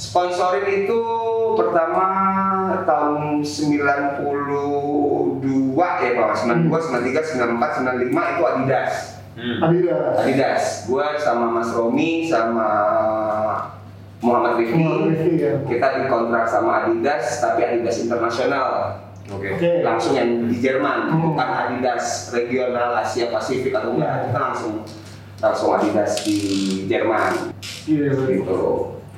Sponsorin 0.00 0.88
itu 0.88 0.96
pertama 1.60 2.08
tahun 2.88 3.44
92 3.44 4.24
ya 5.76 6.10
Pak, 6.16 6.30
92, 6.40 6.72
93, 6.72 7.36
94, 7.36 8.08
95 8.08 8.08
itu 8.08 8.42
Adidas. 8.48 8.92
Hmm. 9.36 9.60
Adidas. 9.60 10.16
Adidas. 10.16 10.62
Gua 10.88 11.20
sama 11.20 11.52
Mas 11.52 11.68
Romi 11.76 12.24
sama 12.24 12.68
Muhammad 14.24 14.56
Rifki. 14.56 14.88
Ya. 15.36 15.60
Kita 15.68 15.86
dikontrak 16.00 16.48
sama 16.48 16.88
Adidas 16.88 17.36
tapi 17.38 17.60
Adidas 17.60 18.00
internasional. 18.00 18.96
Oke. 19.28 19.52
Oke. 19.52 19.84
Langsung 19.84 20.16
yang 20.16 20.48
di 20.48 20.56
Jerman, 20.58 21.12
Hmm. 21.12 21.36
bukan 21.36 21.48
Adidas 21.68 22.32
regional 22.32 22.96
Asia 22.96 23.28
Pasifik 23.28 23.76
atau 23.76 24.00
enggak. 24.00 24.08
Hmm. 24.08 24.24
Kita 24.32 24.38
langsung 24.40 24.72
langsung 25.40 25.76
Adidas 25.76 26.24
di 26.24 26.38
Jerman 26.88 27.52
Iya. 27.84 28.16
betul. 28.16 28.28
gitu. 28.32 28.60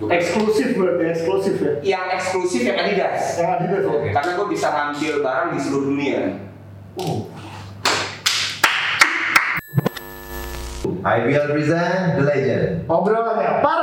Eksklusif 0.01 0.75
berarti 0.75 1.05
eksklusif 1.13 1.57
ya. 1.61 1.73
Yang 1.85 2.07
eksklusif 2.17 2.61
yang 2.65 2.79
Adidas. 2.81 3.23
Yang 3.37 3.51
Adidas 3.61 3.83
ya. 3.85 3.91
Oke, 3.93 4.09
Karena 4.11 4.31
gue 4.35 4.47
bisa 4.49 4.67
ngambil 4.73 5.15
barang 5.21 5.49
di 5.53 5.59
seluruh 5.61 5.87
dunia. 5.93 6.21
Oh. 6.97 7.29
IBL 11.03 11.47
present 11.51 12.15
The 12.15 12.23
Legend. 12.23 12.67
Obrolannya 12.87 13.59
para 13.59 13.82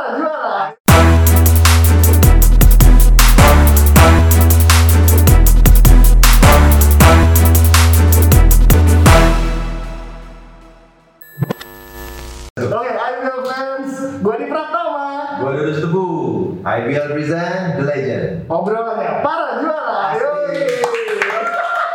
IBL 16.80 17.08
present 17.12 17.64
The 17.76 17.84
Legend. 17.84 18.26
Obrolannya 18.48 19.12
para 19.20 19.48
juara. 19.60 19.96
Ayo. 20.14 20.30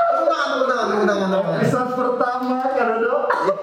Tepuk 0.05 0.27
tangan, 0.27 0.49
tepuk 0.53 1.07
tangan. 1.07 1.31
Episode 1.57 1.91
pertama 1.95 2.59
Dodo. 2.71 3.15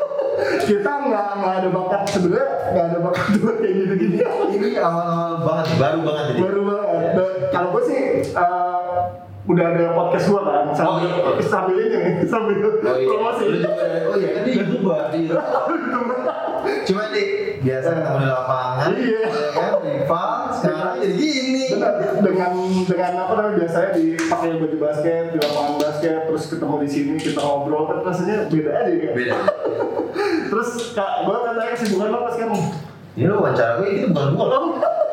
Kita 0.67 0.91
nggak 0.99 1.27
nggak 1.37 1.53
ada 1.59 1.69
bakat 1.69 2.01
sebenarnya 2.07 2.47
nggak 2.71 2.85
ada 2.87 2.97
bakat 2.99 3.25
buat 3.37 3.55
kayak 3.59 3.73
gini-gini. 3.75 4.17
Ini 4.51 4.69
awal-awal 4.79 5.33
banget, 5.43 5.67
baru 5.77 5.99
banget 6.01 6.23
jadi. 6.27 6.39
baru 6.41 6.61
banget. 6.63 6.89
Dan 7.13 7.31
Kalau 7.51 7.67
gue 7.69 7.83
sih 7.83 7.99
eh, 8.25 8.99
udah 9.43 9.65
ada 9.67 9.85
podcast 9.91 10.25
gue 10.27 10.41
kan 10.41 10.63
sambil 10.71 11.09
Oh, 11.11 11.33
iya. 11.35 11.43
sambil 11.43 11.75
ini 11.77 11.95
nih 11.97 12.13
sambil 12.31 12.55
Oh 12.57 12.71
iya, 12.95 13.05
promosi. 13.05 13.45
Oh 14.07 14.15
iya 14.15 14.29
kan 14.31 14.41
dia 14.41 14.53
youtuber 14.57 15.01
dia. 15.11 15.35
Cuma 16.83 17.03
nih 17.11 17.25
biasa 17.61 17.87
ketemu 17.93 18.17
di 18.17 18.27
lapangan, 18.27 18.89
Iya. 18.91 19.21
ya 19.21 19.49
kan, 19.53 19.73
rival, 19.79 20.29
sekarang 20.51 20.95
jadi 20.97 21.13
gini. 21.15 21.63
Benar. 21.71 21.93
dengan 22.21 22.51
dengan 22.83 23.11
apa 23.17 23.33
namanya 23.33 23.55
biasanya 23.57 23.89
dipakai 23.95 24.49
baju 24.53 24.77
basket 24.77 25.23
di 25.29 25.37
lapangan 25.39 25.73
basket 25.79 26.19
terus 26.27 26.43
ketemu 26.47 26.75
di 26.77 26.89
sini 26.89 27.11
kita 27.15 27.39
ngobrol 27.39 27.83
kan 27.85 27.97
rasanya 28.03 28.45
beda 28.45 28.71
aja 28.75 28.91
kan. 28.91 29.11
Beda. 29.11 29.37
Terus 30.51 30.69
kak 30.91 31.23
gue 31.23 31.31
kan 31.33 31.53
tanya 31.55 31.71
kesibukan 31.71 32.07
lo 32.07 32.17
apa 32.19 32.29
sekarang? 32.33 32.59
Ini 33.11 33.23
lu 33.23 33.39
wawancara 33.39 33.71
gue, 33.77 33.87
ini 33.89 34.03
bukan 34.05 34.29
gue. 34.35 34.47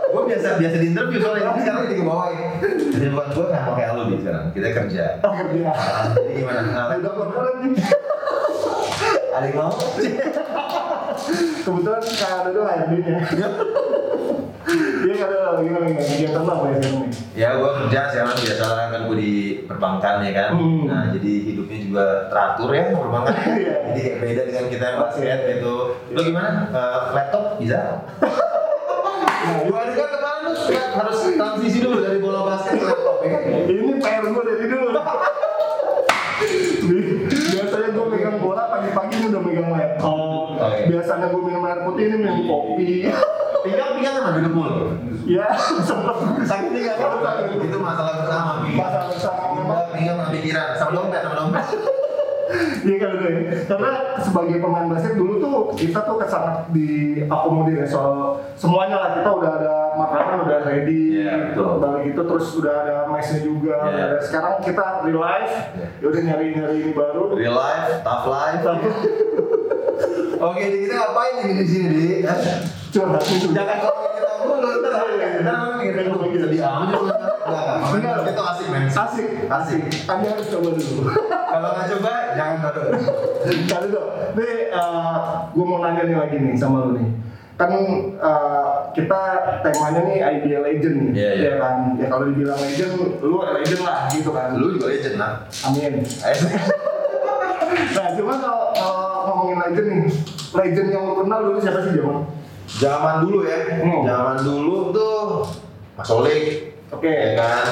Gue 0.09 0.23
biasa 0.27 0.59
biasa 0.59 0.77
di 0.77 0.87
interview 0.89 1.19
soalnya 1.19 1.45
tapi 1.47 1.59
sekarang 1.63 1.81
jadi 1.87 1.95
ke 1.95 2.05
bawah 2.05 2.27
ya. 2.29 2.49
Jadi 2.91 3.07
bukan 3.09 3.29
gue 3.31 3.45
nggak 3.47 3.63
mau 3.63 3.73
kayak 3.73 3.91
lu 3.95 4.03
nih 4.05 4.19
sekarang. 4.19 4.45
Kita 4.51 4.67
kerja. 4.75 5.05
Oh 5.21 5.33
kerja. 5.33 5.63
Nah, 5.63 6.05
jadi 6.13 6.33
gimana? 6.35 6.61
Nah, 6.67 6.85
Udah 6.93 7.13
korporat 7.15 7.55
nih. 7.63 7.73
ada 9.31 9.47
yang 9.47 9.57
mau? 9.57 9.71
Kebetulan 11.62 12.03
kak 12.03 12.31
Dodo 12.47 12.61
HRD-nya. 12.65 13.17
Iya 14.98 15.15
kak 15.17 15.29
Dodo 15.29 15.51
gimana 15.62 15.85
gimana 15.87 16.05
kegiatan 16.05 16.43
lo 16.45 16.53
apa 16.53 16.65
ya 16.67 16.77
sekarang 16.77 17.01
nih? 17.01 17.11
Ya 17.37 17.48
gue 17.55 17.70
kerja 17.70 18.01
sekarang 18.11 18.37
biasa 18.37 18.65
kan 18.69 19.01
gue 19.05 19.17
di 19.17 19.33
perbankan 19.65 20.15
ya 20.23 20.33
kan. 20.33 20.48
Hmm. 20.57 20.83
Nah 20.85 21.03
jadi 21.12 21.33
hidupnya 21.45 21.79
juga 21.81 22.05
teratur 22.29 22.70
ya 22.73 22.85
perbankan. 22.93 23.35
Iya. 23.59 23.75
jadi 23.91 24.01
kayak 24.01 24.19
beda 24.20 24.42
dengan 24.45 24.64
kita 24.69 24.85
yang 24.85 24.98
basket 25.01 25.39
gitu. 25.48 25.75
Lo 26.13 26.20
gimana? 26.20 26.51
Eh, 26.69 26.98
laptop 27.13 27.45
bisa? 27.58 27.81
Nah, 29.39 29.64
Dua 29.64 29.79
hari 29.81 29.92
kan 29.95 30.08
kemarin 30.11 30.41
lu 30.45 30.52
harus 30.75 31.19
transisi 31.33 31.79
dulu 31.81 31.97
dari 32.02 32.19
bola 32.19 32.41
basket 32.45 32.75
ke 32.77 32.85
laptop 32.85 33.17
ya 33.23 33.29
kan? 33.31 33.41
Ini 33.64 33.92
PR 33.98 34.25
gue 34.27 34.42
dari 34.45 34.67
dulu. 34.67 34.89
Biasanya 37.48 37.89
gue 37.91 38.07
megang 38.08 38.39
bola 38.39 38.63
pagi-pagi 38.69 39.14
ini 39.14 39.27
udah 39.29 39.42
megang 39.42 39.69
laptop. 39.70 40.45
Oke. 40.58 40.81
Biasanya 41.08 41.33
gue 41.33 41.41
minum 41.41 41.64
air 41.64 41.80
putih 41.89 42.05
ini 42.05 42.17
minum 42.20 42.39
kopi. 42.45 43.08
Pinggang 43.64 43.96
pinggang 43.96 44.14
sama 44.20 44.30
duduk 44.36 44.52
mulu. 44.52 44.92
ya, 45.24 45.48
sempet 45.89 46.17
Sakit 46.45 46.69
kan? 46.69 46.96
Itu 47.57 47.80
masalah 47.80 48.13
bersama. 48.20 48.52
Masalah 48.61 49.08
bersama. 49.08 49.41
Pinggang 49.89 50.20
sama 50.20 50.29
pikiran. 50.29 50.69
Sama 50.77 50.91
dompet 50.92 51.20
sama 51.24 51.35
dompet. 51.35 51.64
Iya 52.79 52.96
kan 52.96 53.11
udah 53.11 53.29
ya. 53.29 53.41
Karena 53.64 53.91
sebagai 54.20 54.57
pemain 54.58 54.86
basket 54.86 55.17
dulu 55.17 55.36
tuh 55.36 55.57
kita 55.74 56.01
tuh 56.01 56.17
sangat 56.24 56.69
diakomodir 56.73 57.80
ya 57.80 57.86
soal 57.89 58.40
semuanya 58.52 58.96
lah 58.96 59.11
kita 59.17 59.29
udah 59.29 59.51
ada 59.61 59.75
makanan 59.92 60.36
udah 60.45 60.58
ready 60.64 61.20
Iya, 61.20 61.52
betul. 61.52 61.77
balik 61.77 62.05
itu 62.08 62.23
terus 62.25 62.46
udah 62.57 62.75
ada 62.79 62.95
mesnya 63.11 63.45
juga 63.45 63.75
Iya. 63.75 63.85
udah 63.85 64.05
ada- 64.07 64.23
sekarang 64.25 64.55
kita 64.64 64.85
real 65.05 65.20
life 65.20 65.52
Iya. 65.77 65.86
yaudah 66.01 66.23
nyari 66.25 66.46
nyari 66.57 66.77
ini 66.80 66.92
baru 66.96 67.23
Real 67.36 67.52
life, 67.52 68.01
tough 68.01 68.25
life. 68.27 68.64
Oke, 70.39 70.61
jadi 70.63 70.77
kita 70.87 70.95
ngapain 70.95 71.33
nih 71.43 71.55
di 71.59 71.67
sini 71.67 71.89
di? 71.91 72.07
curhat 72.89 73.21
itu 73.27 73.53
Jangan 73.53 73.77
kalau 73.85 74.09
kita 74.17 74.33
mulu, 74.47 74.69
ntar 74.81 74.93
ntar 75.45 75.61
mikir 75.77 76.09
lu 76.09 76.39
sedih 76.41 76.63
amat 76.65 76.89
juga. 76.95 77.17
Enggak. 77.89 78.17
Itu 78.29 78.43
asik 78.43 78.67
men. 78.71 78.85
asik 78.89 79.27
Asik. 79.49 79.81
anda 80.07 80.27
harus 80.33 80.47
coba 80.53 80.69
dulu 80.77 81.03
Kalau 81.49 81.69
nggak 81.75 81.87
coba, 81.97 82.13
jangan 82.37 82.57
taruh. 82.63 82.87
Kali 83.49 83.87
dong, 83.91 84.09
nih 84.37 84.53
gue 85.53 85.65
mau 85.65 85.79
nanya 85.83 86.03
nih 86.05 86.17
lagi 86.17 86.37
nih 86.39 86.55
sama 86.55 86.87
lu 86.87 86.91
nih 87.01 87.09
kan 87.59 87.75
eh, 88.23 88.70
kita 88.95 89.20
temanya 89.67 90.01
nih 90.07 90.23
IBL 90.23 90.63
Legend 90.63 90.97
nih, 91.03 91.11
Iya, 91.11 91.31
iya. 91.35 91.51
ya 91.51 91.53
kan? 91.59 91.77
Ya 91.99 92.07
kalau 92.07 92.31
dibilang 92.31 92.55
legend, 92.55 92.95
lu 93.19 93.43
legend 93.43 93.83
lah 93.83 94.07
gitu 94.15 94.31
kan? 94.31 94.55
Lu 94.55 94.79
juga 94.79 94.87
legend 94.95 95.19
lah. 95.19 95.43
Amin. 95.67 96.07
Ayo. 96.23 96.39
Nah, 97.99 98.08
ngomongin 99.48 99.73
legend 99.73 99.89
nih, 99.89 100.13
legend 100.53 100.89
yang 100.92 101.03
lu 101.09 101.14
kenal 101.25 101.41
dulu 101.48 101.59
siapa 101.59 101.81
sih 101.81 101.92
Jaman? 101.97 102.17
Zaman 102.69 103.14
dulu 103.25 103.39
ya. 103.48 103.59
Hmm. 103.81 104.01
Zaman 104.05 104.36
dulu 104.45 104.77
tuh 104.92 105.25
Mas 105.97 106.09
Olik, 106.13 106.77
Oke, 106.89 107.09
ya 107.09 107.33
kan? 107.36 107.67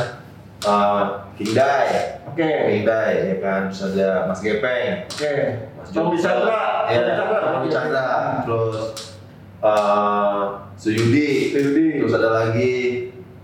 Eh, 0.60 1.02
King 1.36 1.52
Dai, 1.52 1.88
oke, 2.26 2.48
King 2.68 2.84
Dai, 2.84 3.12
ya 3.28 3.36
kan? 3.40 3.60
Terus 3.68 3.92
ada 3.92 4.24
Mas 4.26 4.40
Gepeng, 4.40 5.04
oke. 5.04 5.32
Mas 5.76 5.88
Tommy 5.92 6.16
Chandra, 6.16 6.88
ya, 6.88 7.00
Tommy 7.20 7.68
Chandra, 7.68 8.04
terus 8.44 8.76
eh 9.56 10.42
Suyudi, 10.76 11.28
Suyudi. 11.52 11.88
terus 12.04 12.12
ada 12.12 12.28
lagi 12.44 12.72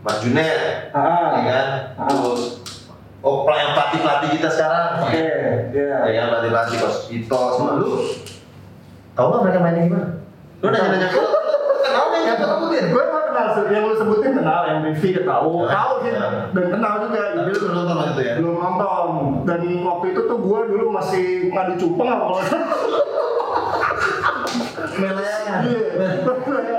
Mas 0.03 0.17
Junet, 0.21 0.93
Ah, 0.93 1.37
ya 1.37 1.43
kan? 1.47 1.67
Ah. 1.97 2.09
Terus 2.11 2.41
oh 3.23 3.47
pelatih 3.47 3.71
pelatih 3.73 3.99
pelatih 4.03 4.29
kita 4.35 4.49
sekarang, 4.51 4.89
Oke, 5.01 5.23
ya. 5.71 5.97
ya 6.05 6.13
kan 6.13 6.27
pelatih 6.29 6.51
pelatih 6.51 6.77
Coach 6.79 6.99
Ito 7.09 7.39
semua 7.55 7.73
lu 7.79 7.91
tahu 9.13 9.27
nggak 9.29 9.43
mereka 9.45 9.59
mainnya 9.61 9.83
gimana? 9.87 10.07
Lu 10.59 10.67
nanya 10.69 10.89
nanya 10.91 11.09
lu 11.09 11.23
kenal 11.83 12.05
nih 12.09 12.21
nggak 12.25 12.39
tahu? 12.41 12.57
Gue 12.73 13.05
mah 13.05 13.23
kenal 13.29 13.47
sih, 13.53 13.63
yang 13.69 13.85
lu 13.85 13.95
sebutin 13.95 14.33
kenal, 14.35 14.61
yang 14.65 14.79
Rifki 14.83 15.11
tahu, 15.23 15.51
Ya. 15.65 15.71
tahu 15.71 15.93
sih, 16.01 16.11
Ya. 16.11 16.27
dan 16.51 16.67
kenal 16.69 16.93
juga. 17.03 17.21
Tapi 17.33 17.49
lu 17.49 17.59
belum 17.61 17.75
nonton 17.75 17.97
waktu 17.97 18.11
itu 18.13 18.23
ya? 18.23 18.35
belum 18.41 18.57
nonton 18.57 19.09
dan 19.45 19.61
waktu 19.83 20.07
itu 20.11 20.21
tuh 20.25 20.39
gue 20.39 20.61
dulu 20.67 20.85
masih 20.91 21.25
ngadu 21.51 21.73
cupeng 21.77 22.09
apa 22.09 22.23
kalau 22.23 22.37
nggak 22.37 22.49
salah. 22.49 22.69
Meleangan. 24.93 25.61
Iya. 25.65 25.85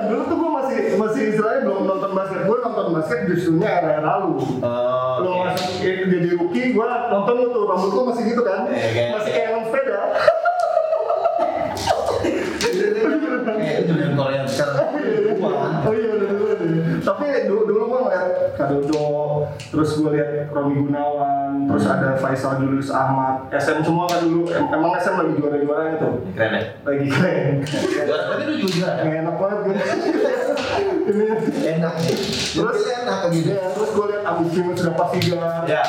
dulu 0.03 0.21
tuh 0.27 0.35
gue 0.37 0.49
masih 0.51 0.77
masih 0.99 1.21
istilahnya 1.33 1.61
belum 1.65 1.79
nonton 1.87 2.11
basket 2.13 2.41
gue 2.45 2.57
nonton 2.59 2.87
basket 2.93 3.19
justrunya 3.25 3.69
era 3.71 3.99
lalu 4.03 4.37
Oh, 4.61 5.15
lo 5.21 5.29
masuk 5.41 5.49
eh, 5.49 5.52
jadi 6.13 6.29
rookie 6.37 6.65
gue 6.71 6.85
nonton 7.09 7.35
tuh 7.49 7.63
rambut 7.65 7.89
gue 7.89 8.03
masih 8.13 8.23
gitu 8.29 8.41
kan? 8.45 8.69
Iya, 8.69 9.17
masih 9.17 9.31
kayak 9.33 9.49
yang 9.49 9.63
sepeda 9.65 9.99
Kayak 13.43 13.75
itu 13.83 13.93
yang 13.97 14.13
Korea 14.15 14.43
sekarang. 14.47 14.87
Wah, 15.41 15.83
oh 15.83 15.91
iya 15.91 16.13
tapi 17.03 17.25
dulu 17.51 17.67
dulu 17.67 17.81
gue 17.83 17.99
ngeliat 17.99 18.27
Kadodo 18.55 19.07
terus 19.59 19.99
gue 19.99 20.09
lihat 20.15 20.47
Romi 20.49 20.79
Gunawan 20.79 21.67
terus 21.67 21.83
ada 21.83 22.15
Faisal 22.15 22.63
Julius 22.63 22.87
Ahmad. 22.87 23.51
SM 23.51 23.83
semua 23.83 24.07
kan 24.07 24.23
dulu 24.23 24.47
Em- 24.47 24.71
emang 24.71 24.95
SM 24.95 25.11
lagi 25.11 25.33
juara 25.35 25.57
juaranya 25.59 25.95
tuh 25.99 26.13
keren 26.31 26.51
ya. 26.53 26.63
lagi 26.79 27.05
keren. 27.11 27.47
Juara 28.07 28.23
tapi 28.31 28.43
lu 28.47 28.55
juga 28.57 28.71
juara. 28.71 29.01
Nggak 29.03 29.17
enak 29.19 29.35
banget 29.35 29.57
gue 29.59 29.75
Enak 31.03 31.93
nih. 31.99 32.15
terus 32.53 32.79
enak 32.85 33.19
gitu. 33.29 33.47
ya, 33.51 33.65
terus 33.71 33.89
gue 33.91 34.05
liat 34.07 34.23
Abis 34.23 34.47
Primus 34.49 34.75
sudah 34.79 34.95
pasti 34.95 35.17
Ya, 35.67 35.83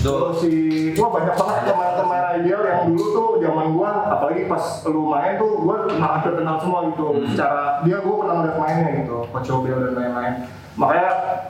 terus 0.00 0.34
si 0.38 0.52
wah 0.94 1.10
banyak 1.10 1.34
banget 1.34 1.58
pemain-pemain 1.66 2.24
IBL 2.40 2.62
yang 2.62 2.82
dulu 2.88 3.04
tuh 3.10 3.28
zaman 3.42 3.66
gua 3.74 3.90
apalagi 4.08 4.46
pas 4.46 4.62
lu 4.86 5.02
main 5.08 5.34
tuh 5.34 5.50
gua 5.60 5.76
kenal 5.84 6.10
hampir 6.14 6.32
kenal 6.38 6.56
semua 6.58 6.80
gitu 6.88 7.06
Hmm. 7.10 7.26
secara 7.26 7.82
dia 7.82 7.98
gua 7.98 8.14
pernah 8.22 8.34
ngeliat 8.38 8.56
mainnya 8.56 8.88
gitu 9.02 9.16
Coach 9.28 9.50
Obel 9.50 9.78
dan 9.82 9.92
lain-lain 9.96 10.34
makanya 10.78 11.08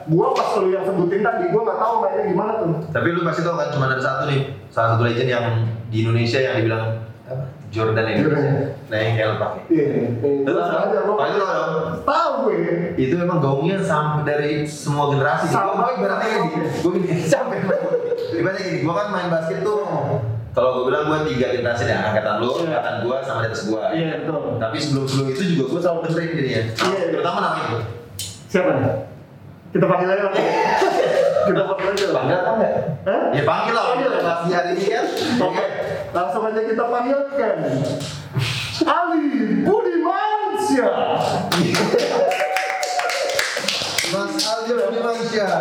gua 0.09 0.33
pas 0.33 0.49
lu 0.57 0.73
yang 0.73 0.83
sebutin 0.83 1.21
tadi 1.21 1.43
gua 1.53 1.61
nggak 1.63 1.79
tahu 1.79 1.93
mainnya 2.01 2.23
gimana 2.25 2.51
tuh 2.57 2.69
Tapi 2.89 3.07
lu 3.11 3.21
pasti 3.21 3.41
tau 3.41 3.55
kan 3.55 3.69
cuma 3.69 3.85
ada 3.87 4.01
satu 4.01 4.23
nih, 4.25 4.41
salah 4.67 4.89
satu 4.97 5.03
legend 5.05 5.29
yang 5.29 5.45
di 5.87 5.97
Indonesia 6.01 6.39
yang 6.41 6.55
dibilang? 6.57 6.85
Jordan 7.71 8.03
ini. 8.05 8.19
Jordan. 8.19 8.43
Nah 8.85 8.97
yang 8.99 9.13
kayak 9.15 9.37
pakai. 9.37 9.61
iya 9.69 9.85
Lu 10.43 10.51
Langsung 10.51 10.79
aja 10.81 10.99
gua 11.01 11.15
Oh, 11.15 11.25
itu 11.25 11.37
lo 11.37 11.47
dong. 11.47 11.71
tahu 12.03 12.31
gue 12.43 12.55
Itu 12.97 13.13
emang 13.17 13.39
gaungnya 13.39 13.77
sampai 13.79 14.23
dari 14.25 14.51
semua 14.63 15.07
generasi. 15.09 15.47
Sama. 15.47 15.71
Gue 15.81 15.91
ibaratnya 15.97 16.27
gini, 16.27 16.47
gue 16.77 16.91
gini 16.97 17.07
sampai 17.33 17.55
ibaratnya 17.63 18.61
gini, 18.61 18.77
gue 18.81 18.93
kan 18.93 19.07
main 19.09 19.27
basket 19.27 19.59
tuh 19.61 19.79
kalau 20.51 20.69
gue 20.75 20.83
bilang 20.85 21.07
gue 21.07 21.31
tiga 21.31 21.47
generasi 21.49 21.87
ya, 21.87 22.03
angkatan 22.05 22.35
lu, 22.37 22.51
Iya. 22.51 22.75
angkatan 22.75 22.95
gue 23.01 23.15
sama 23.23 23.39
di 23.39 23.47
atas 23.47 23.61
gue. 23.63 23.83
iya 23.93 24.11
betul 24.19 24.39
Tapi 24.57 24.75
sebelum 24.77 25.05
sebelum 25.05 25.27
itu 25.29 25.43
juga 25.49 25.63
gue 25.65 25.79
selalu 25.79 25.99
dengerin 26.03 26.27
jadinya. 26.29 26.61
Iya. 26.67 27.03
Pertama 27.13 27.37
namanya 27.39 27.63
itu. 27.63 27.77
siapa 28.45 28.69
nih 28.73 28.83
kita 29.71 29.85
panggil 29.87 30.09
aja 30.09 30.23
kita 31.47 31.61
panggil 31.63 31.87
aja. 31.87 32.05
Panggil 32.11 32.35
apa 32.35 32.51
enggak? 32.51 32.73
Hah? 33.01 33.23
Ya 33.31 33.43
panggil 33.45 33.73
lah, 33.73 33.85
Panggil. 33.87 34.09
di 34.43 34.51
hari 34.51 34.69
ini 34.75 34.83
kan. 34.85 35.05
Oke, 35.41 35.63
langsung 36.11 36.43
aja 36.43 36.61
kita 36.61 36.83
panggilkan 36.83 37.57
Ali 38.81 39.23
Budimansyah. 39.63 40.93
Mas 44.11 44.33
Aljo 44.43 44.75
Dimansyah. 44.91 45.55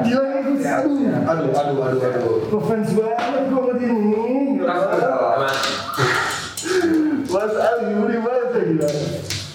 Gila 0.00 0.22
gue 0.24 0.64
aduh, 0.64 0.96
Aduh, 1.26 1.50
aduh, 1.52 1.78
aduh, 1.84 2.00
aduh. 2.00 2.36
ngefans 2.48 2.88
banget 2.96 3.44
gue 3.50 3.72
nih. 3.76 3.90
Gila. 4.56 4.76
Mas 7.28 7.54
Ali 7.58 7.86
Budimansyah 7.92 8.62
gila. 8.64 8.88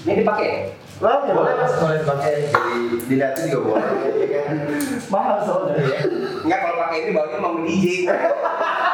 Ini 0.06 0.13
dipakai. 0.21 0.50
Lah, 1.03 1.27
Boleh 1.27 1.36
boleh 1.36 1.53
mas, 1.59 1.74
boleh 1.75 1.98
dipakai. 2.06 2.33
Jadi 2.48 2.75
dilihatin 3.09 3.45
juga 3.51 3.62
boleh. 3.68 3.89
Mahal 5.12 5.38
soalnya. 5.44 5.75
Enggak 6.45 6.59
kalau 6.62 6.77
pakai 6.88 6.98
ini 7.03 7.12
baunya 7.12 7.38
mau 7.41 7.59
DJ. 7.59 8.07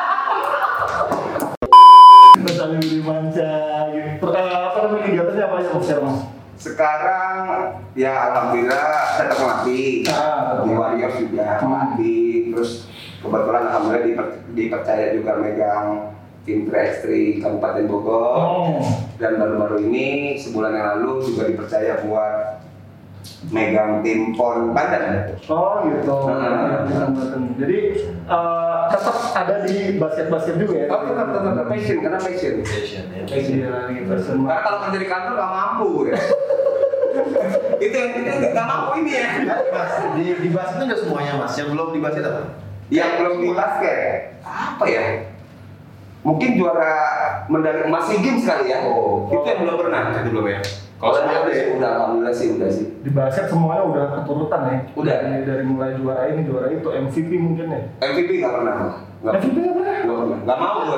Gitu. 3.91 4.25
Apa 4.31 4.77
namanya 4.87 5.03
kegiatannya 5.05 5.43
apa 5.45 5.55
aja 5.59 5.95
mas 6.01 6.19
sekarang 6.61 7.37
ya 7.97 8.13
alhamdulillah 8.29 9.17
tetap 9.17 9.37
melatih. 9.41 10.05
Ah, 10.13 10.61
Di 10.61 10.69
Warriors 10.77 11.15
juga 11.17 11.57
melatih. 11.57 12.53
Terus 12.53 12.85
kebetulan 13.17 13.63
alhamdulillah 13.65 14.05
diper- 14.05 14.37
dipercaya 14.53 15.05
juga 15.17 15.41
megang 15.41 16.13
tim 16.45 16.69
3x3 16.69 17.05
Kabupaten 17.41 17.85
Bogor. 17.89 18.37
Oh. 18.37 18.77
Dan 19.17 19.41
baru-baru 19.41 19.89
ini 19.89 20.37
sebulan 20.37 20.77
yang 20.77 20.87
lalu 21.01 21.33
juga 21.33 21.49
dipercaya 21.49 22.05
buat 22.05 22.60
megang 23.49 24.05
tim 24.05 24.33
PON 24.37 24.73
Banten. 24.73 25.33
Oh 25.49 25.85
gitu. 25.89 26.15
Ah. 26.29 26.85
Jadi 27.57 27.79
eh, 28.29 28.81
tetap 28.93 29.15
ada 29.33 29.55
di 29.65 29.97
basket-basket 29.97 30.55
juga 30.61 30.73
ya? 30.77 30.87
Oh 30.89 31.01
tetap 31.05 31.27
tetap 31.33 31.43
tetap 31.53 31.65
passion 31.69 31.97
karena 32.01 32.19
passion. 32.21 32.53
Passion 32.61 33.03
ya. 33.09 33.23
Iya, 33.25 33.75
gitu. 33.97 34.13
Semua. 34.21 34.47
Karena 34.53 34.61
kalau 34.61 34.77
kerja 34.85 34.97
di 35.01 35.07
kantor 35.09 35.31
nggak 35.37 35.51
mampu 35.51 35.89
ya. 36.09 36.15
itu 37.85 37.95
yang 37.97 38.11
itu 38.13 38.47
nggak 38.53 38.67
mampu 38.67 38.89
ini 39.01 39.11
ya. 39.17 39.27
Mas, 39.73 39.93
di, 40.13 40.23
di 40.37 40.49
basket 40.53 40.77
itu 40.77 40.85
udah 40.85 40.99
semuanya 40.99 41.33
mas, 41.41 41.53
yang 41.57 41.69
belum 41.73 41.87
di 41.91 41.99
basket 41.99 42.23
apa? 42.29 42.41
Yang 42.91 43.11
belum 43.19 43.35
di 43.41 43.49
basket 43.57 44.09
apa 44.45 44.85
ya? 44.85 45.03
Mungkin 46.21 46.49
juara 46.53 46.93
medali 47.49 47.81
emas 47.89 48.05
SEA 48.05 48.21
Games 48.21 48.45
kali 48.45 48.69
ya. 48.69 48.85
Oh. 48.85 49.25
itu 49.33 49.41
yang 49.41 49.65
belum 49.65 49.75
pernah. 49.81 50.01
Itu 50.21 50.29
belum 50.29 50.45
ya? 50.53 50.59
Kalau 51.01 51.17
semuanya 51.17 51.41
udah 51.41 51.49
ya? 51.49 51.57
sih 51.57 51.67
udah 51.73 51.89
alhamdulillah 51.97 52.35
sih 52.37 52.47
udah 52.53 52.69
sih. 52.69 52.85
Di 53.01 53.09
basket 53.09 53.45
semuanya 53.49 53.83
udah 53.89 54.03
keturutan 54.21 54.61
ya? 54.69 54.77
Udah. 54.93 55.15
Dari, 55.17 55.41
dari 55.49 55.63
mulai 55.65 55.97
juara 55.97 56.29
ini, 56.29 56.41
juara 56.45 56.67
itu, 56.69 56.87
MVP 56.87 57.31
mungkin 57.41 57.73
ya? 57.73 57.81
MVP 58.05 58.29
nggak 58.37 58.53
pernah. 58.53 58.75
Nggak 59.25 59.33
MVP 59.41 59.57
nggak 59.57 59.75
pernah? 59.75 59.95
nggak 59.97 60.17
pernah. 60.21 60.37
Nggak 60.45 60.57
mau 60.61 60.77
gue. 60.77 60.97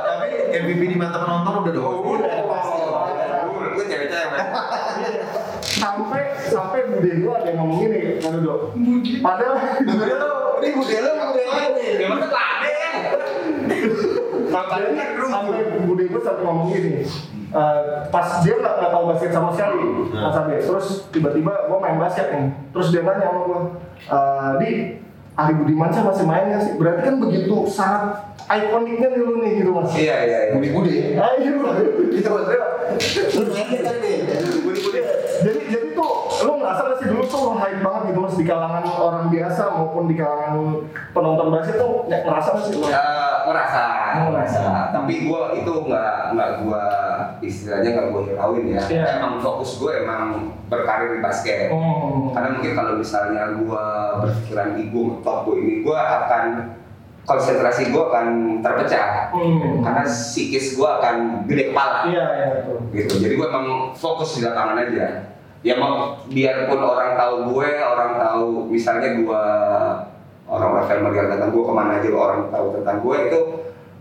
Tapi 0.00 0.28
MVP 0.56 0.82
di 0.88 0.96
mata 0.96 1.16
penonton 1.20 1.52
udah 1.60 1.72
dong. 1.76 1.94
Udah 2.00 2.32
pasti. 2.48 2.80
Gue 3.70 3.84
cewek-cewek. 3.84 4.40
Sampai 5.60 6.22
sampai 6.44 6.80
bude 6.88 7.10
gua 7.20 7.40
ada 7.40 7.46
yang 7.48 7.58
ngomong 7.60 7.78
gini, 7.78 8.20
kan 8.20 8.36
dok. 8.40 8.60
Padahal 9.20 9.56
Bude 9.80 10.12
lo, 10.12 10.32
ini 10.60 10.68
bude 10.74 10.96
lo, 10.98 11.12
bude 11.28 11.42
lo. 11.44 11.56
Ya 12.00 12.08
Jadi 14.50 14.66
tadi 14.66 14.92
kan 14.92 15.08
kerupuk. 15.14 15.30
sampai 15.30 15.64
bude 15.84 16.04
gue 16.04 16.20
sampai 16.20 16.42
ngomong 16.42 16.66
gini 16.68 16.92
eh, 17.50 17.82
pas 18.08 18.28
dia 18.40 18.54
nggak 18.54 18.74
nggak 18.76 18.90
tahu 18.90 19.04
basket 19.08 19.30
sama 19.30 19.50
sekali 19.50 19.82
Hmm. 20.10 20.20
Mas 20.20 20.36
Abe 20.36 20.54
terus 20.58 20.86
tiba-tiba 21.08 21.52
gue 21.66 21.78
main 21.78 21.96
basket 21.96 22.26
nih 22.30 22.46
terus 22.70 22.88
dia 22.88 23.02
nanya 23.02 23.24
sama 23.24 23.40
gue 23.42 23.60
"Eh, 24.06 24.50
di 24.58 24.70
Ari 25.32 25.54
Budimansyah 25.56 26.02
masih 26.04 26.24
main 26.24 26.44
nggak 26.48 26.62
sih 26.62 26.72
berarti 26.74 27.00
kan 27.02 27.16
begitu 27.16 27.56
sangat 27.64 28.02
ikoniknya 28.46 29.08
nih 29.08 29.20
lu 29.20 29.34
nih 29.38 29.52
gitu 29.56 29.70
mas 29.70 29.90
Iya 29.92 30.16
iya. 30.20 30.38
iya. 30.42 30.52
Budi-budi. 30.52 30.94
Ayo, 31.14 31.54
Itu 32.10 32.28
maksudnya. 32.28 32.60
Lu 33.38 33.44
nanya 33.46 33.78
tadi 33.80 33.98
nih. 34.02 34.16
Bude-bude. 34.60 35.00
jadi 35.40 35.60
jadi 36.70 36.86
tuh 36.86 36.86
lo 36.86 36.86
ngerasa 36.86 36.86
nggak 36.86 36.98
sih 36.98 37.06
dulu 37.10 37.22
tuh 37.26 37.40
lo 37.42 37.52
hype 37.58 37.80
banget 37.82 38.02
gitu 38.06 38.18
mas 38.22 38.36
di 38.38 38.44
kalangan 38.46 38.84
orang 38.86 39.24
biasa 39.28 39.62
maupun 39.74 40.04
di 40.06 40.14
kalangan 40.14 40.54
penonton 41.10 41.48
basket 41.50 41.76
tuh 41.82 41.92
ya, 42.06 42.18
ngerasa 42.22 42.48
nggak 42.54 42.64
sih 42.66 42.74
lo? 42.78 42.86
Ya, 42.86 43.06
merasa, 43.46 43.84
merasa. 44.30 44.62
Tapi 44.94 45.14
gue 45.26 45.42
itu 45.58 45.72
nggak 45.90 46.14
nggak 46.36 46.50
gue 46.62 46.84
istilahnya 47.42 47.88
nggak 47.96 48.06
gue 48.14 48.22
hirauin 48.30 48.66
ya. 48.70 48.82
Iya. 48.86 49.06
Emang 49.18 49.34
fokus 49.42 49.70
gue 49.82 49.92
emang 50.06 50.54
berkarir 50.70 51.18
di 51.18 51.20
basket. 51.24 51.74
Oh. 51.74 52.30
Karena 52.30 52.54
mungkin 52.54 52.72
kalau 52.78 52.92
misalnya 52.94 53.42
gue 53.58 53.86
berpikiran 54.22 54.68
di 54.78 54.82
gue 54.92 55.02
ngetop 55.10 55.38
gue 55.48 55.56
ini, 55.58 55.74
gue 55.82 55.98
akan 55.98 56.44
konsentrasi 57.26 57.90
gue 57.90 58.02
akan 58.02 58.58
terpecah. 58.62 59.34
Hmm. 59.34 59.82
Karena 59.82 60.02
psikis 60.06 60.78
gue 60.78 60.88
akan 60.88 61.46
gede 61.50 61.74
kepala. 61.74 62.06
Iya 62.06 62.24
iya 62.38 62.46
betul. 62.54 62.80
gitu 62.90 63.14
jadi 63.22 63.34
gue 63.38 63.46
emang 63.46 63.94
fokus 63.94 64.38
di 64.38 64.40
lapangan 64.42 64.82
aja 64.82 65.06
ya 65.60 65.76
mau 65.76 66.16
biarpun 66.28 66.80
orang 66.80 67.20
tahu 67.20 67.34
gue 67.52 67.68
orang 67.80 68.12
tahu 68.16 68.46
misalnya 68.72 69.12
gue 69.20 69.44
orang-orang 70.48 70.86
family 70.88 71.20
tentang 71.20 71.50
gue 71.52 71.62
ke 71.62 71.72
mana 71.72 71.92
aja 72.00 72.08
orang 72.10 72.40
tahu 72.48 72.66
tentang 72.80 72.96
gue 73.04 73.16
itu 73.28 73.40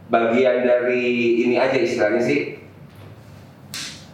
bagian 0.09 0.65
dari 0.65 1.05
ini 1.45 1.55
aja 1.59 1.77
istilahnya 1.77 2.21
sih 2.23 2.59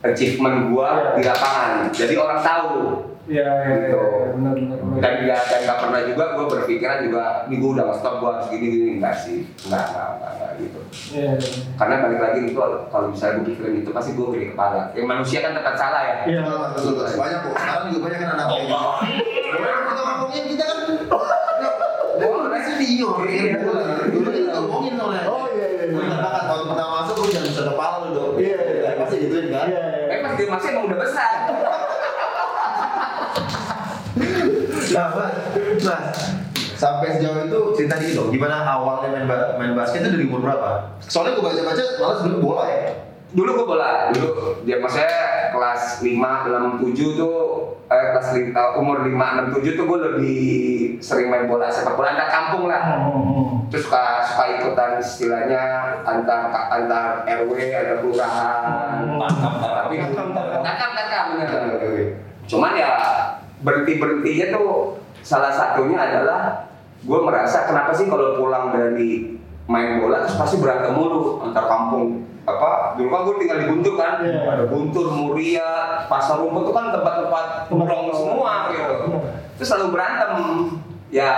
achievement 0.05 0.69
gue 0.69 0.89
di 1.17 1.21
lapangan. 1.25 1.89
Jadi 1.89 2.13
orang 2.13 2.39
tahu 2.45 2.73
Iya 3.25 3.41
iya 3.41 3.57
iya 3.65 3.75
Gitu. 3.89 4.01
benar 4.37 4.53
benar. 4.53 4.77
benar. 4.77 4.99
dan 5.01 5.13
ya 5.23 5.37
dan 5.41 5.59
nggak 5.65 5.79
pernah 5.79 6.01
juga 6.05 6.23
gue 6.31 6.45
berpikiran 6.47 6.97
juga 7.01 7.23
di 7.45 7.55
gue 7.55 7.69
udah 7.71 7.85
stop 7.91 8.15
gue 8.17 8.29
harus 8.29 8.47
gini 8.47 8.65
gini 8.69 8.89
enggak 8.95 9.15
sih 9.15 9.39
enggak 9.65 9.83
enggak 9.87 10.07
enggak, 10.11 10.31
enggak 10.31 10.51
gitu 10.55 10.79
Iya. 11.11 11.31
iya. 11.33 11.49
karena 11.75 11.93
balik 11.99 12.19
lagi 12.21 12.39
itu 12.43 12.53
kalau 12.85 13.07
misalnya 13.09 13.33
gue 13.35 13.45
pikirin 13.49 13.75
itu 13.79 13.89
pasti 13.89 14.11
gue 14.13 14.25
gede 14.29 14.45
kepala 14.51 14.81
ya 14.91 15.01
manusia 15.03 15.39
kan 15.41 15.51
tetap 15.53 15.75
salah 15.75 16.01
ya 16.03 16.15
Iya. 16.25 16.41
Betul, 16.71 16.91
betul. 16.95 17.17
Banyak 17.17 17.39
kok. 17.41 17.53
Sekarang 17.55 17.83
juga 17.87 17.99
banyak 18.03 18.19
kan 18.19 18.29
anak 18.31 18.45
kayak 18.45 18.63
gitu. 18.63 18.77
Orang 19.55 19.81
kita 19.83 20.01
ngomongin 20.03 20.43
kita 20.47 20.63
kan. 20.63 20.77
Gue 22.15 22.29
udah 22.31 22.61
senior. 22.63 23.15
Iya. 23.21 23.57
Dulu 24.07 24.29
kita 24.31 24.49
ngomongin 24.55 24.93
soalnya. 24.95 25.21
Oh 25.25 25.45
iya 25.49 25.67
iya. 25.67 25.83
Gue 25.87 25.97
iya. 25.97 26.07
ingat 26.07 26.19
banget 26.21 26.43
waktu 26.45 26.65
pertama 26.67 26.91
masuk 26.95 27.13
gue 27.15 27.27
jangan 27.31 27.47
besar 27.47 27.65
kepala 27.67 27.95
lu 27.99 28.09
dong. 28.11 28.31
Iya, 28.37 28.57
iya, 28.59 28.75
iya. 28.85 28.91
Pasti 28.97 29.15
gituin 29.19 29.45
kan. 29.49 29.65
Iya 29.65 29.81
iya. 29.83 30.13
Eh 30.13 30.19
pas 30.19 30.31
dia 30.33 30.47
masih 30.47 30.67
emang 30.71 30.85
udah 30.85 30.99
besar. 30.99 31.31
Nah, 34.95 35.11
mas, 35.11 36.15
sampai 36.75 37.07
sejauh 37.13 37.43
itu 37.45 37.59
cerita 37.75 37.95
dikit 37.95 38.15
dong, 38.15 38.29
gimana 38.31 38.63
awalnya 38.63 39.11
main, 39.11 39.25
ba- 39.27 39.55
main 39.55 39.71
basket 39.73 40.03
itu 40.03 40.09
dari 40.11 40.25
umur 40.25 40.39
berapa? 40.41 40.95
Soalnya 41.01 41.35
gue 41.35 41.43
baca-baca 41.43 41.83
malah 41.97 42.15
sebelum 42.15 42.39
bola 42.39 42.63
ya. 42.65 42.79
Dulu 43.35 43.49
gue 43.51 43.65
bola, 43.67 44.15
dulu 44.15 44.29
dia 44.63 44.79
maksudnya 44.79 45.11
kelas 45.51 45.99
5, 45.99 46.15
6, 46.15 46.79
7 46.95 47.19
tuh 47.19 47.35
eh, 47.87 48.05
kelas 48.15 48.27
eh, 48.31 48.79
umur 48.79 49.03
5, 49.03 49.11
6, 49.51 49.59
7 49.59 49.75
tuh 49.75 49.85
gue 49.85 49.99
lebih 49.99 50.43
sering 51.03 51.27
main 51.27 51.43
bola 51.43 51.67
sepak 51.67 51.95
bola 51.95 52.15
antar 52.15 52.31
kampung 52.31 52.71
lah. 52.71 52.95
Hmm. 52.95 53.67
Terus 53.67 53.91
suka 53.91 54.23
suka 54.23 54.43
ikutan 54.55 54.91
istilahnya 54.99 55.63
antar 56.07 56.47
antar 56.71 57.27
RW, 57.27 57.51
antar 57.75 57.97
kelurahan. 57.99 59.03
Tapi 59.83 59.95
takam 60.63 60.91
takam 60.95 61.23
bener. 61.35 61.49
Cuman 62.45 62.77
ya 62.77 62.94
berhenti 63.65 63.97
berhentinya 63.97 64.45
tuh 64.53 64.69
salah 65.19 65.49
satunya 65.49 65.97
adalah 65.97 66.69
gue 67.01 67.19
merasa 67.19 67.65
kenapa 67.65 67.89
sih 67.91 68.05
kalau 68.05 68.37
pulang 68.37 68.69
dari 68.69 69.35
main 69.65 69.97
bola 69.97 70.21
terus 70.21 70.37
pasti 70.37 70.55
berantem 70.57 70.93
mulu 70.93 71.41
antar 71.41 71.65
kampung 71.65 72.21
apa 72.45 72.93
dulu 72.93 73.09
kan 73.09 73.21
gue 73.25 73.35
tinggal 73.41 73.57
di 73.57 73.65
Guntur 73.65 73.93
kan 73.97 74.21
Iya. 74.21 74.45
ada 74.45 74.63
Guntur, 74.69 75.09
Muria, 75.09 75.69
Pasar 76.05 76.37
Rumput 76.37 76.69
itu 76.69 76.71
kan 76.71 76.93
tempat-tempat 76.93 77.45
nongkrong 77.67 78.13
semua 78.13 78.69
gitu 78.69 78.93
terus 79.55 79.65
selalu 79.65 79.87
berantem 79.91 80.31
ya 81.09 81.33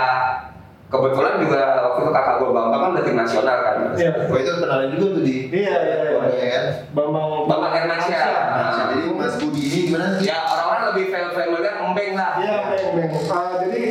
kebetulan 0.86 1.36
juga 1.38 1.60
waktu 1.82 2.00
itu 2.02 2.12
kakak 2.12 2.34
gue 2.38 2.48
Bambang 2.50 2.80
kan 2.82 2.90
udah 2.92 3.04
tim 3.04 3.16
nasional 3.16 3.56
kan 3.58 3.76
Iya. 3.96 4.10
Gue 4.28 4.38
itu 4.38 4.52
kenalin 4.54 4.88
juga 4.92 5.06
tuh 5.10 5.22
di 5.22 5.36
Iya 5.48 5.76
iya 5.80 5.96
iya. 6.28 6.60
Bambang 6.92 7.48
Bambang 7.48 7.72
Hermansyah. 7.72 8.20
Nah, 8.48 8.70
jadi 8.76 8.96
Mas 9.10 9.34
Budi 9.36 9.60
ini 9.64 9.78
gimana 9.88 10.16
sih? 10.16 10.28
ya 10.28 10.44
orang-orang 10.44 10.82
lebih 10.92 11.04
familiar 11.32 11.74
Embeng 12.08 12.16
lah 12.16 12.32
Iya, 12.40 12.56
Embeng, 12.88 13.10
nih. 13.12 13.22
Uh, 13.28 13.52
jadi 13.68 13.82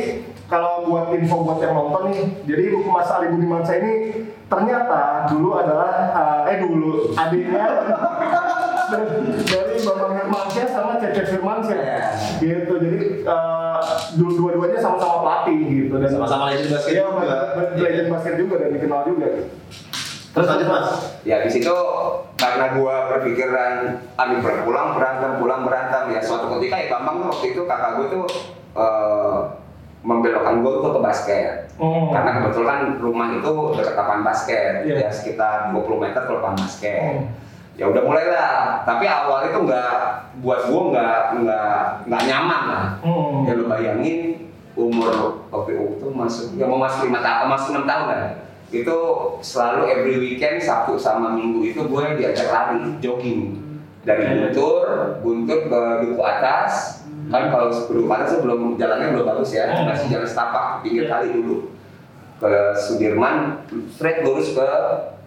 kalau 0.48 0.88
buat 0.88 1.12
info 1.14 1.44
buat 1.44 1.60
yang 1.60 1.74
nonton 1.76 2.02
nih, 2.10 2.24
jadi 2.48 2.62
Mas 2.82 3.10
Ali 3.12 3.28
Budimansyah 3.30 3.76
ini 3.78 3.92
ternyata 4.48 5.28
dulu 5.28 5.60
adalah 5.60 5.92
uh, 6.10 6.50
eh 6.50 6.58
dulu 6.58 7.12
adiknya 7.14 7.64
dari 9.44 9.76
Bambang 9.84 10.12
Hermansyah 10.16 10.66
sama 10.66 10.96
Cece 10.98 11.22
Firmansyah. 11.30 11.78
Iya. 11.78 12.00
Gitu. 12.40 12.72
Jadi 12.80 12.98
uh, 13.28 13.78
dulu 14.16 14.32
dua-duanya 14.40 14.80
sama-sama 14.80 15.20
pelatih 15.22 15.58
gitu 15.68 15.94
dan 16.00 16.10
Sama-sama 16.10 16.50
legend 16.50 16.72
basket 16.74 16.92
Iya, 16.96 17.04
juga. 17.06 17.36
legend 17.76 18.08
basket 18.10 18.34
juga 18.40 18.54
dan 18.64 18.70
dikenal 18.74 19.00
juga. 19.06 19.28
Terus 20.34 20.46
lanjut 20.46 20.68
mas. 20.68 20.88
Ya 21.24 21.40
di 21.42 21.50
situ 21.50 21.74
karena 22.38 22.76
gua 22.78 23.10
berpikiran 23.10 23.98
amin 24.14 24.38
pulang 24.62 24.94
berantem 24.94 25.42
pulang 25.42 25.66
berantem 25.66 26.14
ya 26.14 26.20
suatu 26.22 26.56
ketika 26.58 26.76
ya 26.78 26.86
Bambang 26.94 27.16
tuh 27.24 27.28
waktu 27.34 27.46
itu 27.56 27.62
kakak 27.66 27.90
gua 27.98 28.06
tuh 28.06 28.24
eh, 28.78 29.38
membelokkan 30.06 30.62
gua 30.62 30.72
tuh 30.78 30.92
ke 30.94 31.00
basket. 31.02 31.52
Oh. 31.78 32.10
Karena 32.14 32.30
kebetulan 32.38 32.80
rumah 33.02 33.34
itu 33.34 33.52
dekat 33.74 33.94
lapangan 33.98 34.22
basket, 34.26 34.82
Iya. 34.86 35.06
ya 35.06 35.10
sekitar 35.10 35.70
20 35.74 35.98
meter 35.98 36.22
ke 36.26 36.32
lapangan 36.34 36.58
basket. 36.58 37.02
Hmm. 37.02 37.26
Ya 37.78 37.86
udah 37.86 38.02
mulai 38.02 38.26
lah, 38.26 38.82
tapi 38.82 39.06
awal 39.06 39.46
itu 39.46 39.58
nggak 39.62 39.94
buat 40.42 40.66
gua 40.66 40.82
nggak 40.90 41.18
nggak 41.42 41.78
nggak 42.10 42.22
nyaman 42.26 42.62
lah. 42.66 42.86
Hmm. 43.02 43.46
Ya 43.46 43.52
lu 43.54 43.64
bayangin 43.70 44.50
umur 44.78 45.42
waktu 45.50 45.74
itu 45.74 46.06
masuk 46.14 46.54
ya 46.54 46.66
mau 46.70 46.78
masuk 46.78 47.10
lima 47.10 47.18
tahun, 47.18 47.46
masuk 47.50 47.68
enam 47.74 47.86
tahun 47.86 48.04
kan. 48.06 48.22
Itu 48.70 48.96
selalu 49.40 49.88
every 49.88 50.16
weekend 50.18 50.58
Sabtu 50.58 50.94
sama 50.94 51.32
Minggu 51.32 51.64
itu 51.64 51.80
gue 51.80 52.02
diajak 52.14 52.48
lari, 52.48 52.96
jogging 52.98 53.64
dari 54.02 54.24
Guntur, 54.24 54.84
Guntur 55.20 55.58
ke 55.66 55.80
Duku 56.02 56.20
Atas. 56.20 57.00
Kan 57.26 57.48
kalau 57.48 57.68
Duku 57.70 58.06
Atas 58.06 58.38
belum 58.38 58.76
jalannya 58.76 59.12
belum 59.12 59.26
bagus 59.26 59.52
ya, 59.52 59.68
Hmm. 59.68 59.88
masih 59.88 60.08
jalan 60.08 60.24
setapak 60.24 60.80
pinggir 60.80 61.06
kali 61.06 61.32
dulu 61.32 61.72
ke 62.38 62.52
Sudirman, 62.76 63.64
straight 63.90 64.22
lurus 64.22 64.52
ke 64.52 64.68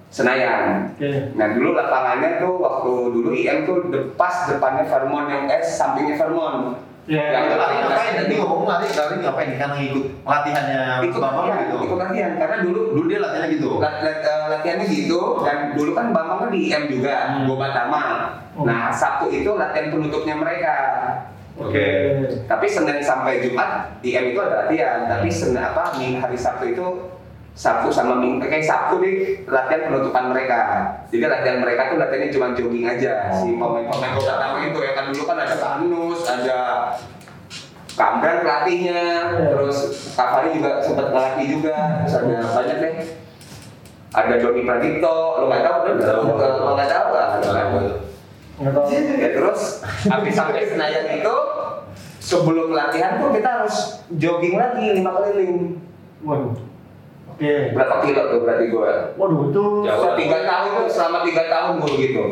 Senayan. 0.07 0.91
Nah 1.33 1.47
dulu 1.51 1.71
lapangannya 1.71 2.37
tuh 2.37 2.59
waktu 2.59 2.91
dulu 3.09 3.29
IM 3.31 3.63
tuh 3.63 3.87
de- 3.87 4.11
pas 4.13 4.43
depannya 4.45 4.83
Vermont 4.83 5.25
yang 5.25 5.47
eh 5.47 5.59
sampingnya 5.59 6.15
Vermont. 6.15 6.75
Iya, 7.09 7.23
Yang 7.33 7.43
iya. 7.43 7.55
Lari 7.57 7.75
ngapain? 7.81 8.13
Tadi 8.13 8.35
ngomong 8.37 8.61
lari, 8.63 8.87
lari 8.87 9.15
ngapain? 9.17 9.49
Karena 9.57 9.73
ngikut 9.73 10.03
latihannya 10.21 10.79
ikut 11.01 11.17
Bambang 11.17 11.43
latihan, 11.43 11.59
gitu. 11.63 11.75
ikut 11.81 11.97
latihan 11.97 12.31
karena 12.37 12.57
dulu 12.61 12.81
Dulu 12.93 13.05
dia 13.09 13.19
latihannya 13.19 13.49
gitu. 13.51 13.69
lat- 13.77 14.01
lat- 14.01 14.21
eh, 14.21 14.45
latihannya 14.51 14.85
gitu 14.87 15.19
dan 15.41 15.57
dulu 15.73 15.91
kan 15.91 16.05
Bambang 16.11 16.37
kan 16.39 16.49
di 16.49 16.59
IM 16.69 16.83
juga, 16.87 17.15
Hmm. 17.27 17.49
Goba 17.49 17.67
Tama. 17.71 18.03
Hmm. 18.53 18.65
Nah 18.69 18.93
Sabtu 18.93 19.25
itu 19.29 19.49
latihan 19.51 19.89
penutupnya 19.89 20.35
mereka. 20.35 20.75
Oke. 21.57 21.85
Tapi 22.45 22.65
Senin 22.65 23.01
sampai 23.01 23.41
Jumat 23.41 23.97
di 23.99 24.13
IM 24.13 24.31
itu 24.31 24.39
ada 24.39 24.65
latihan, 24.65 25.05
tapi 25.05 25.27
Senin 25.27 25.57
apa 25.59 25.93
Minggu 25.93 26.17
hari 26.17 26.37
Sabtu 26.37 26.69
itu 26.69 26.85
Sabtu 27.51 27.91
sama 27.91 28.15
Minggu 28.15 28.41
kayak 28.41 28.63
Sabtu 28.63 29.03
nih 29.03 29.43
latihan 29.45 29.91
penutupan 29.91 30.31
mereka. 30.31 30.59
Jadi 31.11 31.27
latihan 31.27 31.59
mereka 31.59 31.91
tuh 31.91 31.97
latihannya 31.99 32.29
cuma 32.31 32.47
jogging 32.55 32.87
aja. 32.87 33.27
Si 33.29 33.59
pemain-pemain 33.59 34.11
Goba 34.15 34.33
Tama 34.39 34.57
itu 34.63 34.79
ya 34.79 34.91
kan 34.95 35.05
dulu 35.11 35.23
kan 35.27 35.37
ada 35.37 35.55
Tanus, 35.59 36.19
ada 36.25 36.59
Kamran 37.91 38.47
pelatihnya, 38.47 39.03
Iya. 39.35 39.51
terus 39.51 39.77
Kavari 40.15 40.55
juga 40.55 40.79
sempat 40.79 41.11
ngelatih 41.11 41.47
juga, 41.59 41.75
terus 42.01 42.15
ada 42.23 42.35
banyak 42.39 42.77
deh. 42.79 42.95
Ada 44.11 44.33
Doni 44.39 44.61
Pradipto, 44.63 45.17
lo 45.39 45.45
nggak 45.47 45.63
tahu 45.63 45.77
kan? 45.83 45.95
Lo 46.55 46.71
nggak 46.71 46.89
tahu 46.89 47.07
lah. 47.11 47.27
Nggak 47.35 48.73
tahu. 48.73 48.85
Ya 48.95 49.29
terus 49.35 49.83
habis 50.07 50.33
sampai 50.33 50.63
Senayan 50.63 51.19
itu 51.19 51.35
sebelum 52.23 52.71
latihan 52.71 53.19
tuh 53.19 53.35
kita 53.35 53.49
harus 53.59 53.75
jogging 54.15 54.55
lagi 54.55 54.95
lima 54.95 55.11
keliling. 55.11 55.75
Waduh. 56.23 56.70
Oke. 57.31 57.53
Berapa 57.71 57.95
kilo 58.01 58.21
tuh 58.27 58.39
berarti 58.41 58.65
gue? 58.67 58.91
Waduh 59.15 59.39
itu 59.47 59.63
Selama 59.83 60.13
tiga 60.15 60.37
tahun 60.43 60.69
tuh, 60.73 60.85
selama 60.87 61.19
tiga 61.23 61.43
tahun 61.47 61.71
gue 61.77 61.93
gitu. 61.99 62.23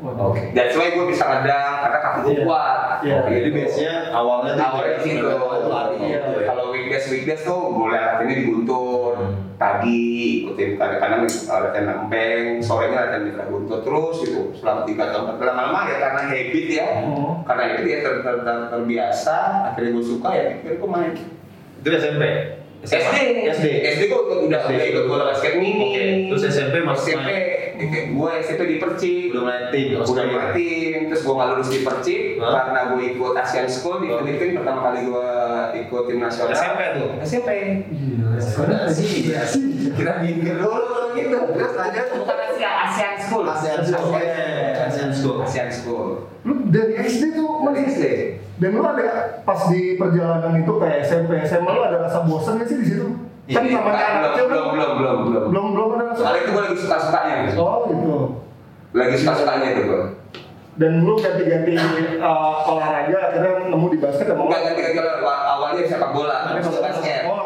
Oke. 0.00 0.40
That's 0.52 0.72
why 0.74 0.88
gue 0.90 1.06
bisa 1.06 1.24
ngedang 1.24 1.74
karena 1.78 1.98
kaki 1.98 2.18
gue 2.18 2.32
Iya. 2.32 2.44
kuat. 2.44 2.76
Iya. 3.00 3.18
Jadi 3.26 3.48
base-nya 3.50 3.92
awalnya 4.10 4.52
tuh 4.54 4.64
Awalnya 4.66 4.92
di 4.94 5.02
situ. 5.04 5.26
lari. 5.66 5.94
Iya. 5.98 6.18
gitu 6.18 6.28
ya. 6.32 6.44
Kalau 6.46 6.64
weekdays 6.70 7.06
weekdays 7.06 7.42
tuh 7.42 7.58
boleh 7.70 7.98
latihannya 7.98 8.34
di 8.34 8.44
Guntur, 8.46 9.12
Hmm. 9.12 9.32
pagi 9.54 10.00
ikutin 10.40 10.70
kadang-kadang 10.74 11.20
uh, 11.28 11.58
latihan 11.60 11.86
empeng, 11.94 12.44
sorenya 12.60 12.98
latihan 13.02 13.22
di 13.22 13.32
Guntur 13.36 13.78
terus 13.82 14.16
gitu 14.22 14.42
selama 14.54 14.80
tiga 14.82 15.04
tahun. 15.10 15.36
Lama-lama 15.36 15.80
ya 15.84 15.96
karena 16.00 16.22
habit 16.24 16.66
ya, 16.70 16.86
Hmm. 17.04 17.32
karena 17.44 17.62
itu 17.68 17.80
dia 17.84 17.98
ter, 18.00 18.14
ter, 18.18 18.36
ter- 18.40 18.68
terbiasa, 18.70 19.36
akhirnya 19.68 19.90
gue 19.92 20.04
suka 20.06 20.28
ya, 20.30 20.44
akhirnya 20.54 20.76
gue 20.76 20.88
main. 20.88 21.12
Itu 21.76 21.88
SMP. 21.90 22.24
SD, 22.80 23.16
SD. 23.52 23.66
SD 23.84 24.02
gue 24.08 24.20
udah 24.24 24.38
udah 24.48 24.60
SD. 24.64 24.72
ikut 24.88 25.04
bola 25.04 25.24
basket 25.28 25.60
mini. 25.60 25.92
Oke. 25.92 26.04
Terus 26.32 26.42
SMP 26.48 26.80
masuk 26.80 27.12
SMP, 27.12 27.28
main. 27.28 28.04
gue 28.16 28.30
SMP 28.40 28.62
di 28.64 28.76
Percik. 28.80 29.28
Udah 29.36 29.42
mulai 29.44 29.60
tim. 29.68 29.86
udah 30.00 30.24
mulai 30.24 30.48
tim, 30.56 30.98
terus 31.12 31.20
gue 31.20 31.34
nggak 31.36 31.48
lulus 31.52 31.68
di 31.68 31.80
Percik 31.84 32.22
karena 32.40 32.80
gue 32.88 33.02
ikut 33.12 33.32
Asian 33.36 33.68
School 33.68 33.96
di? 34.00 34.08
Filipina 34.08 34.64
pertama 34.64 34.80
kali 34.88 35.00
gue 35.04 35.28
ikut 35.84 36.02
tim 36.08 36.18
nasional. 36.24 36.56
SMP 36.56 36.80
tuh. 36.96 37.08
SMP. 37.20 37.50
Gila. 37.92 38.88
Sih, 38.88 39.12
ya 39.28 39.42
sih. 39.44 39.92
Kita 39.92 40.12
minggir 40.24 40.56
dulu 40.56 41.12
gitu. 41.12 41.36
Terus 41.36 41.72
lanjut 41.76 42.06
bukan 42.16 42.38
Asia, 42.48 42.70
Asian 42.88 43.14
School. 43.20 43.44
ASEAN 43.44 43.80
School. 43.84 44.20
Oke, 45.26 45.44
ASEAN 45.44 45.68
School. 45.68 46.24
School. 46.24 46.48
Lu 46.48 46.52
dari 46.72 46.92
SD 46.96 47.36
tuh 47.36 47.60
Masih 47.60 47.82
SD. 47.92 48.04
Dan 48.60 48.76
lu 48.76 48.84
ada 48.84 49.40
pas 49.44 49.60
di 49.72 49.96
perjalanan 49.96 50.52
itu 50.60 50.72
kayak 50.76 50.98
SMP, 51.08 51.40
SMA 51.48 51.70
lu 51.72 51.80
ada 51.80 51.98
rasa 52.04 52.28
bosan 52.28 52.60
gak 52.60 52.68
sih 52.68 52.76
di 52.76 52.86
situ? 52.92 53.08
Kan 53.50 53.66
Ini, 53.66 53.72
namanya 53.72 53.98
anak 53.98 54.12
belum, 54.12 54.28
kecil 54.30 54.44
kan 54.44 54.52
belum, 54.52 54.68
belum, 54.70 54.90
belum, 54.94 55.16
belum. 55.26 55.44
belum 55.48 55.66
belum 55.72 55.88
ada 55.96 56.04
rasa. 56.12 56.20
Soalnya 56.22 56.40
itu 56.40 56.50
gue 56.52 56.62
lagi 56.62 56.76
suka-sukanya. 56.76 57.34
Oh 57.56 57.78
gitu. 57.88 58.14
Lagi 58.92 59.14
suka-sukanya 59.16 59.66
itu 59.72 59.82
gue. 59.88 60.02
Dan 60.78 60.92
lu 61.04 61.14
ganti-ganti 61.18 61.72
uh, 62.20 62.54
olahraga 62.68 63.16
akhirnya 63.32 63.52
nemu 63.68 63.86
di 63.90 63.98
basket 64.00 64.26
sama 64.28 64.42
Enggak 64.48 64.60
ganti-ganti 64.70 64.98
awalnya 65.24 65.82
sepak 65.88 66.10
bola, 66.14 66.36
Tapi 66.46 66.60
basket. 66.62 67.22
Oh, 67.26 67.42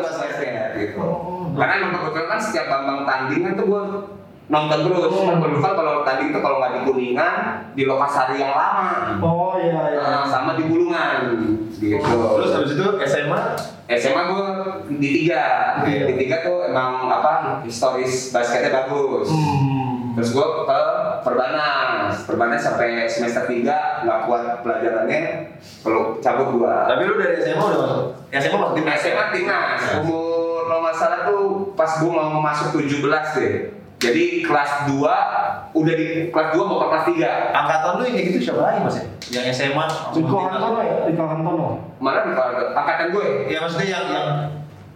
basket. 0.00 0.68
gitu. 0.80 0.96
Oh. 1.00 1.52
Karena 1.56 1.72
emang 1.76 1.92
kebetulan 1.98 2.26
kan 2.30 2.40
setiap 2.40 2.66
bambang 2.72 3.00
tanding 3.04 3.42
kan 3.44 3.52
tuh 3.58 3.66
gue 3.68 3.82
nonton 4.50 4.78
terus. 4.90 5.14
Kebetulan 5.14 5.62
kan 5.62 5.72
kalau 5.78 6.02
tanding 6.02 6.34
tuh 6.34 6.42
kalau 6.42 6.56
nggak 6.58 6.72
di 6.74 6.80
Kuningan, 6.90 7.34
di 7.78 7.82
Lokasari 7.86 8.42
yang 8.42 8.52
lama. 8.52 9.16
Oh 9.22 9.54
iya 9.56 9.94
iya. 9.94 10.02
Nah, 10.02 10.26
sama 10.26 10.58
di 10.58 10.66
Bulungan 10.66 11.38
gitu. 11.78 12.02
Terus 12.02 12.50
habis 12.52 12.70
itu 12.74 12.84
SMA 13.06 13.40
SMA 13.90 14.22
gue 14.30 14.44
di 15.02 15.08
tiga, 15.22 15.42
Iya. 15.82 16.06
di 16.06 16.14
tiga 16.14 16.46
tuh 16.46 16.66
emang 16.66 17.10
apa 17.10 17.62
historis 17.66 18.30
basketnya 18.30 18.70
bagus. 18.70 19.30
Hmm. 19.30 20.14
Terus 20.14 20.30
gue 20.34 20.46
ke 20.66 20.80
Perbanas, 21.22 22.26
Perbanas 22.26 22.60
sampai 22.62 23.06
semester 23.06 23.46
3 23.46 24.06
nggak 24.06 24.20
kuat 24.26 24.62
pelajarannya, 24.66 25.54
kalau 25.82 26.18
cabut 26.18 26.58
gue. 26.58 26.74
Tapi 26.90 27.02
lu 27.06 27.14
dari 27.18 27.38
SMA 27.38 27.62
udah 27.62 27.78
masuk. 27.86 28.02
SMA 28.30 28.56
masuk 28.58 28.74
tim 28.78 28.86
SMA 28.94 29.24
timnas, 29.34 29.80
umur 30.02 30.66
kalau 30.66 30.80
nggak 30.86 30.96
salah 30.98 31.20
tuh 31.26 31.42
pas 31.74 31.90
gue 31.98 32.10
mau 32.10 32.42
masuk 32.42 32.78
17 32.78 33.38
deh. 33.38 33.54
Jadi 34.00 34.24
kelas 34.40 34.88
2 34.88 34.96
udah 35.70 35.94
di 35.94 36.06
kelas 36.28 36.48
2 36.50 36.64
mau 36.64 36.80
ke 36.80 36.86
kelas 36.88 37.04
3. 37.12 37.52
Angkatan 37.52 37.90
lu 37.94 38.02
yang 38.02 38.14
kayak 38.16 38.26
gitu 38.26 38.38
siapa 38.42 38.60
lagi 38.64 38.78
mas 38.80 38.96
ya? 38.96 39.04
Yang 39.30 39.44
SMA 39.54 39.84
Riko 40.10 40.36
Hantono 40.40 40.78
ya? 40.80 40.94
Riko 41.04 41.22
Hantono. 41.22 41.66
Mana 42.00 42.18
di 42.24 42.32
kelas 42.32 42.48
angkatan 42.72 43.06
gue? 43.12 43.26
Ya 43.46 43.58
maksudnya 43.60 43.88
yang 43.90 44.04
yang 44.08 44.28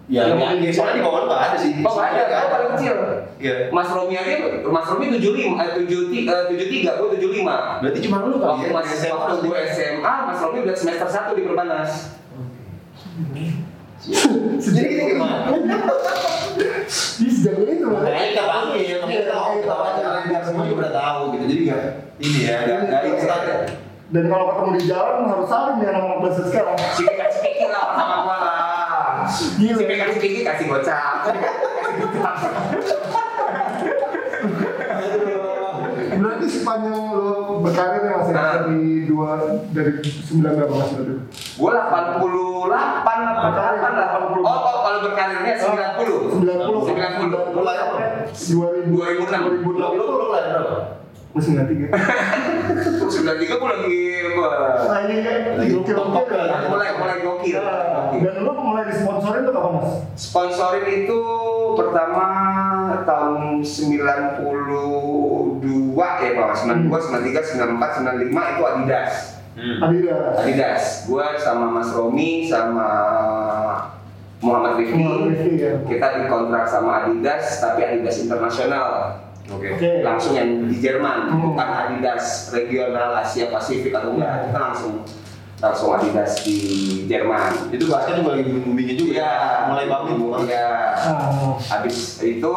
Yang 0.04 0.26
yang, 0.26 0.37
mungkin- 0.37 0.68
soalnya 0.68 0.94
di 0.94 1.02
bawah 1.02 1.18
lu 1.20 1.26
nggak 1.28 1.42
ada 1.42 1.56
sih. 1.56 1.73
Oh 1.80 1.92
nggak 1.92 2.08
ada, 2.11 2.23
gue 2.25 2.49
paling 2.50 2.70
kecil. 2.73 2.94
Iya. 3.34 3.54
Mas 3.68 3.88
Romi 3.88 4.14
aja, 4.14 4.32
Mas 4.62 4.87
Romi 4.87 5.04
75, 5.11 5.52
eh, 5.54 5.68
73, 5.75 6.34
73, 6.49 6.92
gue 6.94 7.08
75. 7.14 7.56
Berarti 7.80 7.99
cuma 8.00 8.16
lu 8.23 8.37
kali 8.37 8.44
Waktu 8.46 8.64
ya. 8.64 8.73
mas 8.75 8.87
SMA 8.90 9.12
waktu 9.14 9.37
gue 9.42 9.58
SMA, 9.66 10.14
Mas 10.25 10.38
Romi 10.38 10.58
udah 10.61 10.76
semester 10.76 11.08
1 11.08 11.32
di 11.34 11.42
Perbanas. 11.42 11.90
Jadi 14.61 14.80
kita 14.87 15.02
gimana? 15.08 15.37
Ih, 16.54 17.32
sejauh 17.32 17.64
itu 17.64 17.82
loh. 17.82 17.96
Makanya 17.99 18.28
kita 18.28 18.44
panggil, 18.44 18.96
makanya 19.00 19.08
kita 19.18 19.32
tahu, 19.32 19.52
kita 19.56 19.73
wawancara 19.73 20.18
biar 20.23 20.42
semua 20.44 20.63
juga 20.75 20.90
udah 20.90 20.93
tahu 20.93 21.21
gitu. 21.38 21.45
Jadi 21.47 21.62
nggak 21.71 21.83
ini 22.19 22.38
ya, 22.43 22.57
nggak 22.66 23.02
instan. 23.14 23.40
Dan 24.11 24.25
kalau 24.28 24.45
ketemu 24.52 24.71
di 24.75 24.83
jalan 24.90 25.26
harus 25.31 25.49
saling 25.49 25.76
nih 25.81 25.87
anak-anak 25.90 26.19
basket 26.21 26.47
sekarang. 26.50 26.76
Cipika 26.99 27.26
cipiki 27.31 27.66
lah 27.71 27.87
sama 27.95 28.16
gua 28.26 28.37
lah. 28.43 29.26
Cipika 29.57 30.04
cipiki 30.12 30.40
kasih 30.43 30.66
gocap. 30.69 31.16
Gocap. 31.99 32.37
Berarti 36.14 36.47
sepanjang 36.47 36.95
lo 37.11 37.59
berkarir 37.64 38.02
ya 38.07 38.12
mas 38.23 38.28
ya 38.31 38.37
Ah. 38.38 38.54
dari 38.62 39.09
dua 39.09 39.31
dari 39.75 39.93
sembilan 40.04 40.52
berapa 40.62 40.75
mas 40.78 40.90
berarti? 40.95 41.14
Gua 41.59 41.71
88 41.75 42.71
88 42.71 43.99
lah. 43.99 44.09
Oh, 44.21 44.47
oh 44.47 44.78
kalau 44.85 44.99
berkarirnya 45.11 45.54
90. 45.59 46.38
90 46.38 46.87
90. 46.87 47.03
Mulai 47.55 47.76
apa? 47.79 47.97
2000 48.31 48.91
2006. 48.91 49.62
2006 49.62 49.99
Lu 49.99 50.05
lu 50.05 50.26
lahir 50.33 50.50
berapa? 50.55 50.76
Gue 51.35 51.43
93. 51.43 51.91
Terus 53.03 53.12
93 53.26 53.59
gue 53.59 53.69
lagi 53.69 54.03
Nah 54.85 54.99
ini 55.11 55.14
Lagi 55.59 55.71
gokil 55.75 55.95
kan? 55.99 56.61
mulai 56.71 56.88
mulai 56.95 57.17
gokil. 57.26 57.59
Nah, 57.59 58.14
Gokil. 58.14 58.23
Dan 58.23 58.37
lu 58.47 58.53
mulai 58.55 58.85
disponsorin 58.87 59.43
tuh 59.43 59.53
kapan 59.53 59.71
mas? 59.83 59.91
Sponsorin 60.14 60.87
itu 60.87 61.21
pertama 61.75 62.26
tahun 63.03 63.67
92 63.67 64.38
ya 65.99 66.31
Pak, 66.38 66.50
92, 66.87 66.87
93, 66.87 67.67
94, 67.67 68.07
95 68.07 68.53
itu 68.55 68.62
Adidas. 68.62 69.12
Hmm. 69.55 69.79
Adidas. 69.87 70.35
Adidas. 70.38 70.83
Gua 71.07 71.35
sama 71.38 71.67
Mas 71.71 71.91
Romi 71.95 72.47
sama 72.47 72.91
Muhammad 74.44 74.72
Rifki. 74.76 74.94
Muhammad 74.94 75.32
Rifki, 75.32 75.50
ya. 75.56 75.72
Kita 75.82 76.06
dikontrak 76.20 76.64
sama 76.64 76.90
Adidas 77.02 77.44
tapi 77.58 77.80
Adidas 77.80 78.16
internasional. 78.20 78.88
Oke. 79.44 79.76
Oke. 79.76 79.90
Langsung 80.00 80.32
yang 80.32 80.68
di 80.68 80.76
Jerman, 80.78 81.28
Hmm. 81.28 81.40
bukan 81.50 81.68
Adidas 81.68 82.52
regional 82.52 83.16
Asia 83.16 83.48
Pasifik 83.48 83.92
atau 83.92 84.12
enggak. 84.14 84.28
Hmm. 84.30 84.44
Kita 84.46 84.58
langsung 84.60 84.92
langsung 85.58 85.88
Adidas 85.92 86.44
di 86.44 86.58
Jerman. 87.04 87.72
Itu 87.72 87.88
basket 87.88 88.20
juga 88.20 88.36
lagi 88.36 88.44
boomingnya 88.44 88.94
juga. 88.94 89.12
Iya, 89.16 89.32
Mulai 89.66 89.86
bangun. 89.88 90.40
Iya. 90.44 90.68
Ah, 90.94 91.56
Habis 91.56 92.20
itu 92.20 92.54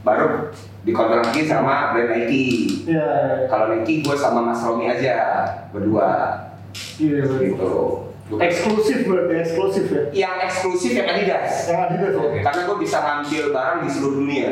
baru 0.00 0.48
dikontrak 0.80 1.26
lagi 1.26 1.42
sama 1.44 1.92
brand 1.92 2.08
Nike. 2.08 2.46
Iya. 2.86 3.08
Kalau 3.46 3.66
Nike 3.68 4.00
gue 4.00 4.14
sama 4.14 4.40
Mas 4.40 4.62
Romi 4.62 4.86
aja 4.86 5.44
berdua 5.70 6.08
Iya. 6.98 7.22
betul. 7.26 7.38
gitu. 7.42 7.74
Eksklusif 8.30 9.10
berarti 9.10 9.34
eksklusif 9.36 9.84
ya. 9.90 10.02
Yang 10.14 10.34
eksklusif 10.46 10.54
yang 10.54 10.59
Adidas. 11.72 12.02
Yang 12.02 12.16
Adidas 12.16 12.36
ya. 12.36 12.42
Karena 12.42 12.60
gue 12.62 12.76
bisa 12.78 12.96
ngambil 12.98 13.44
barang 13.50 13.78
di 13.78 13.88
seluruh 13.88 14.16
dunia. 14.18 14.50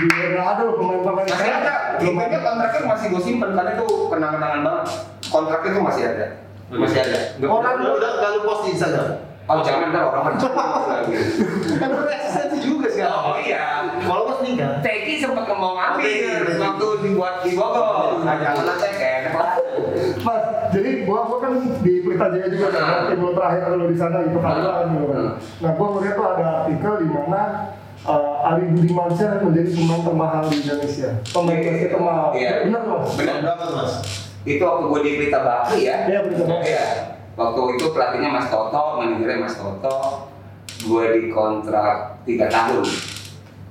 Di 0.00 0.06
Ronaldo 0.30 0.64
pemain-pemain. 0.74 1.26
Masih 1.26 1.50
ada. 1.50 1.74
Dompetnya 2.00 2.38
kontraknya 2.40 2.80
masih 2.86 3.06
gue 3.12 3.22
simpen 3.22 3.50
karena 3.52 3.70
itu 3.74 3.86
kenangan-kenangan 4.08 4.60
banget. 4.62 4.84
Kontraknya 5.28 5.70
itu 5.70 5.80
masih 5.82 6.04
ada. 6.06 6.26
Masih 6.70 6.98
ada. 6.98 7.18
Nggak- 7.36 7.50
Orang 7.50 7.74
Udah 7.76 7.92
udah 7.94 8.10
nggak 8.14 8.30
lu 8.30 8.40
post 8.42 8.62
di 8.64 8.70
Instagram. 8.72 9.08
Oh 9.44 9.58
jangan 9.60 9.90
ntar 9.90 10.02
orang 10.06 10.22
mencari 10.30 10.54
lagi. 10.86 11.14
Kan 11.82 11.90
eksistensi 12.06 12.58
juga 12.62 12.86
sekarang. 12.86 13.18
Oh 13.18 13.36
iya. 13.36 13.82
Kalau 13.98 14.22
pas 14.24 14.38
nikah. 14.40 14.78
Teki 14.78 15.14
sempat 15.18 15.44
mau 15.50 15.74
ngambil 15.74 16.06
Oke. 16.06 16.54
waktu 16.56 16.86
dibuat 17.02 17.34
di 17.42 17.50
Bogor. 17.52 18.22
Nah, 18.22 18.38
jangan 18.38 18.62
nanti 18.64 18.86
Mas, 18.86 18.94
jadi 20.70 20.90
gua 21.04 21.20
gua 21.26 21.38
kan 21.42 21.52
di 21.82 21.92
Pelita 22.00 22.26
Jaya 22.30 22.46
juga 22.48 22.68
kan, 22.70 22.82
Hmm. 22.82 23.08
tim 23.10 23.20
lo 23.20 23.30
terakhir 23.34 23.60
kalau 23.68 23.86
di 23.90 23.96
sana 23.98 24.16
itu 24.24 24.38
kan 24.38 24.54
gitu 24.90 25.06
kan. 25.10 25.24
Nah, 25.60 25.70
gua 25.76 25.86
ngeliat 25.94 26.14
tuh 26.16 26.26
ada 26.26 26.46
artikel 26.62 26.92
di 27.02 27.08
mana 27.10 27.40
uh, 28.06 28.48
Ali 28.48 28.64
Budimansyah 28.72 29.44
menjadi 29.44 29.70
pemain 29.76 30.02
termahal 30.02 30.42
di 30.48 30.56
Indonesia. 30.64 31.10
Pemain 31.30 31.58
basket 31.60 31.90
termahal. 31.92 32.28
Iya. 32.32 32.52
Benar 32.64 32.82
mas? 32.86 33.10
Benar. 33.18 33.34
Berapa 33.44 33.62
tuh 33.66 33.76
mas? 33.76 33.94
itu 34.40 34.62
waktu 34.64 34.84
gue 34.88 35.00
di 35.04 35.10
Pelita 35.20 35.40
Bakri 35.44 35.80
ya. 35.84 35.96
Iya, 36.08 36.18
Pelita 36.24 36.44
Bakri. 36.48 36.72
Iya. 36.72 36.84
Waktu 37.36 37.60
itu 37.76 37.86
pelatihnya 37.92 38.28
Mas 38.28 38.46
Toto, 38.52 39.00
manajernya 39.00 39.38
Mas 39.40 39.56
Toto. 39.56 40.28
Gue 40.80 41.04
dikontrak 41.20 42.20
tiga 42.24 42.48
tahun. 42.48 42.84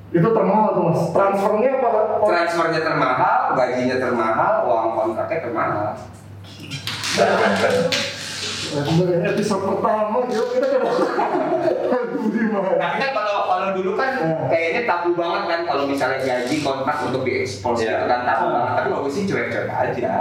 Itu 0.09 0.25
termahal 0.33 0.73
tuh 0.73 0.83
mas. 0.89 1.01
Transfernya 1.13 1.71
apa? 1.77 2.01
Transfernya 2.25 2.81
termahal, 2.81 3.41
gajinya 3.53 3.97
termahal, 4.01 4.53
uang 4.65 4.87
kontraknya 4.97 5.39
termahal. 5.45 5.93
Episode 9.19 9.63
pertama 9.65 10.17
gitu 10.29 10.43
kita 10.53 10.67
kan 10.69 10.81
Ali 11.89 12.07
Budiman. 12.13 12.61
Tapi 12.77 12.95
kan 13.01 13.11
kalau 13.11 13.35
kalau 13.49 13.67
dulu 13.73 13.97
kan 13.97 14.11
Hmm. 14.13 14.45
kayaknya 14.45 14.81
tabu 14.85 15.17
banget 15.17 15.43
kan 15.47 15.59
kalau 15.65 15.83
misalnya 15.89 16.19
gaji 16.21 16.55
kontrak 16.61 16.97
untuk 17.01 17.25
diekspor 17.25 17.73
Iya. 17.73 17.97
itu 17.97 18.05
kan 18.05 18.21
tabu 18.23 18.45
Hmm. 18.45 18.53
banget. 18.53 18.73
Tapi 18.75 18.87
gue 18.93 19.09
sih 19.09 19.23
cuek-cuek 19.25 19.67
aja. 19.67 20.13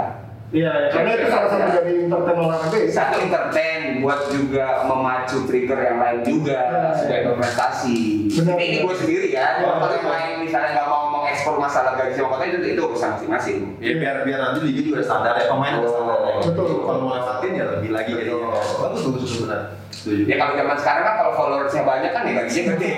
Iya, 0.49 0.65
ya. 0.65 0.89
karena 0.89 1.09
itu 1.13 1.27
salah 1.29 1.45
satu 1.45 1.69
dari 1.77 2.09
entertain 2.09 2.37
olahraga 2.41 2.73
ya. 2.73 2.89
Satu 2.89 3.15
entertain 3.21 3.81
buat 4.01 4.33
juga 4.33 4.67
memacu 4.81 5.45
trigger 5.45 5.77
yang 5.77 5.97
lain 6.01 6.19
juga 6.25 6.57
Iya. 6.57 6.89
sebagai 6.97 7.37
prestasi. 7.37 8.25
Benar, 8.33 8.57
Ini, 8.57 8.77
gue 8.81 8.95
sendiri 8.97 9.27
ya. 9.29 9.61
Iya, 9.61 9.77
Kalau 9.77 9.93
yang 9.93 10.09
lain 10.09 10.33
misalnya 10.41 10.69
nggak 10.73 10.87
mau 10.89 11.18
mengekspor 11.49 11.57
masalah 11.57 11.91
gaji 11.97 12.13
sama 12.13 12.29
kota 12.37 12.43
itu 12.45 12.57
itu 12.77 12.81
urusan 12.81 13.09
masing-masing. 13.17 13.57
Ya 13.81 13.93
biar 13.97 14.15
biar 14.21 14.39
nanti 14.39 14.59
liga 14.61 14.81
juga 14.85 14.95
ada 15.01 15.05
standar 15.05 15.33
ya 15.33 15.45
pemain 15.49 15.73
ada 15.81 15.89
standar 15.89 16.17
ya. 16.21 16.33
Betul. 16.45 16.65
Kalau 16.85 16.99
mau 17.01 17.11
lewatin 17.17 17.51
ya 17.57 17.65
lebih 17.77 17.89
lagi 17.89 18.11
jadinya. 18.13 18.49
Bagus 18.53 18.71
bagus 18.77 19.01
bagus 19.17 19.31
benar. 19.41 19.61
Setuju. 19.89 20.21
Ya 20.29 20.35
kalau 20.37 20.53
zaman 20.53 20.77
sekarang 20.77 21.03
kan 21.03 21.15
kalau 21.17 21.31
followersnya 21.33 21.81
banyak 21.83 22.11
kan 22.13 22.21
ya 22.23 22.33
gajinya 22.43 22.63
gede. 22.77 22.91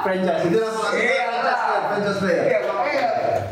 franchise 0.00 0.42
itu 0.48 0.56
langsung 0.56 0.80
langsung 0.88 0.96
Iya, 0.96 1.24
franchise 1.28 1.60
player, 1.60 1.82
franchise 1.92 2.18
player. 2.24 2.44
Iya, 2.48 2.58
makanya 2.64 3.06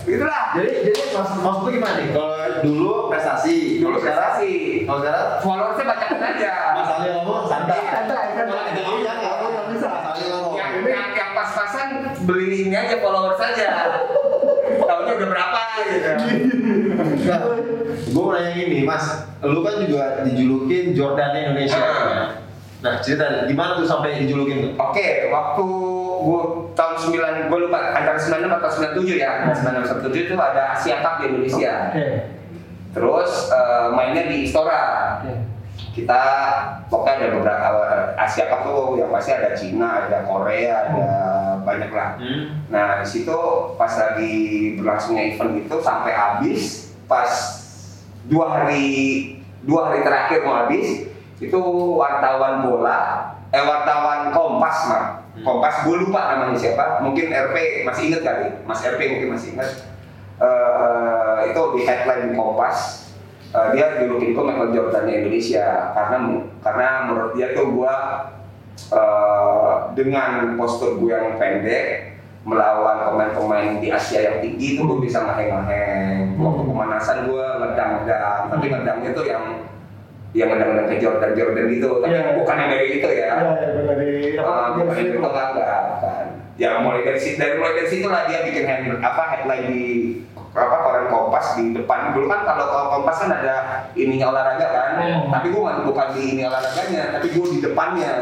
itulah. 0.08 0.42
Jadi 0.56 0.70
jadi 0.80 1.00
mas 1.12 1.30
maksud 1.36 1.60
lu 1.60 1.70
gimana 1.70 1.94
nih? 2.00 2.06
Kalau 2.10 2.32
dulu 2.64 2.92
prestasi, 3.12 3.56
Dulu 3.84 3.96
prestasi. 4.00 4.52
Kalau 4.88 4.98
sekarang 5.04 5.26
Followersnya 5.44 5.84
banyakin 5.84 6.18
aja. 6.24 6.52
Mas 6.72 6.88
Ali 6.88 7.08
ngomong 7.12 7.44
santai. 7.44 7.80
Santai, 7.84 8.24
kan? 8.32 8.44
Kalau 8.48 8.62
kita 8.64 8.80
ngomong 8.80 9.02
jangan. 9.04 9.22
Kamu 9.28 9.46
nggak 9.52 9.66
bisa. 9.76 9.86
Mas 9.92 10.06
Ali 10.08 10.24
ngomong. 10.32 10.54
Yang, 10.56 10.70
yang, 10.88 11.08
yang 11.12 11.30
pas-pasan 11.36 11.88
beli 12.24 12.46
ini 12.66 12.74
aja 12.74 12.96
followers 12.98 13.38
saja. 13.38 13.68
Tahunnya 14.82 15.12
udah 15.14 15.28
berapa 15.28 15.60
gitu. 15.86 16.08
Nah, 17.28 17.40
gue 18.08 18.22
mau 18.22 18.32
nanya 18.34 18.52
gini, 18.56 18.82
Mas. 18.82 19.04
Lu 19.44 19.60
kan 19.62 19.84
juga 19.86 20.26
dijulukin 20.26 20.96
Jordan 20.96 21.30
Indonesia. 21.36 21.78
Ah. 21.78 22.26
Nah, 22.78 23.02
cerita 23.02 23.46
gimana 23.50 23.74
tuh 23.74 23.86
sampai 23.86 24.22
dijulukin 24.22 24.70
tuh? 24.70 24.72
Oke, 24.78 25.26
waktu 25.34 25.66
gua 26.22 26.42
tahun 26.78 26.94
9, 27.10 27.50
gua 27.50 27.58
lupa 27.66 27.78
antara 27.90 28.14
96 28.14 28.54
atau 28.54 28.70
97 29.02 29.18
ya. 29.18 29.50
96 29.50 30.06
97 30.14 30.26
itu 30.30 30.34
ada 30.38 30.62
Asia 30.78 30.96
Cup 31.02 31.18
di 31.18 31.24
Indonesia. 31.26 31.72
Oke. 31.90 32.06
Terus 32.94 33.30
eh, 33.50 33.86
mainnya 33.94 34.24
di 34.30 34.46
Istora. 34.46 34.82
Oke. 35.18 35.34
Kita 35.98 36.22
pokoknya 36.86 37.14
ada 37.18 37.28
beberapa 37.34 37.70
Asia 38.14 38.46
Cup 38.46 38.62
tuh 38.62 39.02
yang 39.02 39.10
pasti 39.10 39.34
ada 39.34 39.50
Cina, 39.58 40.06
ada 40.06 40.22
Korea, 40.22 40.86
ada 40.86 41.06
banyak 41.68 41.90
lah. 41.92 42.16
Hmm. 42.16 42.64
Nah 42.72 43.04
di 43.04 43.06
situ 43.06 43.38
pas 43.76 43.92
lagi 43.92 44.34
berlangsungnya 44.80 45.36
event 45.36 45.60
itu 45.60 45.76
sampai 45.84 46.12
habis 46.16 46.92
pas 47.04 47.28
dua 48.24 48.46
hari 48.56 48.86
dua 49.62 49.92
hari 49.92 50.00
terakhir 50.00 50.48
mau 50.48 50.64
habis 50.64 51.12
itu 51.38 51.60
wartawan 52.00 52.64
bola 52.64 53.32
eh 53.52 53.62
wartawan 53.62 54.32
Kompas 54.32 54.78
mah 54.88 55.04
Kompas 55.44 55.86
gue 55.86 55.96
lupa 56.02 56.34
namanya 56.34 56.58
siapa. 56.58 56.98
Mungkin 57.02 57.30
RP 57.30 57.86
masih 57.86 58.10
inget 58.10 58.22
kali? 58.26 58.46
Mas 58.66 58.82
RP 58.82 59.00
mungkin 59.06 59.38
masih 59.38 59.54
inget 59.54 59.70
Eh, 60.38 61.50
itu 61.50 61.62
di 61.74 61.80
headline 61.82 62.30
Kompas. 62.38 63.10
Eh, 63.50 63.68
dia 63.74 63.98
julukin 63.98 64.38
gue 64.38 64.44
Michael 64.46 64.70
Jordan 64.70 65.10
Indonesia. 65.10 65.90
Karena 65.94 66.16
karena 66.62 66.88
menurut 67.10 67.34
dia 67.34 67.58
tuh 67.58 67.74
gue 67.74 67.94
eh, 68.94 69.57
dengan 69.98 70.54
postur 70.54 71.02
gue 71.02 71.10
yang 71.10 71.34
pendek 71.34 72.14
melawan 72.46 73.10
pemain-pemain 73.10 73.82
di 73.82 73.90
Asia 73.90 74.22
yang 74.22 74.36
tinggi 74.38 74.78
itu 74.78 74.86
gue 74.86 74.98
bisa 75.02 75.26
ngeheng-ngeheng 75.26 76.38
waktu 76.38 76.62
pemanasan 76.62 77.18
gue 77.26 77.44
ngedang-ngedang 77.58 78.42
tapi 78.46 78.64
ngedangnya 78.70 79.10
tuh 79.10 79.26
yang 79.26 79.44
yang 80.36 80.48
ngedang-ngedang 80.54 80.86
ke 80.92 80.96
Jordan 81.02 81.32
Jordan 81.34 81.66
gitu. 81.72 81.90
Tapi 82.04 82.12
Iya. 82.14 82.36
bukan 82.36 82.54
yang 82.60 82.70
dari 82.70 82.86
itu 83.00 83.08
ya. 83.08 83.16
Ya, 83.16 83.32
ya, 83.32 83.68
benar. 83.74 83.96
Dari 83.96 84.16
bukan 84.38 84.76
jersey 84.86 85.02
yang 85.02 85.18
itu. 85.18 85.18
enggak 85.24 85.48
kan 85.98 86.26
ya 86.58 86.70
mulai 86.82 87.06
dari 87.06 87.20
situ 87.22 87.38
dari 87.38 87.54
mulai 87.54 87.74
dari 87.78 87.86
situ 87.88 88.06
lah 88.10 88.26
dia 88.26 88.42
bikin 88.42 88.66
hand, 88.66 88.98
apa 88.98 89.22
headline 89.30 89.66
di 89.70 89.82
apa 90.58 90.76
koran 90.82 91.06
Kompas 91.08 91.54
di 91.54 91.70
depan. 91.70 92.12
Dulu 92.12 92.26
kan 92.26 92.40
kalau 92.44 92.66
kalau 92.66 92.86
Kompas 92.98 93.24
kan 93.24 93.30
ada 93.30 93.56
ininya 93.94 94.34
olahraga 94.34 94.66
kan. 94.68 94.90
Hmm. 94.98 95.30
tapi 95.30 95.54
gue 95.54 95.62
bukan 95.62 96.08
di 96.18 96.22
ini 96.34 96.42
olahraganya 96.44 97.14
tapi 97.18 97.26
gue 97.30 97.46
di 97.54 97.58
depannya 97.62 98.12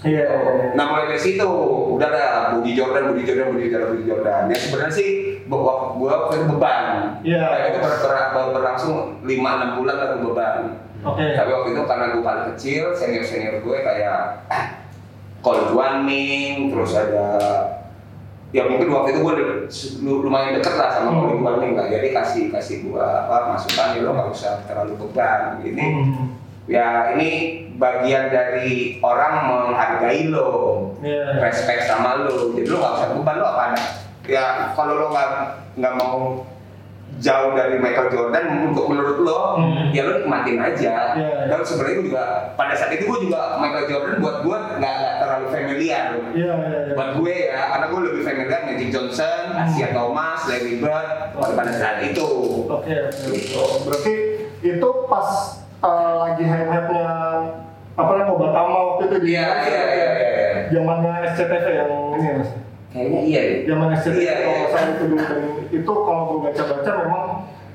Iya. 0.00 0.22
iya, 0.22 0.48
iya. 0.50 0.66
Nah 0.72 0.84
mulai 0.86 1.06
dari 1.06 1.20
situ 1.20 1.48
udah 1.92 2.08
ada 2.08 2.24
Budi 2.52 2.72
Jordan, 2.72 3.12
Budi 3.12 3.22
Jordan, 3.22 3.52
Budi 3.52 3.68
Jordan, 3.68 3.88
Budi 3.90 4.04
Jordan. 4.04 4.42
Ya 4.46 4.56
sebenarnya 4.56 4.94
sih 4.94 5.08
gua 5.44 5.60
gua 5.92 6.10
waktu 6.24 6.34
itu 6.38 6.46
beban. 6.48 6.84
Iya. 7.20 7.42
Kayak 7.44 7.66
itu 7.66 7.78
ber, 7.78 7.92
ber, 7.98 8.12
ber- 8.30 8.52
berlangsung 8.54 8.94
5 9.20 9.28
6 9.60 9.76
bulan 9.76 9.96
lalu 9.96 10.16
beban. 10.26 10.56
Oke. 11.02 11.24
Tapi 11.32 11.50
waktu 11.50 11.68
itu 11.70 11.82
karena 11.82 12.04
gue 12.10 12.22
paling 12.22 12.44
kecil, 12.50 12.92
senior 12.92 13.20
senior 13.22 13.56
gue 13.58 13.76
kayak 13.78 14.44
Cole 15.40 15.68
Guaning, 15.70 16.68
terus 16.68 16.92
ada 16.92 17.28
ya 18.50 18.66
mungkin 18.66 18.90
waktu 18.90 19.14
itu 19.14 19.20
gue 19.22 19.34
de- 19.34 19.64
lumayan 20.18 20.52
deket 20.54 20.74
lah 20.74 20.90
sama 20.90 21.08
Cole 21.14 21.32
Hmm. 21.32 21.42
Guaning 21.42 21.72
lah. 21.72 21.86
Jadi 21.88 22.08
kasih 22.10 22.44
kasih 22.48 22.76
gua 22.84 23.24
apa 23.24 23.36
masukan 23.50 23.96
ya 23.96 24.00
lo 24.02 24.12
nggak 24.12 24.28
usah 24.28 24.60
terlalu 24.64 24.96
beban 24.98 25.60
ini 25.62 25.80
Hmm. 25.80 26.26
Ya 26.70 26.86
ini 27.12 27.28
bagian 27.74 28.30
dari 28.30 28.70
orang 29.00 29.34
menghargai 29.44 30.30
lo 30.30 30.50
Iya. 31.02 31.42
respect 31.42 31.84
sama 31.84 32.22
lo 32.22 32.54
jadi 32.54 32.68
lo 32.68 32.76
nggak 32.78 32.94
usah 32.94 33.08
beban 33.12 33.36
lo 33.36 33.46
apa 33.48 33.66
ya 34.24 34.46
kalau 34.72 34.94
lo 34.94 35.06
nggak 35.10 35.28
nggak 35.74 35.94
mau 35.96 36.46
jauh 37.18 37.52
dari 37.52 37.76
Michael 37.76 38.08
Jordan 38.08 38.70
untuk 38.70 38.86
menurut 38.86 39.18
lo 39.20 39.40
Hmm. 39.58 39.90
ya 39.90 40.06
lo 40.06 40.12
nikmatin 40.16 40.56
aja. 40.56 41.12
Iya, 41.12 41.28
iya. 41.42 41.50
Dan 41.50 41.60
sebenarnya 41.60 41.94
gue 41.98 42.06
juga 42.06 42.24
pada 42.54 42.72
saat 42.72 42.94
itu 42.94 43.04
gue 43.04 43.28
juga 43.28 43.58
Michael 43.58 43.90
Jordan 43.90 44.14
buat 44.22 44.36
gue 44.40 44.56
nggak 44.78 44.94
nggak 44.94 45.14
terlalu 45.18 45.46
familiar. 45.50 46.06
Iya, 46.30 46.54
iya, 46.54 46.78
iya. 46.86 46.94
Buat 46.94 47.10
gue 47.18 47.34
ya, 47.50 47.60
karena 47.66 47.86
gue 47.90 48.00
lebih 48.06 48.22
familiar 48.22 48.60
Magic 48.62 48.88
Johnson, 48.88 49.40
Asia 49.52 49.88
Thomas, 49.90 50.40
Larry 50.46 50.74
Bird 50.78 51.08
pada 51.34 51.52
pada 51.52 51.72
saat 51.74 51.98
itu. 52.00 52.28
Oke, 52.70 52.94
oke. 52.94 53.36
Oh, 53.58 53.70
berarti 53.84 54.14
itu 54.62 54.88
pas 55.04 55.28
uh, 55.80 56.12
lagi 56.18 56.42
hype-hype-nya 56.42 57.08
apa 57.92 58.10
namanya 58.12 58.32
Obatama 58.32 58.78
waktu 58.88 59.02
itu 59.04 59.16
di 59.20 59.30
Iya, 59.30 59.46
iya, 59.60 59.82
iya, 59.84 60.08
iya, 60.08 60.28
iya. 60.30 60.48
zamannya 60.70 61.12
SCTV 61.28 61.66
yang 61.68 61.92
ini 62.10 62.24
ya 62.24 62.34
mas 62.36 62.50
Kayaknya 62.90 63.20
iya 63.22 63.40
deh. 63.40 63.58
zaman 63.66 63.88
SCTV 63.92 64.16
Iya, 64.18 64.34
kalau 64.40 64.54
iya. 64.56 64.66
salah 64.68 64.88
itu 64.88 65.04
dulu 65.04 65.20
dan 65.20 65.40
itu 65.70 65.92
kalau 65.94 66.22
gue 66.26 66.38
baca-baca 66.42 66.90
memang 66.98 67.24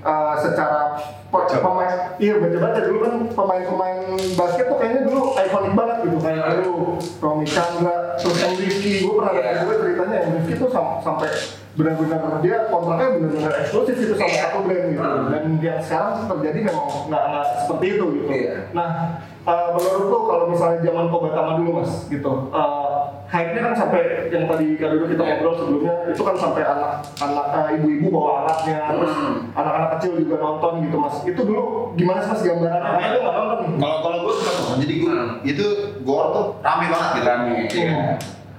uh, 0.02 0.34
secara 0.36 0.82
Baca. 1.28 1.56
pemain 1.58 1.92
iya 2.16 2.34
baca-baca 2.38 2.80
dulu 2.82 2.98
kan 3.02 3.14
pemain-pemain 3.30 3.98
basket 4.34 4.66
tuh 4.66 4.78
kayaknya 4.78 5.02
dulu 5.04 5.20
ikonik 5.36 5.74
banget 5.74 5.98
gitu 6.02 6.18
kayak 6.18 6.44
dulu 6.58 6.74
Romy 7.20 7.46
Chandra 7.46 7.96
terus 8.16 8.40
Rifki 8.56 9.04
gue 9.04 9.14
pernah 9.14 9.32
Iya. 9.32 9.40
dengar 9.44 9.56
juga 9.62 9.74
ceritanya 9.78 10.16
yang 10.18 10.32
Rifki 10.34 10.54
tuh 10.56 10.70
sam- 10.70 11.00
sampai 11.00 11.30
benar-benar 11.76 12.40
dia 12.40 12.58
kontraknya 12.68 13.08
benar-benar 13.20 13.52
eksklusif 13.60 13.96
itu 13.98 14.14
sama 14.16 14.28
Iya. 14.28 14.42
satu 14.42 14.58
brand 14.64 14.86
gitu 14.88 15.02
Hmm. 15.02 15.28
dan 15.28 15.44
yang 15.60 15.80
sekarang 15.80 16.12
terjadi 16.26 16.60
memang 16.66 16.88
nggak 17.06 17.24
seperti 17.62 17.86
itu 17.94 18.06
gitu 18.16 18.30
Iya. 18.32 18.56
nah 18.72 18.88
uh, 19.44 19.68
menurut 19.72 20.08
lo 20.08 20.20
kalau 20.24 20.46
misalnya 20.48 20.80
zaman 20.82 21.06
Kobatama 21.08 21.52
dulu 21.60 21.72
mas 21.80 21.92
gitu 22.08 22.32
uh, 22.50 23.20
hype-nya 23.26 23.62
kan 23.62 23.74
sampai 23.76 24.02
yang 24.30 24.46
tadi 24.46 24.66
kan 24.76 24.90
dulu 24.90 25.06
kita 25.06 25.22
ngobrol 25.22 25.54
sebelumnya 25.54 25.94
itu 26.08 26.22
kan 26.22 26.36
sampai 26.36 26.62
anak 26.64 26.92
anak 27.18 27.46
uh, 27.52 27.68
ibu-ibu 27.74 28.08
bawa 28.10 28.32
alatnya 28.42 28.78
terus 28.90 29.12
Hmm. 29.12 29.36
anak-anak 29.52 29.90
kecil 29.98 30.12
juga 30.18 30.36
nonton 30.38 30.72
gitu 30.82 30.96
mas 30.96 31.16
itu 31.24 31.42
dulu 31.42 31.64
gimana 31.94 32.20
sih 32.20 32.30
mas 32.30 32.42
gambarannya 32.42 32.90
karena 32.90 33.08
gue 33.10 33.22
nggak 33.22 33.36
nonton 33.36 33.60
Kalau 33.76 33.98
kalau 34.00 34.18
gue 34.22 34.34
suka 34.34 34.52
nonton, 34.54 34.76
jadi 34.80 34.94
gue 34.96 35.12
Hmm. 35.12 35.36
itu 35.44 35.66
gor 36.02 36.26
tuh 36.32 36.46
rame 36.62 36.86
banget 36.88 37.10
gitu. 37.12 37.26
Rame, 37.26 37.52
iya. 37.68 38.04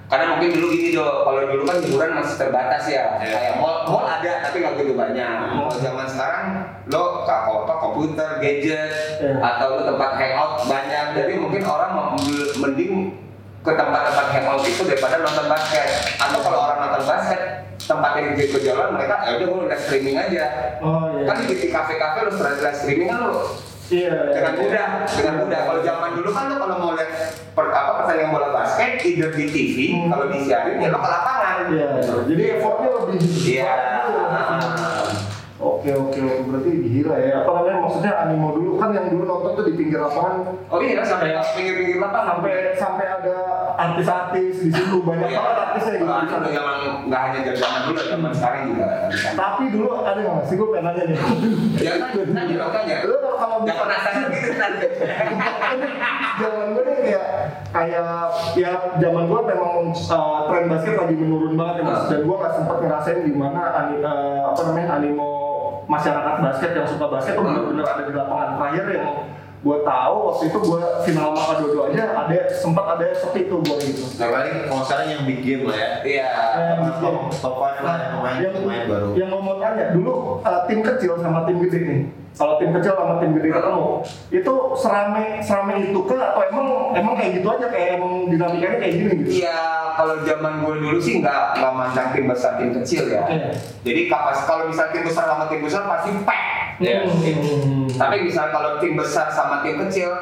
Karena 0.07 0.25
mungkin 0.35 0.49
dulu 0.55 0.67
gini 0.71 0.95
do, 0.95 1.03
kalau 1.03 1.41
dulu 1.51 1.63
kan 1.67 1.77
hiburan 1.83 2.11
masih 2.15 2.35
terbatas 2.39 2.83
ya. 2.87 3.19
Iya. 3.19 3.35
Kayak 3.35 3.53
mall, 3.59 3.83
mall 3.83 4.07
ada 4.07 4.39
tapi 4.39 4.63
nggak 4.63 4.73
begitu 4.79 4.95
banyak. 4.95 5.27
Kalau 5.51 5.75
zaman 5.75 6.07
sekarang 6.07 6.45
lo 6.87 7.27
ke 7.27 7.35
apa 7.35 7.73
komputer, 7.75 8.29
gadget, 8.39 8.91
Iya. 9.19 9.35
atau 9.43 9.67
lo 9.75 9.81
tempat 9.83 10.11
hangout 10.15 10.63
banyak. 10.63 11.05
Jadi 11.11 11.33
mungkin 11.35 11.61
orang 11.67 11.91
mau- 11.91 12.15
mending 12.57 13.19
ke 13.59 13.71
tempat-tempat 13.75 14.27
hangout 14.31 14.63
itu 14.63 14.81
daripada 14.87 15.19
nonton 15.19 15.45
basket. 15.51 15.87
Atau 16.15 16.39
kalau 16.39 16.59
orang 16.63 16.87
nonton 16.87 17.03
basket, 17.03 17.41
tempatnya 17.77 18.31
di 18.31 18.43
jalan 18.63 18.95
mereka 18.95 19.15
ya 19.23 19.31
udah 19.37 19.47
gue 19.47 19.63
lihat 19.67 19.81
streaming 19.83 20.15
aja. 20.15 20.45
oh 20.79 21.07
iya 21.15 21.23
Kan 21.27 21.37
di 21.43 21.67
kafe-kafe 21.67 22.19
lo 22.23 22.31
setelah 22.31 22.53
lihat 22.59 22.75
streaming 22.75 23.07
kan 23.07 23.19
lo 23.27 23.33
iya 23.87 24.11
dengan 24.33 24.53
mudah 24.59 24.85
dengan 25.07 25.35
mudah. 25.45 25.59
Kalau 25.67 25.81
zaman 25.83 26.09
dulu 26.19 26.29
kan 26.35 26.43
lo 26.51 26.55
kalau 26.59 26.75
mau 26.79 26.91
lihat 26.97 27.11
per, 27.55 27.65
apa 27.71 27.91
pertandingan 28.03 28.31
bola 28.35 28.49
basket 28.51 29.01
either 29.07 29.31
di 29.31 29.45
TV 29.47 29.77
Hmm. 29.95 30.11
kalau 30.11 30.25
disiarin 30.27 30.83
ya 30.83 30.89
lo 30.91 30.99
ke 30.99 31.09
lapangan. 31.09 31.55
Iya 31.71 31.87
jadi 32.27 32.43
effortnya 32.59 32.89
lebih 32.93 33.19
iya 33.47 33.73
oke 35.95 36.19
oke 36.19 36.41
berarti 36.47 36.71
gila 36.83 37.15
ya. 37.15 37.35
Apa 37.43 37.51
namanya? 37.53 37.77
Maksudnya 37.85 38.11
animo 38.17 38.47
dulu. 38.51 38.71
Kan 38.77 38.89
yang 38.91 39.07
dulu 39.07 39.23
nonton 39.23 39.51
tuh 39.55 39.63
di 39.63 39.73
pinggir 39.77 39.99
lapangan. 40.01 40.35
Oh 40.67 40.79
iya 40.81 41.01
sampai 41.05 41.39
pinggir-pinggir 41.55 41.97
lapangan. 42.01 42.27
Sampai 42.35 42.51
sampai 42.75 43.05
ada 43.07 43.35
artis-artis 43.77 44.55
di 44.63 44.69
situ. 44.73 44.97
Banyak 45.01 45.27
Iya. 45.27 45.39
banget 45.39 45.57
artisnya 45.63 45.93
gitu. 45.97 46.05
Itu 46.07 46.49
zaman 46.51 46.77
nggak 47.07 47.21
hanya 47.23 47.39
zaman 47.55 47.81
dulu 47.87 47.99
zaman 48.03 48.31
sekarang 48.35 48.61
juga 48.73 48.85
Tapi 49.37 49.63
dulu 49.71 49.87
ada 50.03 50.19
nggak 50.19 50.45
sih 50.45 50.55
gue 50.57 50.67
pengen 50.73 50.83
nanya 50.91 51.03
nih. 51.07 51.17
ya 51.77 51.91
kan 52.01 52.09
tanya 52.73 52.97
Lu 53.07 53.15
kalau 53.21 53.37
kalau 53.37 53.57
nggak 53.63 53.77
penasaran 53.79 54.23
gitu 54.33 54.51
nanti 54.57 54.87
zaman 56.37 56.65
gue 56.73 56.83
nih 56.85 56.95
kayak 57.01 57.25
kayak 57.73 58.09
ya 58.53 58.71
zaman 58.97 59.23
gue 59.25 59.41
memang 59.45 59.73
uh, 59.93 60.39
tren 60.49 60.65
basket 60.69 60.93
lagi 60.97 61.15
menurun 61.17 61.53
banget 61.57 61.75
ya 61.79 61.83
mas. 61.85 61.97
Ah. 61.97 62.05
dan 62.09 62.19
gue 62.25 62.35
nggak 62.37 62.53
sempat 62.53 62.77
ngerasain 62.81 63.19
gimana 63.25 63.61
uh, 63.73 64.37
apa 64.53 64.59
namanya 64.67 64.87
animo 65.01 65.29
masyarakat 65.87 66.35
basket 66.39 66.71
yang 66.75 66.87
suka 66.87 67.05
basket 67.07 67.33
tuh 67.33 67.43
benar-benar 67.43 67.85
ada 67.87 68.03
di 68.03 68.13
lapangan 68.13 68.49
terakhir 68.55 68.85
yang 68.91 69.07
gue 69.57 69.77
tahu 69.81 70.15
waktu 70.29 70.43
itu 70.47 70.59
gue 70.61 70.79
final 71.01 71.33
Dodo 71.33 71.79
aja 71.89 72.03
ada 72.13 72.37
sempat 72.53 72.85
ada 72.93 73.09
sepi 73.09 73.49
tuh 73.49 73.57
gue 73.65 73.75
gitu. 73.81 74.05
Nah 74.15 74.27
paling 74.29 74.55
kalau 74.69 74.83
sekarang 74.85 75.07
yang 75.09 75.21
big 75.25 75.39
game 75.41 75.65
lah 75.65 75.75
ya. 75.75 75.89
iya 76.05 76.29
Eh, 76.77 77.01
Top, 77.01 77.15
top 77.33 77.55
five 77.57 77.81
lah 77.81 77.95
yang 77.97 78.11
pemain 78.13 78.37
yang, 78.37 78.53
pemain 78.53 78.83
baru. 78.85 79.07
yang 79.17 79.29
mau 79.33 79.57
tanya 79.57 79.85
dulu 79.91 80.13
uh, 80.39 80.61
tim 80.69 80.79
kecil 80.85 81.17
sama 81.17 81.43
tim 81.43 81.57
gede 81.65 81.79
nih 81.83 82.01
kalau 82.37 82.61
tim 82.61 82.69
kecil 82.69 82.93
sama 82.93 83.17
tim 83.17 83.33
gede 83.33 83.49
ketemu 83.49 83.85
itu 84.29 84.53
serame 84.77 85.25
serame 85.41 85.73
itu 85.89 85.99
ke 86.05 86.13
atau 86.13 86.41
emang 86.45 86.67
emang 86.93 87.13
kayak 87.17 87.41
gitu 87.41 87.47
aja 87.49 87.67
kayak 87.73 87.89
emang 87.97 88.29
dinamikanya 88.29 88.77
kayak 88.77 88.93
gini 88.93 89.11
gitu 89.25 89.31
Iya, 89.41 89.59
kalau 89.97 90.15
zaman 90.21 90.53
gue 90.61 90.75
dulu 90.77 90.97
sih 91.01 91.19
nggak 91.19 91.43
nggak 91.57 91.73
mandang 91.73 92.07
tim 92.13 92.25
besar 92.29 92.61
tim 92.61 92.69
kecil 92.77 93.09
ya. 93.09 93.25
Iya. 93.25 93.49
Jadi 93.81 94.01
kapas 94.05 94.45
kalau 94.45 94.69
misal 94.69 94.93
tim 94.93 95.03
besar 95.03 95.25
sama 95.25 95.49
tim 95.49 95.61
besar 95.65 95.81
pasti 95.89 96.09
pack. 96.21 96.43
Hmm. 96.77 97.89
Tapi 97.89 98.15
misal 98.21 98.53
kalau 98.53 98.77
tim 98.77 98.93
besar 98.93 99.33
sama 99.33 99.65
tim 99.65 99.81
kecil, 99.89 100.13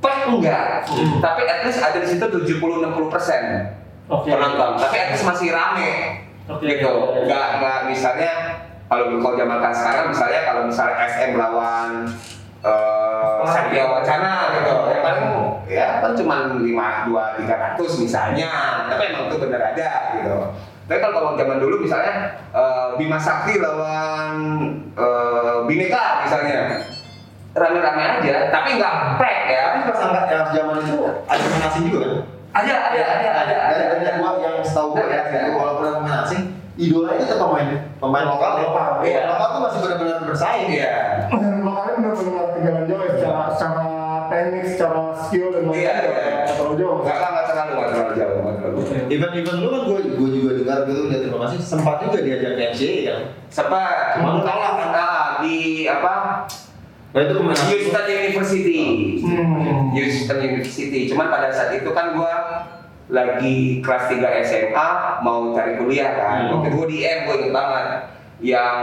pack 0.00 0.18
enggak. 0.24 0.88
Hmm. 0.88 1.20
Tapi 1.20 1.40
at 1.44 1.60
least 1.68 1.80
ada 1.84 1.98
di 2.00 2.08
situ 2.08 2.24
70-60 2.24 3.12
persen 3.12 3.42
Oke. 4.08 4.32
penonton. 4.32 4.80
Tapi 4.80 4.96
at 4.96 5.08
least 5.12 5.28
masih 5.28 5.52
rame. 5.52 5.92
Oke. 6.48 6.64
Gitu. 6.64 6.92
Nggak 7.28 7.46
nggak 7.60 7.78
misalnya 7.92 8.32
kalau 8.90 9.22
kalau 9.22 9.34
zaman 9.38 9.58
kan 9.62 9.70
sekarang 9.70 10.06
misalnya 10.10 10.40
kalau 10.42 10.62
misalnya 10.66 10.96
SM 11.06 11.30
lawan 11.38 11.90
eh 12.60 13.40
Satya 13.46 13.86
Wacana 13.88 14.34
gitu 14.52 14.72
ya 14.90 14.98
paling 15.00 15.24
ya 15.70 15.86
kan 16.02 16.12
cuma 16.18 16.36
lima 16.58 17.06
dua 17.06 17.38
tiga 17.38 17.54
ratus 17.54 18.02
misalnya. 18.02 18.50
Tapi 18.90 19.14
emang 19.14 19.30
itu 19.30 19.36
bener 19.38 19.62
ada 19.62 19.88
gitu. 20.18 20.34
Tapi 20.90 20.98
kalau 20.98 21.14
kalau 21.14 21.30
zaman 21.38 21.62
dulu 21.62 21.86
misalnya 21.86 22.34
eh, 22.50 22.88
Bima 22.98 23.14
Sakti 23.16 23.62
lawan 23.62 24.34
eh, 24.98 25.56
Bineka 25.70 26.26
misalnya 26.26 26.82
rame-rame 27.50 28.02
aja 28.18 28.50
tapi 28.50 28.74
nggak 28.74 28.94
pack 29.22 29.38
ya. 29.46 29.62
Tapi 29.70 29.78
pas 29.86 29.98
angkat 30.02 30.24
yang 30.34 30.46
zaman 30.50 30.76
itu 30.82 30.98
ada 31.30 31.40
pemain 31.46 31.64
asing 31.70 31.84
juga 31.88 31.98
kan? 32.02 32.22
ada 32.50 32.74
ada 32.90 32.98
ada 33.06 33.28
ada 33.30 33.54
Ada 33.70 33.82
ada. 33.94 34.10
gua 34.18 34.34
yang 34.42 34.58
setahu 34.66 34.98
gua 34.98 35.06
ya, 35.06 35.22
Ada, 35.22 35.30
ada. 35.30 35.38
itu 35.46 35.50
walaupun 35.54 35.84
ada 35.86 35.96
pemain 36.02 36.18
asing, 36.26 36.42
idola 36.80 37.12
itu 37.12 37.24
tetap 37.24 37.44
pemain 37.44 37.68
pemain 37.94 38.24
lokal 38.26 38.50
ya. 38.50 38.64
Lokal, 38.64 38.88
Iya. 38.98 39.04
iya. 39.04 39.20
Lokal 39.28 39.46
tuh 39.46 39.60
masih 39.60 39.78
benar-benar 39.80 40.16
bersaing. 40.24 40.68
iya 40.68 40.92
dan 41.30 41.54
lokalnya 41.60 41.92
benar-benar 41.94 42.44
ketinggalan 42.50 42.82
jauh 42.84 43.00
ya 43.00 43.10
secara 43.12 43.42
secara 43.52 43.86
teknik 44.26 44.64
secara 44.64 45.02
skill 45.14 45.46
dan 45.50 45.62
lain-lain 45.62 45.78
Iya, 45.78 45.92
iya. 45.92 46.08
nggak 46.40 46.56
terlalu 46.56 46.74
jauh 46.76 46.96
nggak 46.98 47.16
nggak 47.20 47.44
terlalu 47.46 47.70
nggak 47.72 47.88
terlalu 47.90 48.12
jauh 48.14 48.38
nggak 48.40 48.56
terlalu 48.56 48.78
jauh. 48.80 49.08
Event-event 49.10 49.58
lu 49.58 49.68
kan 49.68 49.82
gua 49.84 49.98
gua 50.10 50.28
juga 50.30 50.50
dengar 50.56 50.78
gitu 50.84 51.00
lihat 51.06 51.22
informasi 51.24 51.56
sempat 51.60 51.96
juga 52.00 52.18
diajak 52.20 52.50
ke 52.50 52.62
NCAA 52.70 53.00
kan. 53.04 53.20
sempat 53.48 53.94
Cuma 54.16 54.30
kalah 54.40 54.72
kan? 54.74 54.88
ah, 54.90 55.26
di 55.40 55.56
apa 55.84 56.12
Nah 57.10 57.20
itu 57.20 57.34
asing. 57.34 57.66
Houston 57.68 58.04
University. 58.06 58.80
Hmm. 59.20 59.90
Houston 59.90 60.38
University. 60.40 61.00
Cuman 61.04 61.26
pada 61.26 61.50
saat 61.50 61.74
itu 61.74 61.90
kan 61.90 62.14
gua 62.14 62.32
lagi 63.10 63.82
kelas 63.82 64.04
3 64.06 64.46
SMA 64.46 64.88
mau 65.26 65.50
cari 65.52 65.76
kuliah 65.76 66.10
kan. 66.14 66.38
Hmm. 66.46 66.50
Waktu 66.58 66.68
gua 66.72 66.86
di 66.86 66.98
M 67.02 67.18
gua 67.26 67.34
inget 67.36 67.52
banget. 67.52 67.86
Yang 68.40 68.78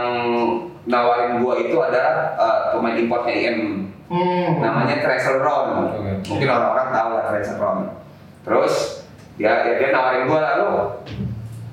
nawarin 0.86 1.32
gua 1.42 1.54
itu 1.58 1.76
adalah 1.80 2.36
eh, 2.36 2.60
pemain 2.76 2.96
importnya 2.96 3.34
IM. 3.34 3.58
Hmm. 4.08 4.60
Namanya 4.60 5.00
Treasure 5.00 5.40
Ron. 5.40 5.68
Oke. 5.96 6.12
Mungkin 6.28 6.48
orang-orang 6.48 6.88
tahu 6.92 7.10
lah 7.16 7.24
Treasure 7.32 7.60
Ron. 7.60 7.78
Terus 8.44 8.74
ya, 9.40 9.64
ya 9.64 9.72
dia 9.80 9.88
nawarin 9.90 10.28
gua 10.28 10.40
lalu 10.44 10.68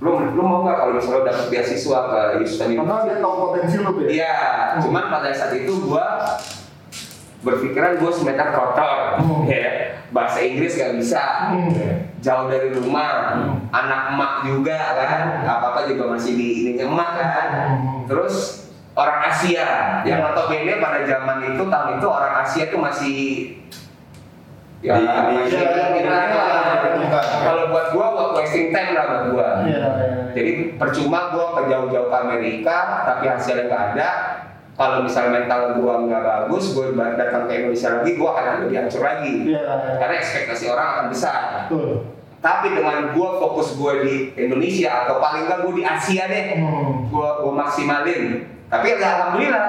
lu 0.03 0.11
lu 0.37 0.43
mau 0.43 0.61
nggak 0.61 0.75
kalau 0.75 0.91
misalnya 0.93 1.17
lu 1.17 1.25
dapet 1.25 1.45
beasiswa 1.49 1.99
ke 2.11 2.19
Houston 2.37 2.67
University? 2.67 2.83
karena 2.83 3.07
dia 3.07 3.17
tahu 3.23 3.35
potensi 3.47 3.75
lu 3.79 3.91
ya 3.95 4.05
Iya, 4.05 4.35
cuman 4.83 5.03
pada 5.07 5.29
saat 5.31 5.55
itu 5.55 5.73
gua 5.87 6.05
berpikiran 7.45 8.01
gua 8.01 8.09
semeter 8.09 8.49
kotor, 8.49 9.21
Hmm. 9.21 9.45
ya 9.45 10.01
bahasa 10.09 10.41
Inggris 10.41 10.73
gak 10.73 10.97
bisa, 10.97 11.53
Hmm. 11.53 12.09
jauh 12.17 12.49
dari 12.49 12.73
rumah, 12.73 13.37
Hmm. 13.37 13.69
anak 13.69 14.17
emak 14.17 14.33
juga 14.49 14.77
kan, 14.97 15.45
apa 15.45 15.65
apa 15.77 15.79
juga 15.85 16.17
masih 16.17 16.33
di 16.33 16.49
ini 16.65 16.71
emak 16.81 17.11
kan, 17.13 17.47
Hmm. 17.77 18.09
terus 18.09 18.65
orang 18.97 19.29
Asia, 19.29 20.01
yang 20.01 20.25
Hmm. 20.25 20.33
notabene 20.33 20.81
pada 20.81 21.05
zaman 21.05 21.53
itu 21.53 21.63
tahun 21.69 22.01
itu 22.01 22.07
orang 22.09 22.33
Asia 22.41 22.65
tuh 22.73 22.81
masih 22.81 23.17
ya 24.81 24.97
Di- 24.97 25.05
di- 25.05 25.35
masih 25.37 25.49
di- 25.49 25.65
kira-kira 25.65 25.93
di- 25.93 26.05
lah. 26.09 26.77
di- 26.97 27.09
kalau 27.45 27.63
buat 27.69 27.87
gua 27.93 28.05
buat 28.13 28.29
wasting 28.41 28.69
time 28.73 28.93
lah 28.93 29.05
buat 29.05 29.23
gua. 29.33 29.49
Iya, 29.65 29.77
iya. 29.77 29.87
Jadi 30.35 30.51
percuma 30.75 31.31
gua 31.31 31.57
ke 31.57 31.61
jauh-jauh 31.71 32.11
ke 32.11 32.17
Amerika, 32.17 33.07
tapi 33.07 33.25
hasilnya 33.29 33.65
nggak 33.71 33.83
ada. 33.95 34.09
Kalau 34.75 35.07
misalnya 35.07 35.39
mental 35.39 35.79
gua 35.79 36.03
nggak 36.03 36.21
bagus, 36.21 36.75
gua 36.75 36.91
datang 37.15 37.47
ke 37.47 37.63
Indonesia 37.63 37.89
lagi, 37.95 38.11
gua 38.19 38.29
akan 38.35 38.55
lebih 38.67 38.75
hancur 38.83 39.01
lagi. 39.07 39.33
Iya, 39.47 39.61
iya. 39.63 39.95
Karena 39.95 40.15
ekspektasi 40.19 40.65
orang 40.67 40.87
akan 40.91 41.05
besar. 41.15 41.41
Betul. 41.71 42.11
Tapi 42.43 42.67
dengan 42.75 43.15
gua 43.15 43.39
fokus 43.39 43.79
gua 43.79 44.03
di 44.03 44.35
Indonesia 44.35 45.07
atau 45.07 45.23
paling 45.23 45.47
nggak 45.47 45.59
gua 45.63 45.73
di 45.73 45.83
Asia 45.87 46.23
deh, 46.27 46.59
Hmm. 46.59 47.07
gua 47.07 47.39
gua 47.39 47.53
maksimalin. 47.63 48.51
Tapi 48.67 48.85
ya 48.91 48.97
alhamdulillah 48.99 49.67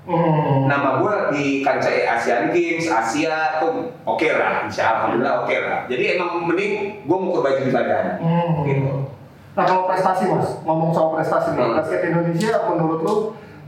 Hmm. 0.00 0.66
Nama 0.66 0.98
gue 0.98 1.14
di 1.36 1.44
kancah 1.62 1.92
Asian 2.18 2.50
Games, 2.50 2.88
Asia 2.88 3.62
tuh 3.62 3.94
oke 4.02 4.26
lah, 4.32 4.66
insya 4.66 4.96
alhamdulillah 4.96 5.44
oke 5.44 5.54
lah. 5.54 5.86
Jadi 5.86 6.18
emang 6.18 6.50
mending 6.50 7.04
gue 7.04 7.18
mau 7.20 7.38
baju 7.38 7.60
di 7.62 7.70
badan. 7.70 8.18
Hmm. 8.18 8.64
Gitu. 8.66 8.90
Nah 9.54 9.64
kalau 9.68 9.86
prestasi 9.86 10.26
mas, 10.26 10.64
ngomong 10.66 10.90
soal 10.90 11.14
prestasi 11.14 11.54
nih, 11.54 11.62
Hmm. 11.62 11.76
basket 11.78 12.00
Indonesia 12.10 12.52
menurut 12.66 13.00
lu 13.06 13.14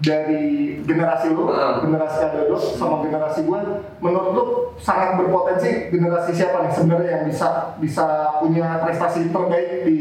dari 0.03 0.77
generasi 0.83 1.31
lu, 1.31 1.47
Hmm. 1.47 1.87
generasi 1.87 2.19
Adodo 2.27 2.59
sama 2.59 3.07
generasi 3.07 3.47
gue, 3.47 3.61
menurut 4.03 4.31
lu 4.35 4.45
sangat 4.83 5.15
berpotensi 5.15 5.95
generasi 5.95 6.35
siapa 6.35 6.67
nih 6.67 6.73
sebenarnya 6.75 7.11
yang 7.23 7.25
bisa 7.31 7.79
bisa 7.79 8.37
punya 8.43 8.83
prestasi 8.83 9.31
terbaik 9.31 9.87
di 9.87 10.01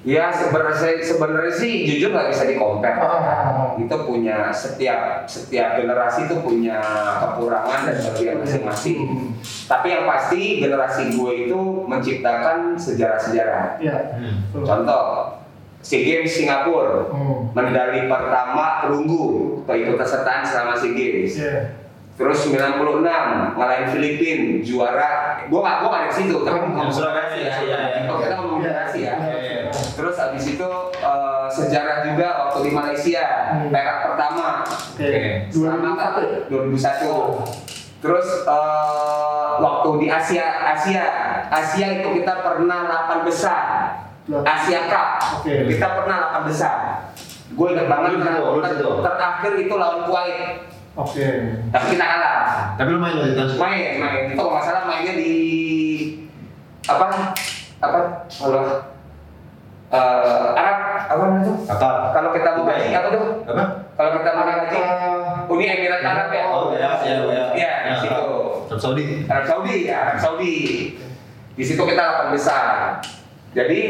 Ya 0.00 0.32
sebenarnya 0.32 0.96
sebenarnya 1.04 1.52
sih 1.52 1.84
jujur 1.84 2.16
nggak 2.16 2.32
bisa 2.32 2.48
dikompar. 2.48 2.96
Ah. 3.04 3.76
Itu 3.76 3.92
punya 4.08 4.48
setiap 4.48 5.28
setiap 5.28 5.76
generasi 5.76 6.24
itu 6.24 6.40
punya 6.40 6.80
kekurangan 7.20 7.84
dan 7.84 7.96
bagian 8.08 8.40
masing-masing. 8.40 8.96
Hmm. 9.04 9.28
Tapi 9.68 9.92
yang 9.92 10.08
pasti 10.08 10.64
generasi 10.64 11.12
gue 11.12 11.32
itu 11.44 11.60
menciptakan 11.84 12.80
sejarah-sejarah. 12.80 13.76
ya. 13.76 14.16
Hmm. 14.16 14.64
Contoh, 14.64 15.36
SEA 15.80 16.00
Games 16.04 16.28
Singapura, 16.30 17.08
Hmm. 17.08 17.48
medali 17.50 18.04
pertama 18.04 18.84
perunggu 18.84 19.24
keikutsertaan 19.64 20.44
selama 20.44 20.72
SEA 20.74 20.92
Games. 20.92 21.32
Iya. 21.34 21.56
Terus 22.14 22.36
96 22.44 23.56
ngalahin 23.56 23.88
Filipina 23.88 24.60
juara. 24.60 25.40
Gua 25.48 25.60
nggak 25.64 25.76
gua 25.80 25.88
nggak 25.88 26.02
ada 26.04 26.12
situ, 26.12 26.36
tapi 26.44 26.52
Oh, 26.52 26.68
ngomong 26.68 26.92
Sulawesi, 26.92 27.16
generasi 27.16 27.40
ya. 27.40 27.64
iya, 27.64 27.78
iya. 27.80 27.98
Kalau 28.04 28.18
kita 28.20 28.34
ngomong 28.36 28.60
ya. 28.60 28.72
Iya, 28.92 29.12
iya. 29.40 29.60
Terus 29.96 30.14
habis 30.20 30.44
itu 30.46 30.70
eh, 31.00 31.46
sejarah 31.48 31.96
juga 32.04 32.28
waktu 32.44 32.58
di 32.60 32.70
Malaysia, 32.70 33.24
Hmm. 33.48 33.72
perak 33.72 33.98
pertama. 34.04 34.46
Oke. 34.68 35.48
Selama 35.48 35.90
2001. 35.96 36.20
2001. 36.52 37.40
Terus 38.00 38.28
eh, 38.44 39.52
waktu 39.56 39.90
di 39.96 40.06
Asia 40.12 40.44
Asia 40.76 41.04
Asia 41.48 41.86
itu 41.98 42.08
kita 42.14 42.44
pernah 42.44 42.84
8 42.84 43.24
besar. 43.24 43.89
Asia 44.30 44.80
Cup. 44.86 45.08
Oke. 45.40 45.54
Kita 45.66 45.86
pernah 45.98 46.16
8 46.38 46.48
besar. 46.48 46.76
Gue 47.50 47.74
ingat 47.74 47.86
banget 47.86 48.10
ter- 48.14 48.78
situ. 48.78 48.90
terakhir 49.02 49.52
itu 49.58 49.74
lawan 49.74 50.06
Kuwait. 50.06 50.70
Oke. 50.94 51.26
Tapi 51.70 51.84
kita 51.90 52.04
kalah. 52.04 52.38
Tapi 52.74 52.88
lu 52.90 52.98
main 52.98 53.14
loh 53.14 53.26
Tansu. 53.26 53.54
Main, 53.58 53.98
main. 53.98 54.22
Itu 54.30 54.34
kalau 54.36 54.50
nggak 54.54 54.64
salah 54.64 54.82
mainnya 54.86 55.14
di 55.14 55.32
apa? 56.86 57.06
Apa? 57.80 57.98
Allah. 58.42 58.64
Eh, 59.90 60.46
Arab 60.54 60.78
apa 61.02 61.22
namanya? 61.26 61.54
Qatar. 61.66 61.94
Kalau 62.14 62.30
kita 62.30 62.48
mau 62.54 62.64
haji 62.64 62.90
apa 62.94 63.08
tuh? 63.10 63.24
Apa? 63.42 63.64
Kalau 63.98 64.10
kita 64.14 64.30
mau 64.32 64.44
haji, 64.46 64.78
Eh, 64.78 65.50
Uni 65.50 65.64
Emirat 65.66 66.02
Arab 66.06 66.28
ya? 66.30 66.44
Oh 66.46 66.70
ya, 66.70 66.90
ya, 67.02 67.14
ya. 67.26 67.44
Iya, 67.50 67.72
di 67.82 67.94
situ. 67.98 68.22
Arab 68.70 68.78
Saudi. 68.78 69.06
Arab 69.26 69.44
Saudi 69.44 69.74
ya, 69.90 69.96
Arab 70.06 70.18
Saudi. 70.22 70.54
Di 71.58 71.64
situ 71.66 71.82
kita 71.82 71.98
delapan 71.98 72.28
besar. 72.30 73.02
Jadi 73.50 73.80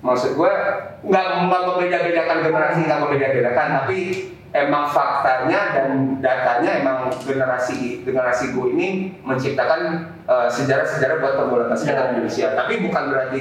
maksud 0.00 0.36
gue 0.36 0.52
nggak 1.02 1.26
nggak 1.48 1.62
membeda-bedakan 1.66 2.38
generasi, 2.42 2.80
nggak 2.84 3.00
membeda-bedakan, 3.02 3.68
tapi 3.82 3.98
emang 4.54 4.86
faktanya 4.86 5.60
dan 5.74 5.88
datanya 6.22 6.70
emang 6.78 6.98
generasi 7.18 8.06
generasi 8.06 8.54
gue 8.54 8.66
ini 8.70 8.88
menciptakan 9.20 9.80
eh, 10.24 10.48
sejarah-sejarah 10.48 11.18
buat 11.18 11.34
pembola 11.36 11.64
basket 11.66 11.92
Ya. 11.92 12.14
Indonesia. 12.14 12.46
Tapi 12.54 12.72
bukan 12.80 13.04
berarti 13.10 13.40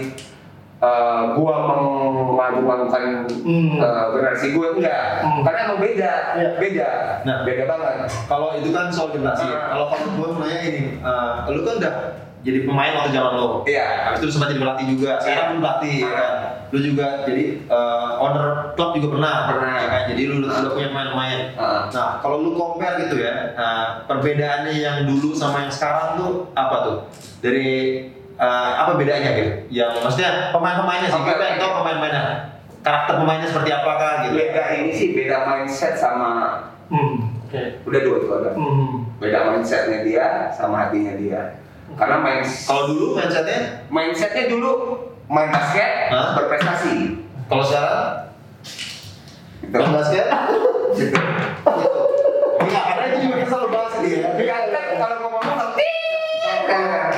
eh, 0.84 1.24
gua 1.38 1.56
mengadu-adukan 1.64 3.04
Hmm. 3.40 3.80
eh, 3.80 4.06
generasi 4.12 4.52
gue 4.52 4.68
enggak, 4.74 5.04
Hmm. 5.22 5.40
karena 5.46 5.60
emang 5.64 5.80
beda, 5.80 6.12
Ya. 6.36 6.50
beda, 6.60 6.90
Nah. 7.24 7.38
beda 7.46 7.64
banget. 7.66 7.96
Kalau 8.28 8.50
itu 8.58 8.70
kan 8.74 8.92
soal 8.92 9.14
generasi. 9.14 9.48
Ah. 9.48 9.72
Kalau 9.72 9.86
kalau 9.88 10.08
gue 10.12 10.28
nanya 10.42 10.60
ini, 10.66 10.82
eh, 10.98 11.32
lu 11.48 11.62
kan 11.62 11.74
udah 11.80 11.94
jadi 12.44 12.60
pemain 12.64 12.92
waktu 12.94 13.12
zaman 13.12 13.32
lo. 13.34 13.48
Iya. 13.64 13.88
Habis 14.06 14.20
itu 14.20 14.30
sempat 14.30 14.52
jadi 14.52 14.62
pelatih 14.62 14.86
juga. 14.92 15.12
Sekarang 15.18 15.40
Iya. 15.40 15.50
lu 15.50 15.60
pelatih 15.60 15.96
ya 15.98 16.12
kan. 16.12 16.34
Lu 16.70 16.80
juga 16.80 17.08
jadi 17.24 17.44
eh, 17.64 18.12
owner 18.20 18.46
klub 18.74 18.90
juga 18.94 19.08
pernah. 19.10 19.36
Pernah. 19.48 19.74
Ya 19.74 19.88
kan? 19.88 20.02
Jadi 20.12 20.22
lu 20.26 20.34
udah, 20.40 20.50
udah 20.60 20.72
punya 20.72 20.88
pemain-pemain. 20.90 21.40
Ah. 21.56 21.82
Nah, 21.88 22.10
kalau 22.20 22.38
lu 22.40 22.52
compare 22.54 23.00
gitu 23.00 23.16
ya, 23.18 23.34
eh, 23.54 23.86
perbedaannya 24.06 24.74
yang 24.74 24.98
dulu 25.04 25.32
sama 25.32 25.64
yang 25.64 25.72
sekarang 25.72 26.16
tuh 26.16 26.52
apa 26.52 26.76
tuh? 26.84 26.98
Dari 27.40 27.68
eh, 28.34 28.72
apa 28.76 28.92
bedanya 28.94 29.30
gitu? 29.34 29.52
Yang 29.72 29.92
maksudnya 30.02 30.32
pemain-pemainnya 30.50 31.08
sih, 31.08 31.16
Oke, 31.16 31.32
kita 31.32 31.56
tahu 31.58 31.72
pemain-pemainnya. 31.80 32.24
Karakter 32.84 33.14
pemainnya 33.16 33.48
seperti 33.48 33.72
apakah 33.72 34.28
gitu? 34.28 34.36
Beda 34.36 34.64
ini 34.76 34.92
sih 34.92 35.08
beda 35.16 35.38
mindset 35.46 35.96
sama 35.96 36.60
Hmm. 36.92 37.32
Oke. 37.48 37.80
udah 37.88 38.00
dua 38.04 38.16
tuh 38.20 38.32
ada. 38.36 38.52
Hmm. 38.54 39.08
Beda 39.16 39.40
mindsetnya 39.48 40.04
dia 40.04 40.26
sama 40.52 40.84
hatinya 40.84 41.16
dia. 41.16 41.63
Karena 41.94 42.18
main 42.18 42.42
Kalau 42.44 42.84
dulu 42.88 43.06
mindsetnya, 43.14 43.60
mindsetnya 43.88 44.44
dulu 44.48 44.72
main 45.26 45.50
basket 45.50 45.92
Hah? 46.10 46.34
berprestasi. 46.36 47.22
kalau 47.44 47.62
sekarang 47.62 48.00
Gitu. 49.64 49.74
main 49.74 49.92
basket, 49.92 50.26
Gitu. 50.94 51.16
Iya, 52.64 52.82
karena 52.84 53.04
itu 53.08 53.18
juga 53.22 53.36
kita 53.36 53.48
selalu 53.50 53.68
bahas 53.70 53.94
dia. 54.00 54.20
Iya, 54.36 54.56
kan 54.68 54.84
kalau 54.98 55.16
mau 55.20 55.30
ngomong 55.34 55.58
nanti. 55.58 55.88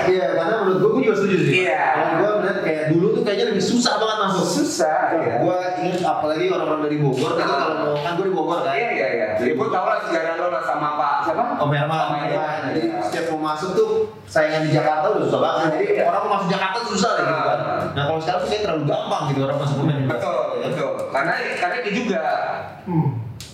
Iya, 0.05 0.25
karena 0.33 0.53
menurut 0.59 0.77
gue, 0.77 0.89
gue 0.91 1.01
juga 1.03 1.15
setuju 1.17 1.37
sih. 1.41 1.53
Iya. 1.63 1.81
Kalau 1.91 2.13
gue 2.15 2.29
melihat 2.37 2.59
kayak 2.61 2.83
dulu 2.87 3.05
tuh 3.11 3.21
kayaknya 3.23 3.45
lebih 3.49 3.65
susah 3.65 3.93
banget 3.97 4.17
masuk. 4.21 4.45
Susah. 4.45 4.99
ya. 5.17 5.33
Gue 5.39 5.55
ingat 5.81 6.01
apalagi 6.03 6.45
orang-orang 6.47 6.81
dari 6.85 6.97
Bogor, 6.99 7.31
itu 7.33 7.43
kalau 7.43 7.75
mau 7.75 7.97
kan 7.97 8.11
gue 8.13 8.25
di 8.25 8.33
Bogor 8.33 8.59
kan. 8.61 8.73
Iya 8.73 8.89
iya 8.91 9.07
iya. 9.11 9.27
Jadi 9.35 9.51
gue 9.51 9.67
tau 9.67 9.85
lah 9.85 9.99
sejarah 10.01 10.33
lo 10.37 10.47
sama 10.61 10.89
Pak 10.93 11.13
siapa? 11.25 11.43
Om 11.57 11.71
Herman, 11.71 12.01
Om 12.05 12.15
Herman, 12.15 12.57
Jadi 12.69 12.79
iya. 12.79 12.93
mau 12.93 13.01
masuk 13.45 13.69
tuh 13.77 13.89
saingan 14.25 14.65
di 14.65 14.73
Jakarta 14.73 15.13
udah 15.13 15.21
susah 15.29 15.41
banget. 15.41 15.67
Jadi 15.77 15.85
Iya. 15.93 16.03
orang 16.09 16.21
mau 16.25 16.31
masuk 16.35 16.49
Jakarta 16.49 16.77
susah 16.81 17.11
gitu 17.15 17.29
kan. 17.29 17.59
Ah. 17.61 17.81
Nah 17.93 18.03
kalau 18.09 18.19
sekarang 18.19 18.39
tuh 18.41 18.49
kayak 18.49 18.63
terlalu 18.65 18.83
gampang 18.89 19.23
gitu 19.29 19.39
orang 19.45 19.57
masuk 19.61 19.75
pemain. 19.79 20.01
Betul 20.09 20.39
betul. 20.65 20.91
Karena 21.13 21.33
karena 21.55 21.75
itu 21.79 21.91
juga 21.95 22.21
Hmm. 22.85 23.09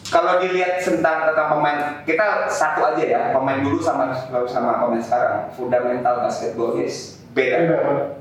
kalau 0.07 0.33
dilihat 0.39 0.79
tentang 0.79 1.17
tentang 1.27 1.47
pemain 1.51 1.79
kita 2.03 2.25
satu 2.47 2.83
aja 2.85 3.03
ya 3.03 3.21
pemain 3.31 3.59
dulu 3.59 3.79
sama 3.79 4.11
sama 4.47 4.79
pemain 4.81 4.99
sekarang 4.99 5.47
fundamental 5.51 6.23
basketballnya 6.23 6.87
beda. 7.31 7.55
Beda. 7.63 7.77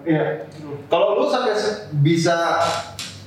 Iya. 0.06 0.24
Kalau 0.86 1.18
lu 1.18 1.26
sampai 1.26 1.54
bisa 1.98 2.62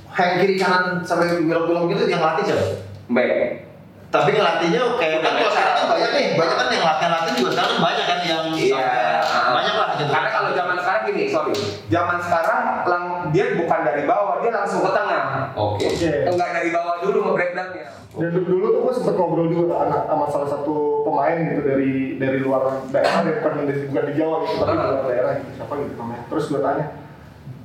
hang 0.08 0.40
kiri 0.40 0.56
kanan 0.56 1.02
sampai 1.02 1.42
belok-belok 1.42 1.92
gitu 1.92 2.08
yang 2.08 2.24
latih 2.24 2.44
siapa? 2.46 2.66
Baik. 3.10 3.73
Tapi 4.14 4.30
ngelatihnya 4.30 4.82
kayak 5.02 5.26
kan 5.26 5.34
kalau 5.42 5.50
sekarang 5.50 5.74
kan 5.74 5.86
banyak 5.90 6.12
nih, 6.14 6.26
banyak 6.38 6.56
kan 6.62 6.68
yang 6.70 6.86
latihan-latihan 6.86 7.34
juga 7.34 7.52
sekarang 7.58 7.78
banyak 7.82 8.06
kan 8.06 8.20
yang 8.22 8.46
Iya. 8.54 8.90
banyak 9.26 9.74
lah 9.74 9.88
gitu. 9.98 10.12
Karena 10.14 10.30
kalau 10.30 10.50
zaman 10.54 10.76
sekarang 10.78 11.02
gini, 11.10 11.24
sorry, 11.34 11.54
zaman 11.90 12.18
sekarang 12.22 12.62
lang 12.86 13.04
dia 13.34 13.46
bukan 13.58 13.80
dari 13.82 14.04
bawah, 14.06 14.38
dia 14.46 14.52
langsung 14.54 14.86
ke 14.86 14.92
tengah. 14.94 15.24
Oke. 15.58 15.90
Oke. 15.90 16.12
Enggak 16.30 16.50
dari 16.54 16.70
bawah 16.70 16.96
dulu 17.02 17.18
nge-breakdownnya. 17.34 17.86
Dan 18.14 18.30
dulu, 18.30 18.46
dulu 18.46 18.66
tuh 18.70 18.82
gue 18.86 18.94
sempet 18.94 19.16
ngobrol 19.18 19.50
juga 19.50 19.74
sama, 19.74 19.98
sama 20.06 20.26
salah 20.30 20.50
satu 20.54 21.02
pemain 21.02 21.34
gitu 21.50 21.62
dari 21.66 21.94
dari 22.22 22.38
luar 22.46 22.86
daerah, 22.94 23.26
dari 23.26 23.42
bukan 23.42 23.54
dari 23.66 23.82
bukan 23.90 24.04
di 24.06 24.14
Jawa 24.14 24.36
gitu, 24.46 24.56
tapi 24.62 24.74
di 24.78 24.86
luar 24.86 25.06
daerah 25.10 25.32
gitu, 25.42 25.50
siapa 25.58 25.74
gitu 25.82 25.94
namanya. 25.98 26.24
Terus 26.30 26.46
gue 26.54 26.62
tanya, 26.62 26.86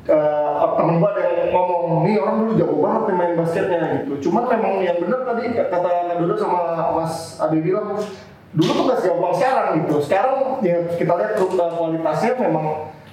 eh 0.08 0.47
temen 0.76 1.00
gue 1.00 1.08
ada 1.08 1.22
yang 1.24 1.50
ngomong, 1.54 2.04
nih 2.04 2.14
orang 2.20 2.36
dulu 2.44 2.52
jago 2.58 2.76
banget 2.82 3.02
nih 3.08 3.16
main 3.16 3.32
basketnya 3.38 3.78
gitu. 4.02 4.12
Cuman 4.28 4.44
memang 4.50 4.72
yang 4.84 4.98
bener 5.00 5.20
tadi 5.24 5.44
kata 5.56 5.90
Dodo 6.18 6.34
sama 6.34 6.60
Mas 6.98 7.38
Ade 7.38 7.62
bilang, 7.62 7.94
dulu 8.52 8.70
tuh 8.74 8.84
gak 8.90 8.98
segampang 9.00 9.34
sekarang 9.38 9.66
gitu. 9.80 9.96
Sekarang 10.02 10.58
ya 10.60 10.76
kita 10.98 11.12
lihat 11.14 11.32
terus 11.38 11.54
kualitasnya 11.54 12.32
memang 12.42 12.66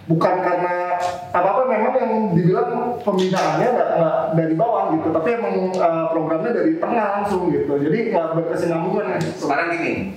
bukan 0.06 0.36
karena 0.38 1.02
apa-apa 1.34 1.66
memang 1.66 1.94
yang 1.98 2.14
dibilang 2.38 2.94
pembinaannya 3.02 3.68
nggak 3.74 3.90
nggak 3.98 4.20
dari 4.38 4.54
bawah 4.54 4.94
gitu, 4.94 5.10
tapi 5.10 5.30
emang 5.34 5.56
eh, 5.74 6.06
programnya 6.14 6.52
dari 6.54 6.78
tengah 6.78 7.06
langsung 7.22 7.50
gitu. 7.50 7.74
Jadi 7.78 8.14
nggak 8.14 8.28
berkesinambungan 8.38 9.18
gitu. 9.22 9.50
Sekarang 9.50 9.74
gini, 9.74 10.14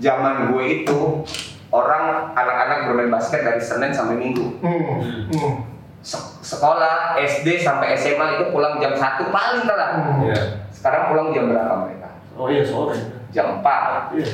zaman 0.00 0.52
gue 0.52 0.64
itu 0.84 1.24
orang 1.70 2.34
anak-anak 2.34 2.90
bermain 2.90 3.12
basket 3.14 3.46
dari 3.46 3.62
Senin 3.62 3.94
sampai 3.94 4.18
Minggu. 4.18 4.58
Hmm. 4.60 5.28
Hmm. 5.30 5.54
Se- 6.00 6.40
sekolah 6.40 7.20
SD 7.20 7.60
sampai 7.60 7.92
SMA 7.92 8.40
itu 8.40 8.44
pulang 8.48 8.80
jam 8.80 8.96
1 8.96 9.28
paling 9.28 9.62
telat. 9.64 9.90
Hmm. 9.94 10.24
Iya. 10.24 10.40
Sekarang 10.72 11.12
pulang 11.12 11.28
jam 11.30 11.52
berapa 11.52 11.74
mereka? 11.84 12.08
Oh 12.34 12.48
iya 12.48 12.64
sore. 12.64 12.96
Jam 13.30 13.60
4. 13.60 14.16
Iya. 14.16 14.28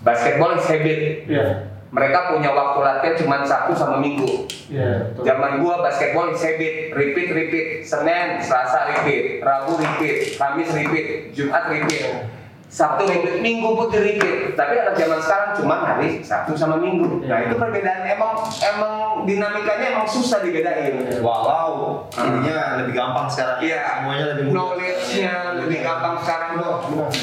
Basketball 0.00 0.54
is 0.54 0.66
habit. 0.66 0.98
Iya. 1.26 1.46
Mereka 1.86 2.34
punya 2.34 2.50
waktu 2.50 2.78
latihan 2.82 3.14
cuma 3.16 3.36
Sabtu 3.42 3.72
sama 3.74 3.98
Minggu. 3.98 4.46
Iya. 4.66 5.10
betul. 5.10 5.22
Zaman 5.22 5.62
gua 5.62 5.80
basketball 5.80 6.30
is 6.30 6.42
habit, 6.42 6.90
repeat 6.92 7.28
repeat, 7.30 7.66
Senin, 7.82 8.38
Selasa 8.38 8.90
repeat, 8.92 9.38
Rabu 9.38 9.78
repeat, 9.78 10.34
Kamis 10.34 10.70
repeat, 10.70 11.30
Jumat 11.30 11.66
repeat. 11.66 12.26
Sabtu 12.66 13.06
repeat, 13.06 13.38
Minggu 13.40 13.78
pun 13.78 13.86
di 13.88 13.98
repeat. 13.98 14.58
Tapi 14.58 14.74
anak 14.74 14.98
zaman 14.98 15.18
sekarang 15.22 15.50
cuma 15.54 15.76
hari 15.80 16.18
Sabtu 16.18 16.58
sama 16.58 16.76
Minggu. 16.76 17.22
Nah 17.22 17.46
itu 17.46 17.54
perbedaan 17.54 18.02
emang 18.04 18.34
emang 18.58 18.94
dinamikanya 19.22 19.96
emang 19.96 20.06
susah 20.06 20.42
dibedain. 20.42 21.22
Walau 21.22 22.04
ininya 22.10 22.82
lebih 22.82 22.92
gampang 22.92 23.30
sekarang. 23.30 23.62
Iya, 23.62 23.80
Semuanya 24.02 24.24
lebih 24.34 24.44
mudah. 24.50 24.54
knowledge-nya 24.58 25.34
lebih 25.62 25.78
gampang 25.80 26.14
sekarang 26.26 26.50
lo. 26.58 26.70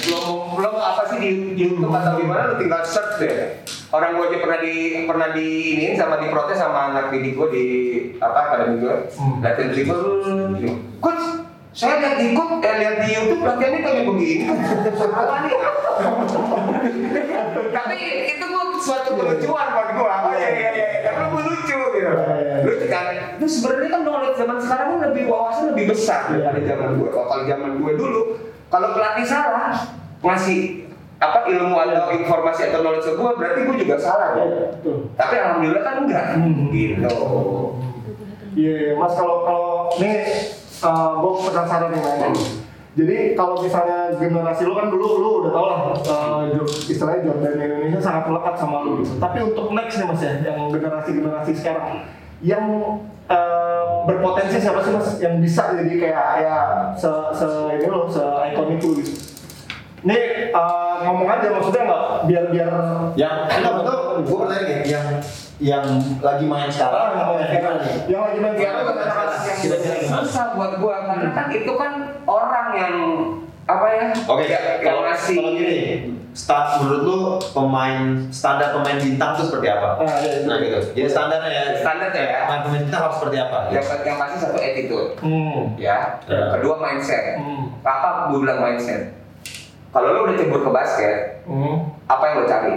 Lo 0.10 0.20
vlog 0.56 0.76
apa 0.80 1.02
sih 1.12 1.18
di, 1.20 1.30
di 1.54 1.62
YouTube 1.68 1.92
atau 1.92 2.16
di 2.16 2.26
mana 2.26 2.42
lu 2.50 2.56
tinggal 2.58 2.82
search 2.88 3.20
deh. 3.20 3.62
Orang 3.94 4.18
gue 4.18 4.26
aja 4.26 4.38
pernah 4.42 4.58
di 4.58 4.76
pernah 5.06 5.30
di 5.30 5.48
ini 5.78 5.94
sama 5.94 6.18
diprotes 6.18 6.58
sama 6.58 6.90
anak 6.90 7.14
didik 7.14 7.38
gue 7.38 7.48
di 7.54 7.66
apa 8.18 8.40
akademi 8.50 8.82
gue. 8.82 8.96
Hmm. 9.14 9.38
Latihan 9.38 9.70
dribble, 9.70 10.02
coach 10.98 11.26
saya 11.74 11.98
lihat 11.98 12.16
di 12.22 12.26
YouTube, 12.38 12.62
eh, 12.62 12.76
lihat 12.86 12.96
di 13.02 13.10
YouTube 13.18 13.42
latihannya 13.42 13.80
kayak 13.82 14.04
begini. 14.06 14.46
Salah 14.94 15.38
nih. 15.42 15.54
Tapi 17.74 17.98
itu 18.38 18.46
gue 18.46 18.64
suatu 18.78 19.10
kelucuan 19.18 19.68
buat 19.74 19.90
gue. 19.98 20.06
Oh 20.06 20.34
iya 20.38 20.50
iya 20.54 20.70
iya, 20.70 20.88
karena 21.02 21.34
gue 21.34 21.42
lucu 21.50 21.78
gitu. 21.98 22.12
Lucu 22.62 22.86
kan? 22.94 23.04
Itu 23.42 23.46
sebenarnya 23.50 23.90
kan 23.90 24.02
knowledge 24.06 24.38
zaman 24.38 24.58
sekarang 24.62 24.88
kan 24.94 25.00
lebih 25.10 25.24
wawasan 25.26 25.66
lebih 25.74 25.86
besar 25.98 26.30
daripada 26.30 26.62
zaman 26.62 26.90
gue. 27.02 27.10
Kalau 27.10 27.42
zaman 27.42 27.72
gue 27.82 27.94
dulu, 27.98 28.22
kalau 28.70 28.90
pelatih 28.94 29.26
salah 29.26 29.74
ngasih 30.22 30.86
apa 31.18 31.40
ilmu 31.50 31.74
atau 31.74 32.14
informasi 32.14 32.70
atau 32.70 32.86
knowledge 32.86 33.08
ke 33.10 33.14
gue, 33.18 33.32
berarti 33.34 33.60
gue 33.66 33.76
juga 33.82 33.98
salah 33.98 34.38
Iya, 34.38 34.78
betul. 34.78 35.10
Tapi 35.18 35.36
alhamdulillah 35.42 35.82
kan 35.82 35.96
enggak. 36.06 36.26
Hmm. 36.38 36.70
Gitu. 36.70 37.16
Iya, 38.54 38.74
iya. 38.78 38.92
Mas 38.94 39.18
kalau 39.18 39.42
kalau 39.42 39.90
nih 39.98 40.22
uh, 40.84 41.12
gue 41.18 41.32
penasaran 41.50 41.90
nih 41.96 42.02
nanya. 42.04 42.30
Jadi 42.94 43.34
kalau 43.34 43.58
misalnya 43.58 44.14
generasi 44.22 44.70
lu 44.70 44.78
kan 44.78 44.94
dulu 44.94 45.08
lu 45.18 45.30
udah 45.42 45.52
tau 45.52 45.66
lah 45.66 45.80
uh, 45.98 46.46
istilahnya 46.86 47.26
Jordan 47.26 47.58
Indonesia 47.58 47.98
sangat 47.98 48.30
melekat 48.30 48.54
sama 48.54 48.86
lu. 48.86 49.02
gitu. 49.02 49.18
Tapi 49.18 49.38
untuk 49.42 49.74
next 49.74 49.98
nih 49.98 50.06
mas 50.06 50.22
ya, 50.22 50.34
yang 50.46 50.70
generasi-generasi 50.70 51.52
sekarang 51.58 52.06
yang 52.46 52.66
uh, 53.32 54.06
berpotensi 54.06 54.62
siapa 54.62 54.86
sih 54.86 54.94
mas 54.94 55.10
yang 55.18 55.42
bisa 55.42 55.74
jadi 55.74 55.94
kayak 55.98 56.28
ya 56.46 56.58
se, 56.94 57.10
se 57.34 57.50
ini 57.82 57.88
loh 57.90 58.06
se 58.06 58.22
ikonik 58.54 58.78
lu 58.86 59.02
gitu. 59.02 59.14
Nih 60.06 60.54
uh, 60.54 61.02
ngomong 61.08 61.26
aja 61.34 61.50
maksudnya 61.50 61.84
nggak 61.90 62.04
biar 62.30 62.46
biar 62.54 62.70
Yang 63.18 63.36
enggak 63.58 63.74
betul, 63.82 64.00
gue 64.22 64.38
bertanya 64.38 64.64
nih, 64.70 64.80
yang 64.86 65.08
yang 65.62 65.86
lagi 66.18 66.46
main 66.46 66.66
sekarang 66.66 67.14
apa 67.14 67.32
yang 67.38 67.50
viral 67.50 67.76
nih? 67.78 67.96
yang 68.10 68.22
lagi 68.26 68.40
main 68.42 68.56
sekarang 68.58 68.84
kan 68.84 68.96
kan 68.98 69.28
yang 69.70 70.02
susah 70.10 70.46
buat 70.58 70.74
gua 70.82 70.96
karena 71.06 71.30
kan 71.32 71.46
itu 71.50 71.74
kan 71.74 71.92
orang 72.26 72.68
yang 72.74 72.96
apa 73.64 73.86
ya? 73.88 74.06
Oke, 74.28 74.44
yang 74.44 74.64
kalau 74.84 75.08
ngasih 75.08 75.40
kalau 75.40 75.56
gini, 75.56 75.80
start 76.36 76.84
menurut 76.84 77.02
lu 77.08 77.20
pemain 77.56 78.02
standar 78.28 78.76
pemain 78.76 79.00
bintang 79.00 79.40
itu 79.40 79.48
seperti 79.48 79.68
apa? 79.72 80.04
Ah, 80.04 80.20
iya, 80.20 80.32
iya. 80.36 80.40
Nah 80.44 80.58
gitu. 80.60 80.80
Jadi 80.92 81.08
standarnya 81.08 81.48
ya. 81.48 81.64
Standar 81.80 82.10
ya. 82.12 82.44
Pemain 82.44 82.62
pemain 82.68 82.82
bintang 82.84 83.02
harus 83.08 83.16
seperti 83.22 83.38
apa? 83.40 83.58
yang, 83.72 83.86
yang 84.04 84.18
pasti 84.20 84.38
satu 84.42 84.58
attitude 84.60 85.10
Hmm. 85.24 85.60
ya. 85.80 86.20
Ya. 86.28 86.60
Kedua 86.60 86.76
mindset. 86.76 87.40
Hmm. 87.40 87.72
Apa 87.80 88.28
gua 88.28 88.40
bilang 88.44 88.60
mindset? 88.60 89.16
Kalau 89.94 90.12
lu 90.12 90.20
udah 90.28 90.36
cebur 90.36 90.60
ke 90.60 90.72
basket, 90.74 91.16
Hmm. 91.48 91.88
apa 92.04 92.24
yang 92.26 92.36
lo 92.42 92.46
cari? 92.50 92.74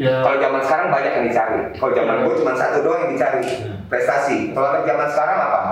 Ya. 0.00 0.24
Kalau 0.24 0.40
zaman 0.40 0.60
sekarang 0.60 0.88
banyak 0.88 1.12
yang 1.12 1.24
dicari. 1.28 1.60
Kalau 1.76 1.92
zaman 1.92 2.24
gua 2.24 2.32
cuma 2.34 2.52
satu 2.56 2.80
doang 2.80 3.00
yang 3.04 3.12
dicari, 3.12 3.44
Hmm. 3.44 3.84
prestasi. 3.84 4.50
Kalau 4.50 4.72
anak 4.72 4.88
zaman 4.88 5.06
sekarang 5.06 5.38
apa? 5.38 5.62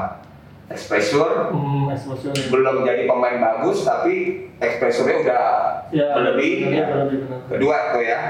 Expressure, 0.68 1.48
Hmm, 1.48 1.88
exposure. 1.88 2.36
belum 2.52 2.84
jadi 2.84 3.08
pemain 3.08 3.40
bagus 3.40 3.82
tapi 3.82 4.14
ekspresurnya 4.58 5.16
udah 5.18 5.44
Ya, 5.88 6.12
berlebih 6.12 6.68
iya, 6.68 6.84
ya. 6.84 7.08
benar. 7.08 7.40
kedua 7.48 7.76
tuh 7.88 8.04
ya 8.04 8.20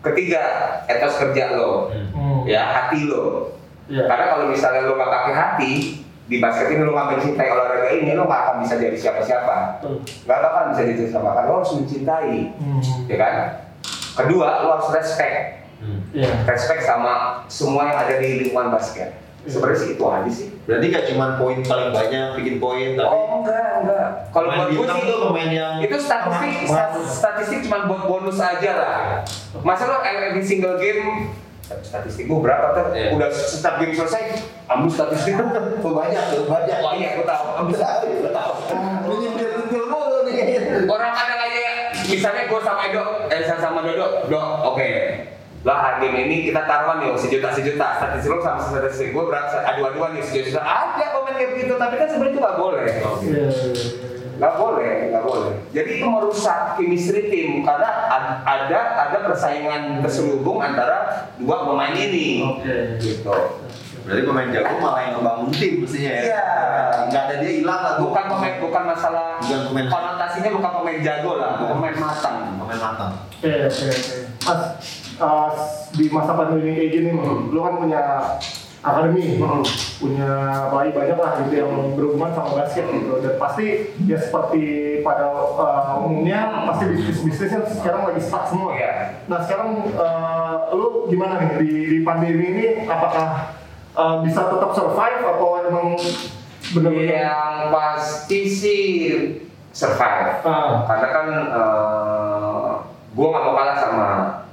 ketiga 0.00 0.42
etos 0.88 1.20
kerja 1.20 1.52
lo 1.52 1.92
Hmm. 2.16 2.48
ya 2.48 2.64
hati 2.64 3.04
lo 3.04 3.52
Iya. 3.84 4.08
karena 4.08 4.24
kalau 4.26 4.44
misalnya 4.48 4.88
lo 4.88 4.96
nggak 4.96 5.12
pakai 5.12 5.34
hati 5.34 5.72
di 6.24 6.40
basket 6.40 6.72
ini 6.72 6.80
lo 6.80 6.96
nggak 6.96 7.08
mencintai 7.12 7.48
olahraga 7.52 7.88
ini 7.92 8.16
lo 8.16 8.24
nggak 8.24 8.40
akan 8.42 8.56
bisa 8.64 8.74
jadi 8.80 8.96
siapa-siapa 8.96 9.56
Betul. 9.76 10.00
nggak 10.24 10.38
akan 10.40 10.64
bisa 10.72 10.82
jadi 10.88 11.04
siapa 11.06 11.28
kan 11.30 11.44
lo 11.44 11.52
harus 11.60 11.72
mencintai 11.76 12.36
Hmm. 12.56 12.80
ya 13.04 13.16
kan 13.20 13.34
kedua 14.14 14.62
lo 14.62 14.68
harus 14.76 14.88
respect. 14.92 15.64
Hmm. 15.82 15.98
Iya. 16.14 16.30
respect 16.46 16.86
sama 16.86 17.42
semua 17.50 17.90
yang 17.90 17.98
ada 17.98 18.14
di 18.16 18.38
lingkungan 18.38 18.70
basket. 18.70 19.18
Sebenarnya 19.42 19.74
sih 19.74 19.88
itu 19.98 20.04
aja 20.06 20.30
sih. 20.30 20.46
Berarti 20.62 20.86
gak 20.94 21.04
cuma 21.10 21.34
poin 21.34 21.58
paling 21.58 21.90
banyak 21.90 22.38
bikin 22.38 22.62
poin 22.62 22.94
tapi 22.94 23.10
oh 23.10 23.42
enggak 23.42 23.82
enggak. 23.82 24.06
Kalau 24.30 24.48
buat 24.54 24.70
gue 24.70 24.86
sih 24.86 25.02
tuh 25.02 25.18
pemain 25.26 25.50
yang 25.50 25.74
itu 25.82 25.96
statistik 25.98 26.70
statistik 27.10 27.58
cuma 27.66 27.90
buat 27.90 28.06
bonus 28.06 28.38
aja 28.38 28.70
lah. 28.78 28.98
Masa 29.66 29.90
lo 29.90 29.98
every 30.06 30.38
single 30.38 30.78
game 30.78 31.34
statistik 31.82 32.30
gue 32.30 32.38
berapa 32.38 32.70
tuh? 32.70 32.86
Iya. 32.94 33.18
udah 33.18 33.28
setiap 33.32 33.82
game 33.82 33.90
selesai 33.90 34.38
ambil 34.68 34.86
statistik 34.86 35.34
Oh, 35.82 35.92
banyak 35.98 36.22
tuh, 36.30 36.46
banyak. 36.46 36.78
oh 36.78 36.92
iya 36.94 37.18
gue 37.18 37.26
tahu. 37.26 37.44
Ambil 37.58 37.74
statistik 37.74 38.22
gue 38.22 38.30
tahu. 38.30 38.52
Lu 39.10 39.14
nyindir-nyindir 39.18 39.84
mulu 39.90 40.18
nih. 40.22 40.38
orang 40.86 41.10
kadang 41.10 41.40
aja 41.40 41.60
misalnya 42.06 42.42
gue 42.46 42.60
sama 42.60 42.80
Edo 42.86 43.02
saya 43.40 43.56
sama 43.56 43.80
Dodo 43.80 44.28
do 44.28 44.38
oke. 44.68 44.88
Lah 45.62 46.02
game 46.02 46.26
ini 46.26 46.36
kita 46.44 46.66
taruhan 46.66 47.00
nih 47.00 47.14
sejuta 47.14 47.48
sejuta 47.48 47.86
statistik 47.96 48.28
lo 48.28 48.42
sama 48.42 48.58
statistik 48.60 49.14
gue 49.14 49.24
berapa? 49.24 49.62
Adu-aduan 49.64 50.12
nih 50.12 50.22
sejuta 50.22 50.58
sejuta 50.58 50.62
ada 50.62 51.06
komen 51.14 51.32
kayak 51.32 51.50
gitu 51.56 51.74
tapi 51.78 51.94
kan 51.96 52.08
sebenarnya 52.10 52.34
itu 52.34 52.40
nggak 52.42 52.58
boleh. 52.58 52.82
Iya. 53.22 53.46
nggak 54.32 54.54
boleh 54.58 54.92
nggak 55.14 55.22
boleh. 55.22 55.54
Jadi 55.70 55.90
itu 55.96 56.06
merusak 56.08 56.74
chemistry 56.74 57.30
tim 57.30 57.62
karena 57.62 57.88
ad- 58.10 58.42
ada 58.42 58.80
ada 59.06 59.18
persaingan 59.22 60.02
terselubung 60.02 60.58
antara 60.58 61.30
dua 61.38 61.62
pemain 61.62 61.94
ini. 61.94 62.42
Oke. 62.42 62.98
gitu 62.98 63.30
Berarti 64.02 64.22
pemain 64.22 64.48
jago 64.50 64.74
malah 64.76 65.00
yang 65.00 65.12
ngebangun 65.16 65.48
tim 65.50 65.72
mestinya 65.80 66.10
ya. 66.10 66.22
Iya. 66.22 66.44
Nggak 67.08 67.22
ada 67.22 67.34
dia 67.38 67.52
hilang 67.54 67.80
lah 67.80 67.94
bukan 67.98 68.24
pemain 68.26 68.54
bukan 68.58 68.82
masalah 68.88 69.26
Bukan 69.38 69.60
pemain- 69.70 69.88
konotasinya 69.88 70.50
bukan 70.50 70.70
pemain 70.80 71.00
jago 71.00 71.32
lah 71.36 71.50
Bukan. 71.56 71.72
pemain 71.76 71.96
matang 71.98 72.36
Pemain 72.58 72.80
matang. 72.80 73.12
Oke, 73.42 73.52
oke, 73.66 73.84
oke. 73.84 74.16
Mas, 74.42 74.60
uh, 75.18 75.48
di 75.92 76.04
masa 76.08 76.32
pandemi 76.32 76.70
kayak 76.72 76.90
gini, 76.90 77.10
lu 77.48 77.58
kan 77.58 77.74
punya 77.74 78.02
akademi, 78.78 79.38
punya 79.98 80.30
bayi 80.68 80.90
banyak 80.90 81.14
lah 81.14 81.32
gitu 81.42 81.54
yang 81.56 81.70
berhubungan 81.94 82.30
sama 82.32 82.50
basket 82.56 82.86
gitu. 82.86 83.18
Dan 83.18 83.34
pasti 83.38 83.66
ya 84.02 84.18
seperti 84.18 84.62
pada 85.02 85.26
uh, 85.30 85.98
umumnya 85.98 86.66
pasti 86.66 86.90
bisnis-bisnisnya 86.90 87.60
sekarang 87.70 88.10
lagi 88.10 88.22
stuck 88.22 88.46
semua. 88.46 88.74
Iya. 88.74 89.22
Nah 89.26 89.38
sekarang 89.42 89.70
uh, 89.94 90.70
lu 90.74 91.06
gimana 91.06 91.38
nih 91.38 91.50
di, 91.62 91.70
di 91.86 91.98
pandemi 92.02 92.44
ini? 92.46 92.66
Apakah 92.86 93.58
uh, 93.94 94.20
bisa 94.20 94.40
tetap 94.46 94.70
survive 94.70 95.20
atau 95.22 95.48
emang 95.62 95.88
benar-benar? 96.72 97.08
yang 97.08 97.52
pasti 97.68 98.40
sih 98.44 98.84
survive 99.68 100.40
Ah, 100.42 100.84
karena 100.84 101.08
kan 101.08 101.26
gue 103.08 103.26
nggak 103.26 103.42
mau 103.42 103.54
kalah 103.54 103.76
sama 103.76 104.08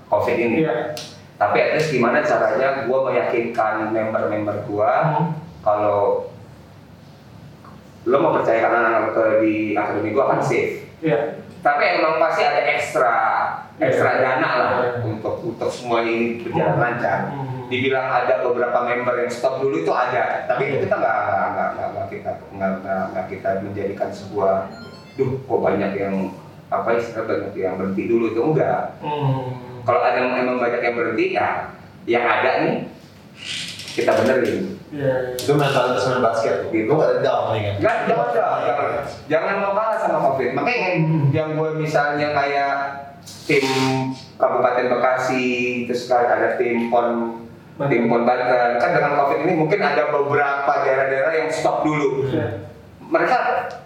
covid 0.08 0.36
ini 0.38 0.58
iya. 0.62 0.92
tapi 1.36 1.58
at 1.58 1.70
least 1.74 1.92
gimana 1.92 2.20
caranya 2.20 2.84
gue 2.84 3.00
meyakinkan 3.02 3.90
member-member 3.90 4.66
gue 4.66 4.92
Hmm. 5.10 5.32
kalau 5.60 6.28
lo 8.02 8.16
mau 8.18 8.32
percayakan 8.34 8.74
anak-anak 8.82 9.12
di 9.40 9.72
akademi 9.74 10.12
gue 10.12 10.24
akan 10.24 10.40
safe 10.40 10.88
Iya. 11.00 11.40
tapi 11.60 11.84
emang 11.96 12.16
pasti 12.18 12.42
ada 12.42 12.62
ekstra 12.70 13.16
ekstra 13.78 14.10
Iya. 14.10 14.22
dana 14.22 14.50
lah 14.50 14.72
Iya. 14.74 14.90
untuk 15.06 15.36
untuk 15.42 15.70
semuanya 15.70 16.10
ini 16.10 16.28
berjalan 16.42 16.78
lancar 16.78 17.20
Hmm. 17.30 17.49
Dibilang 17.70 18.08
ada 18.10 18.42
beberapa 18.42 18.78
member 18.82 19.16
yang 19.16 19.32
stop 19.32 19.62
dulu 19.62 19.80
itu 19.80 19.92
ada 19.94 20.44
tapi 20.44 20.74
itu 20.74 20.90
kita 20.90 20.96
nggak 20.98 21.16
nggak 21.16 21.48
nggak 21.48 21.70
nggak- 21.70 21.90
nggak 21.90 22.08
kita 22.10 22.32
nggak 22.52 22.72
nggak- 22.82 23.08
nggak 23.14 23.26
kita 23.30 23.50
menjadikan 23.62 24.10
sebuah 24.10 24.56
duh 25.16 25.32
kok 25.38 25.60
banyak 25.62 25.92
yang 25.94 26.16
apa 26.70 26.90
istilah 26.94 27.26
banyak 27.26 27.54
yang 27.54 27.78
berhenti 27.78 28.04
dulu 28.06 28.26
itu 28.30 28.42
enggak 28.42 28.98
Hmm. 29.00 29.54
kalau 29.86 30.02
ada 30.02 30.18
yang 30.18 30.34
emang 30.36 30.58
banyak 30.58 30.82
yang 30.82 30.96
berhenti 30.96 31.26
ya 31.34 31.50
yang 32.04 32.26
ada 32.26 32.50
nih 32.66 32.76
kita 33.94 34.12
benerin 34.18 34.80
Iya. 34.90 35.38
Itu 35.38 35.54
mentalitas 35.54 36.02
main 36.10 36.18
basket 36.18 36.66
tuh. 36.66 36.74
Itu 36.74 36.90
nggak 36.90 37.10
ada 37.14 37.20
down 37.22 37.54
nih 37.54 37.62
kan. 37.62 37.74
Enggak, 37.78 37.96
jangan, 38.10 38.28
jangan, 38.34 38.60
jangan, 38.66 38.90
jangan 39.30 39.54
mau 39.62 39.74
kalah 39.78 39.98
sama 40.02 40.18
COVID. 40.26 40.50
Makanya 40.58 40.78
yang, 40.82 40.98
yang 41.30 41.50
gue 41.54 41.70
misalnya 41.78 42.28
kayak 42.34 42.74
tim 43.46 43.66
Kabupaten 44.42 44.90
Bekasi, 44.90 45.46
terus 45.86 46.10
ada 46.10 46.58
tim 46.58 46.90
pon 46.90 47.38
pon 47.80 48.24
Banten, 48.28 48.72
kan 48.76 48.90
dengan 48.92 49.16
COVID 49.24 49.40
ini 49.48 49.54
mungkin 49.56 49.80
ada 49.80 50.12
beberapa 50.12 50.72
daerah-daerah 50.84 51.34
yang 51.46 51.50
stop 51.50 51.88
dulu. 51.88 52.28
Iya. 52.28 52.68
Mereka 53.10 53.38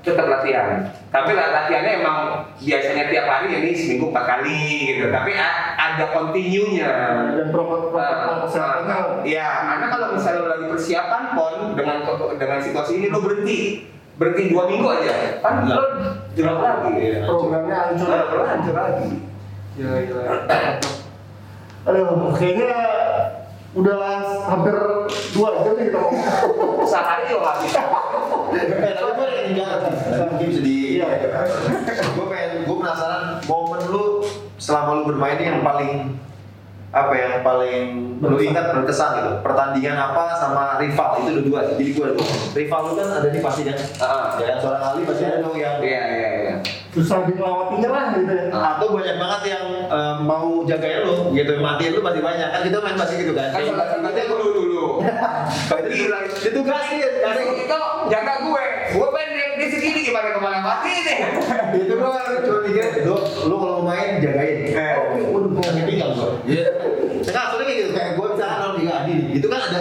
tetap 0.03 0.27
latihan, 0.27 0.83
tapi 1.07 1.31
latihannya 1.31 2.03
emang 2.03 2.43
biasanya 2.59 3.07
tiap 3.07 3.23
hari 3.29 3.55
ini 3.55 3.71
seminggu 3.71 4.11
empat 4.11 4.25
kali 4.25 4.97
gitu. 4.97 5.07
Tapi 5.13 5.31
ada 5.37 6.05
continue-nya. 6.11 6.91
dan 7.37 7.47
protokol 7.53 7.93
protokol 7.93 8.35
kesehatannya 8.49 9.23
Iya, 9.23 9.47
karena 9.69 9.85
kalau 9.87 10.07
misalnya 10.17 10.41
lo 10.43 10.47
lagi 10.51 10.65
persiapan 10.75 11.23
pon 11.37 11.55
dengan 11.77 11.97
dengan 12.35 12.59
situasi 12.59 12.91
ini 12.99 13.07
lo 13.13 13.23
berhenti 13.23 13.87
berhenti 14.19 14.43
dua 14.51 14.63
minggu 14.67 14.87
aja, 14.91 15.39
kan 15.39 15.71
lo 15.71 15.83
drop 16.35 16.57
lagi. 16.59 16.91
Iya. 16.97 17.19
programnya 17.23 17.75
hancur 17.79 18.07
Nah, 18.09 18.25
lo 18.27 18.43
hancur 18.43 18.75
lagi. 18.75 19.09
gila 19.73 19.97
gila 20.05 20.23
aduh 21.83 22.31
kayaknya 22.39 22.71
udah 23.74 23.95
hampir 24.49 24.76
dua 25.34 25.49
jam 25.65 25.74
nih 25.78 25.86
kita 25.89 25.97
ngomong 25.97 26.86
Sehari 26.86 27.34
lo 27.34 27.39
nggak 27.41 27.57
bisa. 27.65 27.82
Eh, 28.53 28.93
tapi 28.93 29.11
gue 29.17 29.26
yang 29.34 29.45
tinggal 29.49 29.67
sih. 29.82 29.93
Mungkin 30.30 30.47
bisa 30.51 30.61
di. 30.61 30.78
Iya. 31.01 31.07
Gue 32.13 32.26
pengen, 32.30 32.69
gue 32.69 32.76
penasaran 32.78 33.41
momen 33.49 33.82
selama 34.63 34.89
lu 34.95 35.03
bermain 35.11 35.36
ini 35.36 35.51
yang 35.51 35.59
paling 35.59 36.15
apa 36.93 37.11
ya, 37.17 37.26
yang 37.36 37.43
paling 37.43 37.82
lu 38.21 38.38
ingat 38.39 38.69
berkesan 38.69 39.17
gitu 39.19 39.32
pertandingan 39.41 39.97
apa 39.97 40.38
sama 40.38 40.78
rival 40.78 41.26
itu 41.26 41.41
dua 41.43 41.74
jadi 41.74 41.86
dua. 41.97 42.07
rival 42.53 42.80
lu 42.86 42.93
kan 42.95 43.07
ada 43.17 43.28
nih 43.34 43.41
pasti 43.41 43.61
kan 43.65 43.76
Ah, 43.97 44.38
ya 44.38 44.61
seorang 44.61 44.84
Ali 44.93 45.01
pasti 45.03 45.26
ada 45.26 45.41
dong 45.41 45.57
yang 45.57 45.82
iya 45.82 46.03
iya 46.05 46.28
iya. 46.30 46.32
Susah 46.93 47.25
dilewatinya 47.25 47.89
lah 47.89 48.03
gitu 48.13 48.29
ya 48.29 48.45
atau 48.53 48.87
banyak 48.93 49.15
banget 49.17 49.41
yang 49.57 49.65
eh, 49.89 50.15
mau 50.21 50.61
jagain 50.63 51.01
lu 51.03 51.33
gitu 51.33 51.51
matiin 51.57 51.91
lu 51.97 52.01
pasti 52.01 52.19
banyak 52.21 52.47
kan 52.53 52.61
kita 52.61 52.77
main 52.79 52.95
pasti 52.95 53.13
gitu 53.17 53.33
kan 53.33 53.49
Kan 53.49 53.63
satunya 53.65 54.23
dulu 54.29 54.47
dulu. 54.53 54.85
Kalau 55.03 55.81
itu 55.83 56.05
Gila. 56.05 56.17
ditugasin 56.37 56.97
Kasih 57.01 57.21
kasih 57.23 57.45
itu 57.65 57.79
jaga 58.07 58.33
gue. 58.45 58.65
Gue 58.93 59.07
pendek 59.09 59.49
di 59.57 59.65
segini 59.73 59.99
gimana 60.05 60.29
ke 60.31 60.39
mana 60.39 60.59
mati 60.61 60.91
nih. 61.01 61.17
itu 61.83 61.93
gua 61.97 62.21
cuma 62.43 62.57
mikir 62.61 62.85
lu 63.03 63.17
lu 63.49 63.55
kalau 63.57 63.81
mau 63.81 63.89
main 63.89 64.21
jagain 64.21 64.57
Eh. 64.73 64.93
oh 64.97 65.37
udah 65.37 65.49
mau 65.53 65.61
tinggal 65.65 66.09
gua 66.13 66.29
iya 66.45 66.69
sekarang 67.21 67.47
soalnya 67.53 67.65
kayak 67.65 67.79
gitu 67.81 67.91
kayak 67.93 68.11
gua 68.17 68.27
misalkan 68.33 68.57
kalau 68.61 68.73
tiga 68.77 68.93
Adi 69.01 69.15
itu 69.33 69.47
kan 69.49 69.59
ada 69.69 69.79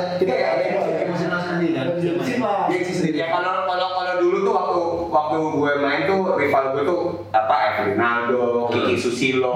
waktu 5.42 5.58
gue 5.58 5.72
main 5.82 6.00
tuh 6.06 6.20
rival 6.38 6.64
gue 6.78 6.82
tuh 6.86 7.00
apa 7.34 7.54
Ronaldo, 7.82 8.70
Kiki 8.70 8.94
Susilo, 8.94 9.50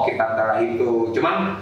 Oki 0.00 0.16
Tantara 0.16 0.64
itu. 0.64 1.12
Cuman 1.12 1.60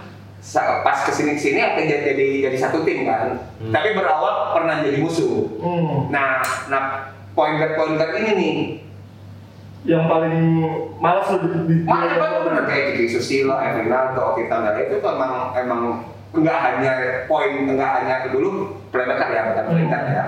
pas 0.87 0.99
ke 1.03 1.11
sini 1.11 1.35
ke 1.35 1.41
sini 1.43 1.59
akan 1.59 1.83
jadi, 1.83 2.15
jadi 2.15 2.27
jadi 2.47 2.57
satu 2.57 2.87
tim 2.87 3.03
kan. 3.03 3.35
Hmm. 3.59 3.73
Tapi 3.75 3.91
berawal 3.91 4.55
pernah 4.55 4.79
jadi 4.79 4.97
musuh. 5.03 5.59
hmm. 5.59 6.07
Nah, 6.07 6.39
nah 6.71 6.83
point 7.35 7.59
guard 7.59 7.75
point 7.75 7.95
guard 7.99 8.15
ini 8.15 8.31
nih 8.35 8.55
yang 9.87 10.11
paling 10.11 10.35
malas 10.99 11.31
lo 11.31 11.39
di, 11.39 11.87
banget 11.87 12.39
bener 12.43 12.63
kayak 12.67 12.83
Kiki 12.95 13.07
Susilo, 13.11 13.55
Ronaldo, 13.55 14.35
Oki 14.35 14.47
Tantara 14.47 14.79
itu 14.79 14.99
tuh 14.99 15.11
emang 15.11 15.55
emang 15.55 15.81
enggak 16.29 16.57
hanya 16.61 16.93
poin 17.25 17.65
enggak 17.65 17.91
hanya 18.03 18.29
dulu 18.29 18.75
playmaker 18.93 19.29
ya 19.33 19.41
bukan 19.49 19.65
point 19.65 19.87
guard 19.89 20.05
ya 20.07 20.23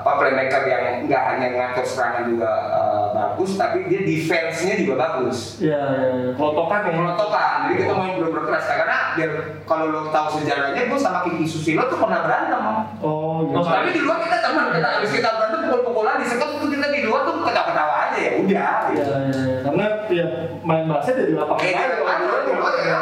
apa 0.00 0.10
playmaker 0.16 0.62
yang 0.64 0.84
enggak 1.04 1.22
hanya 1.28 1.48
ngatur 1.52 1.84
serangan 1.84 2.24
juga 2.24 2.50
eh, 2.72 3.04
bagus 3.12 3.50
tapi 3.54 3.78
dia 3.86 4.00
defense-nya 4.00 4.74
juga 4.80 4.94
bagus. 4.96 5.60
Ya, 5.60 5.76
ya, 5.76 6.08
ya. 6.08 6.30
kelotokan 6.34 6.80
ya? 6.88 6.92
Pelotokan 6.96 7.58
jadi 7.60 7.74
kita 7.84 7.94
main 7.94 8.12
bener-bener 8.16 8.44
keras 8.48 8.64
karena 8.64 8.98
biar 9.12 9.30
kalau 9.68 9.86
lo 9.92 10.00
tahu 10.08 10.26
sejarahnya 10.40 10.82
gue 10.88 10.98
sama 10.98 11.20
Kiki 11.22 11.44
Susilo 11.44 11.84
tuh 11.86 11.98
pernah 12.00 12.20
berantem 12.24 12.62
oh 13.04 13.44
gitu 13.44 13.60
tapi 13.60 13.90
di 13.92 14.00
luar 14.00 14.18
kita 14.24 14.38
teman 14.40 14.64
kita 14.72 14.88
habis 14.88 15.10
kita 15.12 15.28
berantem 15.36 15.60
pukul-pukulan 15.68 16.16
di 16.18 16.26
sekolah 16.26 16.54
tuh 16.56 16.68
kita 16.72 16.86
di 16.88 17.00
luar 17.04 17.20
tuh 17.28 17.34
ketawa-ketawa 17.44 17.94
aja 18.08 18.18
ya 18.18 18.32
udah 18.40 18.56
ya, 18.56 18.88
gitu. 18.96 19.12
ya, 19.12 19.18
ya. 19.28 19.56
karena 19.60 19.84
ya 20.08 20.26
main 20.64 20.84
basket 20.88 21.14
lapangan 21.30 21.60
Eh, 21.60 21.72
aja, 21.76 21.84
di 21.84 21.96
luar, 22.00 22.16
kalau 22.16 22.40
di 22.40 22.52
luar, 22.56 22.72
ya. 22.80 23.00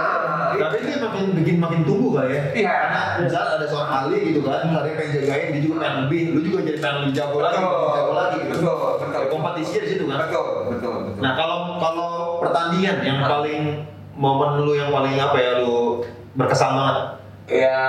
tapi 0.59 0.77
ini 0.83 0.95
makin 1.59 1.81
tumbuh 1.83 2.11
kali 2.17 2.31
ya 2.31 2.43
Iya. 2.53 2.73
karena 2.73 3.01
misalnya 3.21 3.51
ada 3.55 3.67
seorang 3.67 3.93
Ali 3.93 4.19
gitu 4.29 4.41
kan 4.41 4.63
tadi 4.65 4.91
pengen 4.93 5.11
jagain 5.19 5.47
dia 5.51 5.61
juga 5.61 5.77
pengen 5.81 5.97
lebih 6.05 6.21
lu 6.31 6.41
juga 6.41 6.59
jadi 6.65 6.79
pengen 6.79 6.97
lebih 7.01 7.15
jago 7.15 7.39
lagi 7.39 7.57
lebih 7.59 7.93
jago 7.93 8.13
lagi 8.15 8.37
gitu 8.39 8.51
Betul, 8.55 8.75
betul. 8.99 9.23
kompetisinya 9.29 9.81
di 9.81 9.89
situ 9.89 10.05
kan 10.05 10.19
betul 10.21 10.47
betul 10.69 10.93
betul 11.05 11.21
Nah 11.21 11.33
kalau 11.35 11.59
kalau 11.77 12.11
pertandingan 12.39 12.97
yang 13.01 13.19
paling 13.21 13.63
momen 14.15 14.51
lu 14.61 14.73
yang 14.73 14.89
paling 14.89 15.15
apa 15.15 15.37
ya 15.37 15.53
lu 15.61 16.03
berkesan 16.33 16.71
banget? 16.73 16.97
Ya 17.49 17.81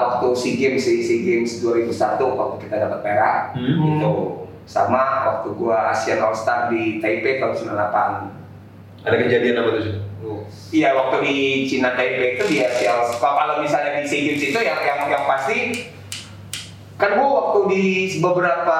waktu 0.00 0.26
SEA 0.34 0.54
Games 0.58 0.82
sih, 0.82 0.98
SEA 0.98 1.22
Games 1.22 1.60
2001 1.60 1.86
waktu 2.18 2.56
kita 2.60 2.76
dapat 2.78 2.98
perak 3.00 3.54
Hmm. 3.54 3.78
itu 3.94 4.12
sama 4.64 5.02
waktu 5.24 5.54
gua 5.54 5.88
Asian 5.88 6.18
All 6.18 6.32
Star 6.32 6.66
di 6.66 6.98
Taipei 6.98 7.38
tahun 7.38 7.54
98. 7.54 8.43
Ada 9.04 9.16
kejadian 9.20 9.60
apa 9.60 9.70
tuh 9.76 9.82
sih? 9.84 9.94
Iya 10.74 10.96
waktu 10.96 11.16
di 11.22 11.36
Cina 11.68 11.92
Taipei 11.92 12.40
itu 12.40 12.44
di 12.48 12.58
Asia. 12.64 12.96
Kalau 13.20 13.60
misalnya 13.60 14.00
di 14.00 14.08
SEA 14.08 14.20
Games 14.32 14.42
itu 14.42 14.58
yang 14.58 14.80
yang 14.80 15.00
yang 15.12 15.24
pasti 15.28 15.86
kan 16.96 17.20
gua 17.20 17.28
waktu 17.28 17.60
di 17.68 17.84
beberapa 18.18 18.78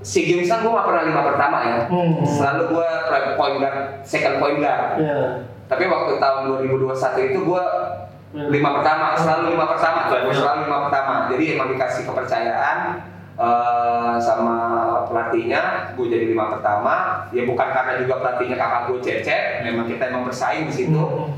SEA 0.00 0.24
Games 0.30 0.46
kan 0.46 0.62
gua 0.62 0.78
nggak 0.78 0.88
pernah 0.88 1.04
lima 1.04 1.22
pertama 1.26 1.58
ya. 1.66 1.78
Hmm. 1.90 2.22
Selalu 2.22 2.62
gua 2.70 2.88
point 3.34 3.56
guard, 3.58 3.78
second 4.06 4.38
point 4.38 4.58
guard. 4.62 5.02
ya 5.02 5.18
Tapi 5.66 5.84
waktu 5.90 6.12
tahun 6.22 6.40
2021 6.62 7.30
itu 7.34 7.40
gua 7.42 7.64
lima 8.32 8.80
pertama 8.80 9.12
selalu 9.12 9.52
lima 9.52 9.66
pertama 9.68 10.08
selalu 10.08 10.64
lima 10.64 10.78
pertama 10.88 11.28
jadi 11.28 11.44
emang 11.52 11.68
dikasih 11.76 12.08
kepercayaan 12.08 12.78
eh, 13.36 14.14
sama 14.16 14.56
pelatihnya 15.12 15.60
gue 15.92 16.06
jadi 16.08 16.24
lima 16.32 16.48
pertama 16.48 16.94
ya 17.30 17.44
bukan 17.44 17.68
karena 17.68 17.92
juga 18.00 18.14
pelatihnya 18.18 18.56
kakak 18.56 18.82
gue 18.88 18.98
cecep 18.98 19.42
memang 19.62 19.84
kita 19.86 20.08
emang 20.08 20.24
bersaing 20.24 20.64
di 20.66 20.74
situ 20.74 20.96
Hmm. 20.98 21.28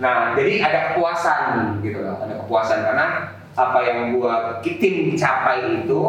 nah 0.00 0.32
jadi 0.32 0.58
ada 0.58 0.78
kepuasan 0.90 1.78
gitu 1.84 2.00
loh 2.00 2.16
ada 2.18 2.34
kepuasan 2.40 2.80
karena 2.82 3.06
apa 3.52 3.78
yang 3.84 3.98
gue 4.10 4.32
tim 4.64 5.12
capai 5.12 5.84
itu 5.84 6.00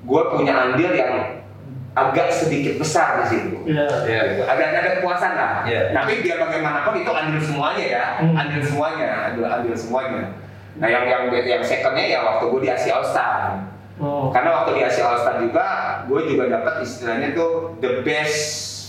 gue 0.00 0.22
punya 0.30 0.52
andil 0.68 0.92
yang 0.92 1.42
agak 1.90 2.30
sedikit 2.30 2.78
besar 2.78 3.22
di 3.22 3.26
situ 3.26 3.56
ya 3.66 3.82
Iya. 4.06 4.46
ada 4.46 4.62
ada 4.78 4.90
kepuasan 4.98 5.32
lah. 5.34 5.52
Iya. 5.66 5.90
Tapi 5.90 6.22
biar 6.22 6.38
bagaimanapun 6.38 6.94
itu 6.96 7.10
andil 7.10 7.42
semuanya 7.42 7.84
ya, 7.84 8.04
Hmm. 8.22 8.38
andil 8.38 8.62
semuanya, 8.62 9.08
andil 9.26 9.44
andil 9.44 9.74
semuanya. 9.74 10.38
Nah 10.78 10.86
yang 10.86 11.04
yang 11.10 11.22
yang 11.34 11.62
secondnya 11.66 12.06
ya 12.06 12.22
waktu 12.22 12.46
gue 12.46 12.60
di 12.62 12.70
Asia 12.70 12.94
All 12.94 13.02
Star. 13.02 13.58
Oh 14.00 14.28
Karena 14.30 14.50
waktu 14.54 14.70
di 14.74 14.82
Asia 14.82 15.04
All 15.04 15.18
Star 15.18 15.36
juga 15.38 15.68
gue 16.04 16.20
juga 16.26 16.44
dapat 16.50 16.74
istilahnya 16.80 17.32
tuh 17.32 17.76
the 17.78 18.00
best 18.00 18.40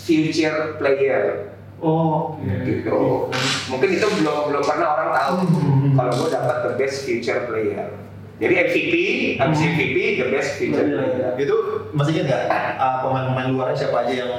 future 0.01 0.75
player 0.75 1.51
oh 1.77 2.33
oke. 2.33 2.63
gitu. 2.63 3.27
Mungkin 3.67 3.89
itu 3.91 4.07
belum 4.17 4.49
belum 4.49 4.63
pernah 4.63 4.87
orang 4.91 5.09
tahu 5.11 5.33
Hmm. 5.81 5.93
kalau 5.93 6.13
gue 6.15 6.29
dapat 6.29 6.57
the 6.63 6.73
best 6.75 7.03
future 7.03 7.43
player. 7.43 7.89
Jadi 8.37 8.53
MVP, 8.55 8.93
habis 9.37 9.59
Hmm. 9.59 9.69
MVP 9.71 9.97
the 10.17 10.27
best 10.29 10.49
future 10.55 10.81
Iya, 10.81 10.97
iya. 10.97 11.03
player. 11.29 11.31
Itu 11.37 11.55
masih 11.91 12.11
ingat 12.15 12.25
nggak 12.27 12.43
ah, 12.77 12.95
pemain-pemain 13.01 13.49
luarnya 13.51 13.77
siapa 13.77 13.97
aja 14.01 14.13
yang 14.15 14.33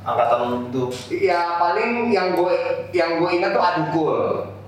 angkatan 0.00 0.40
itu? 0.66 0.84
Ya 1.12 1.58
paling 1.58 1.90
yang 2.08 2.32
gue 2.32 2.54
yang 2.90 3.18
gue 3.18 3.30
ingat 3.30 3.50
tuh 3.50 3.62
Adukul. 3.62 4.18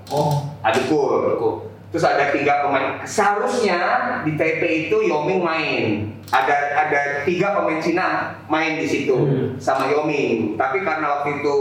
Oh, 0.07 0.31
Adukul. 0.61 1.72
Terus 1.93 2.09
ada 2.09 2.33
tiga 2.33 2.65
pemain. 2.65 2.97
Seharusnya 3.05 3.79
di 4.25 4.33
TP 4.33 4.89
itu 4.89 4.97
Yoming 5.05 5.45
main. 5.45 6.09
Ada 6.33 6.57
ada 6.73 7.01
tiga 7.21 7.53
pemain 7.53 7.77
Cina 7.77 8.33
main 8.49 8.81
di 8.81 8.89
situ 8.89 9.13
Hmm. 9.13 9.53
sama 9.61 9.93
Yoming. 9.93 10.57
Tapi 10.57 10.81
karena 10.81 11.21
waktu 11.21 11.37
itu 11.37 11.57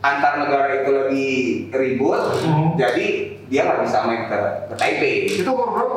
antar 0.00 0.40
negara 0.40 0.72
itu 0.72 0.90
lagi 0.90 1.28
ribut, 1.68 2.16
Hmm. 2.40 2.80
jadi 2.80 3.36
dia 3.44 3.60
nggak 3.60 3.84
bisa 3.84 4.08
main 4.08 4.24
ke, 4.24 4.38
ke 4.72 4.74
Taipei. 4.80 5.36
itu 5.36 5.44
umur 5.44 5.68
berapa? 5.68 5.96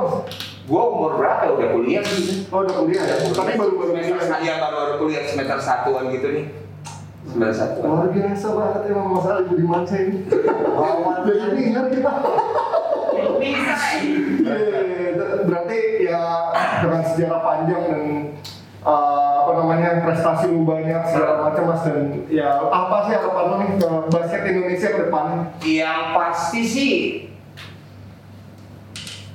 Gua 0.68 0.84
umur 0.92 1.12
berapa? 1.16 1.56
Udah 1.56 1.70
kuliah 1.72 2.04
sih. 2.04 2.44
oh 2.52 2.68
udah 2.68 2.76
kuliah 2.76 3.04
ya 3.08 3.16
tapi 3.32 3.56
baru 3.56 3.72
baru 3.80 3.92
semester 3.96 4.36
kuliah 4.36 4.40
ya 4.44 4.54
baru 4.60 4.76
baru 4.76 4.94
kuliah 5.00 5.24
semester 5.24 5.60
satuan 5.64 6.12
gitu 6.12 6.28
nih. 6.28 6.46
Semester 7.24 7.56
satuan. 7.56 7.88
luar 7.88 8.08
biasa 8.12 8.48
banget 8.52 8.82
emang 8.92 9.08
masalah 9.16 9.40
ibu 9.48 9.54
di 9.56 9.64
ini 9.64 10.18
jadi 11.24 11.56
dengar 11.72 11.86
kita 11.88 12.12
Bisa. 13.38 13.76
Iya, 14.02 15.12
berarti 15.44 15.78
ya 16.02 16.22
dengan 16.82 17.02
sejarah 17.04 17.42
panjang 17.42 17.84
dan 17.86 18.02
uh, 18.82 19.36
apa 19.42 19.52
namanya 19.56 19.90
prestasi 20.02 20.50
lu 20.50 20.64
banyak 20.64 21.02
segala 21.06 21.46
macam 21.46 21.64
mas 21.68 21.84
dan 21.84 22.00
ya 22.28 22.60
apa 22.62 22.96
sih 23.06 23.14
harapan 23.14 23.44
lu 23.46 23.56
nih 23.58 23.70
ke 23.78 23.90
basket 24.10 24.42
Indonesia 24.46 24.88
ke 24.90 25.00
depannya? 25.04 25.38
Yang 25.62 26.00
pasti 26.12 26.62
sih 26.64 26.94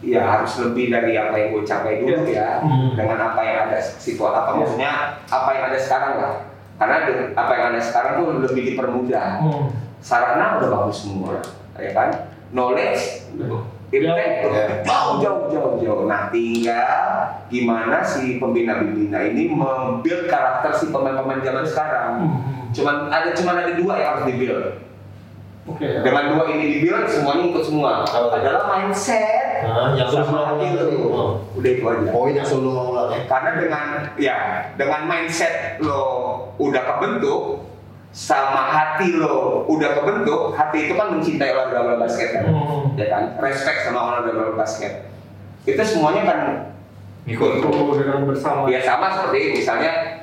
ya 0.03 0.22
harus 0.22 0.53
lebih 0.61 0.92
dari 0.92 1.16
apa 1.16 1.34
yang 1.34 1.49
gue 1.51 1.64
capai 1.64 1.99
dulu 1.99 2.28
ya 2.28 2.62
Hmm. 2.62 2.94
dengan 2.94 3.18
apa 3.26 3.40
yang 3.42 3.59
ada 3.66 3.78
situasi 3.80 4.36
apa 4.36 4.51
Iya. 4.51 4.59
maksudnya 4.61 4.90
apa 5.26 5.49
yang 5.51 5.64
ada 5.66 5.78
sekarang 5.80 6.12
lah 6.16 6.34
karena 6.76 6.97
apa 7.34 7.53
yang 7.53 7.64
ada 7.72 7.80
sekarang 7.80 8.12
tuh 8.16 8.26
lebih 8.44 8.62
dipermudah 8.70 9.28
Hmm. 9.42 9.66
sarana 9.99 10.61
udah 10.61 10.68
bagus 10.70 11.03
semua 11.03 11.40
ya 11.74 11.90
kan 11.90 12.09
knowledge 12.53 13.26
Impact 13.34 13.66
tuh 13.87 14.51
Ya. 14.51 14.66
jauh 14.82 15.14
jauh 15.22 15.43
jauh 15.47 15.74
jauh. 15.78 16.03
Nah 16.11 16.28
tinggal 16.28 17.30
gimana 17.47 18.03
si 18.03 18.43
pembina-pembina 18.43 19.22
ini 19.22 19.47
membuild 19.47 20.26
karakter 20.26 20.74
si 20.74 20.91
pemain-pemain 20.91 21.41
zaman 21.41 21.62
sekarang. 21.62 22.11
Hmm. 22.18 22.70
Cuman 22.74 22.97
ada 23.09 23.30
cuman 23.30 23.55
ada 23.62 23.72
dua 23.78 23.95
yang 23.97 24.09
harus 24.18 24.24
dibuild. 24.26 24.64
Oke. 25.66 25.82
ya. 25.82 26.03
Dengan 26.03 26.34
dua 26.34 26.45
ini 26.51 26.78
dibuild 26.78 27.07
semuanya 27.07 27.45
ikut 27.51 27.64
semua. 27.64 27.91
Apa? 28.03 28.39
Adalah 28.39 28.62
mindset 28.70 29.45
Nah, 29.57 29.97
yang 29.97 30.12
terus 30.12 30.28
sama 30.28 30.61
itu. 30.61 30.84
Oh. 31.09 31.41
Udah 31.57 31.70
itu 31.72 31.82
aja. 31.82 32.11
poin 32.12 32.32
yang 32.37 32.45
selalu. 32.45 33.09
Karena 33.24 33.51
dengan 33.57 33.87
ya 34.20 34.37
dengan 34.76 35.09
mindset 35.09 35.80
lo 35.80 36.05
udah 36.61 36.82
kebentuk 36.84 37.64
sama 38.17 38.73
hati 38.73 39.12
lo 39.12 39.69
udah 39.69 39.93
kebentuk, 39.93 40.57
hati 40.57 40.89
itu 40.89 40.97
kan 40.97 41.12
mencintai 41.12 41.53
olahraga 41.53 42.01
basket 42.01 42.29
kan, 42.33 42.49
Hmm. 42.49 42.97
ya 42.97 43.12
kan, 43.12 43.37
respect 43.37 43.85
sama 43.85 44.01
olahraga 44.09 44.57
basket. 44.57 45.12
Itu 45.69 45.83
semuanya 45.85 46.25
kan 46.25 46.41
Ikut. 47.27 47.59
Dengan 47.61 48.23
bersama. 48.25 48.71
ya 48.71 48.81
sama 48.81 49.11
seperti 49.12 49.61
misalnya 49.61 50.16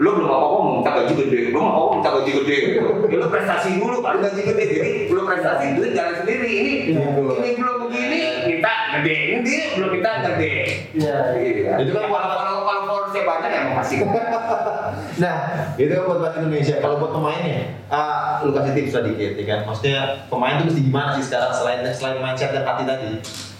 lu 0.00 0.08
belum 0.16 0.24
apa-apa 0.24 0.56
mau 0.56 0.72
minta 0.80 0.90
gaji 0.96 1.12
gede, 1.20 1.38
lu 1.52 1.58
mau 1.60 1.68
apa-apa 1.68 1.90
minta 2.00 2.10
gaji 2.16 2.30
gede 2.40 2.56
gitu. 2.64 2.88
Ya, 3.12 3.16
lu 3.20 3.26
prestasi 3.28 3.68
dulu 3.76 3.96
baru 4.00 4.18
gaji 4.24 4.40
gede. 4.40 4.64
Jadi 4.72 4.90
lu 5.12 5.20
prestasi 5.28 5.66
duit 5.76 5.92
jalan 5.92 6.14
sendiri. 6.24 6.48
Ini 6.48 6.72
ini 7.20 7.50
belum 7.60 7.76
begini 7.86 8.20
minta 8.48 8.72
gede, 8.96 9.16
ini 9.36 9.54
belum 9.76 9.90
minta 9.92 10.10
gede. 10.24 10.54
Iya. 10.96 11.16
Iya. 11.36 11.72
Itu 11.84 11.90
kan 11.92 12.04
kalau 12.08 12.24
kalau 12.40 12.62
kalau 12.64 12.82
followersnya 12.88 13.22
banyak 13.28 13.50
ya 13.52 13.60
mau 13.68 13.74
kasih. 13.84 13.98
Nah, 15.12 15.36
itu 15.76 15.92
kan 15.92 16.08
buat 16.08 16.18
buat 16.24 16.34
Indonesia. 16.40 16.80
Kalau 16.80 16.96
buat 16.96 17.12
pemainnya, 17.12 17.68
ah, 17.92 18.40
lu 18.40 18.56
kasih 18.56 18.72
tips 18.72 18.96
lah 18.96 19.04
dikit, 19.04 19.36
ya 19.36 19.44
kan? 19.44 19.60
Maksudnya 19.68 20.24
pemain 20.32 20.56
tuh 20.56 20.72
mesti 20.72 20.80
gimana 20.88 21.20
sih 21.20 21.24
sekarang 21.28 21.52
selain 21.52 21.80
selain 21.92 22.16
mindset 22.24 22.50
dan 22.56 22.64
hati 22.64 22.82
tadi? 22.88 23.10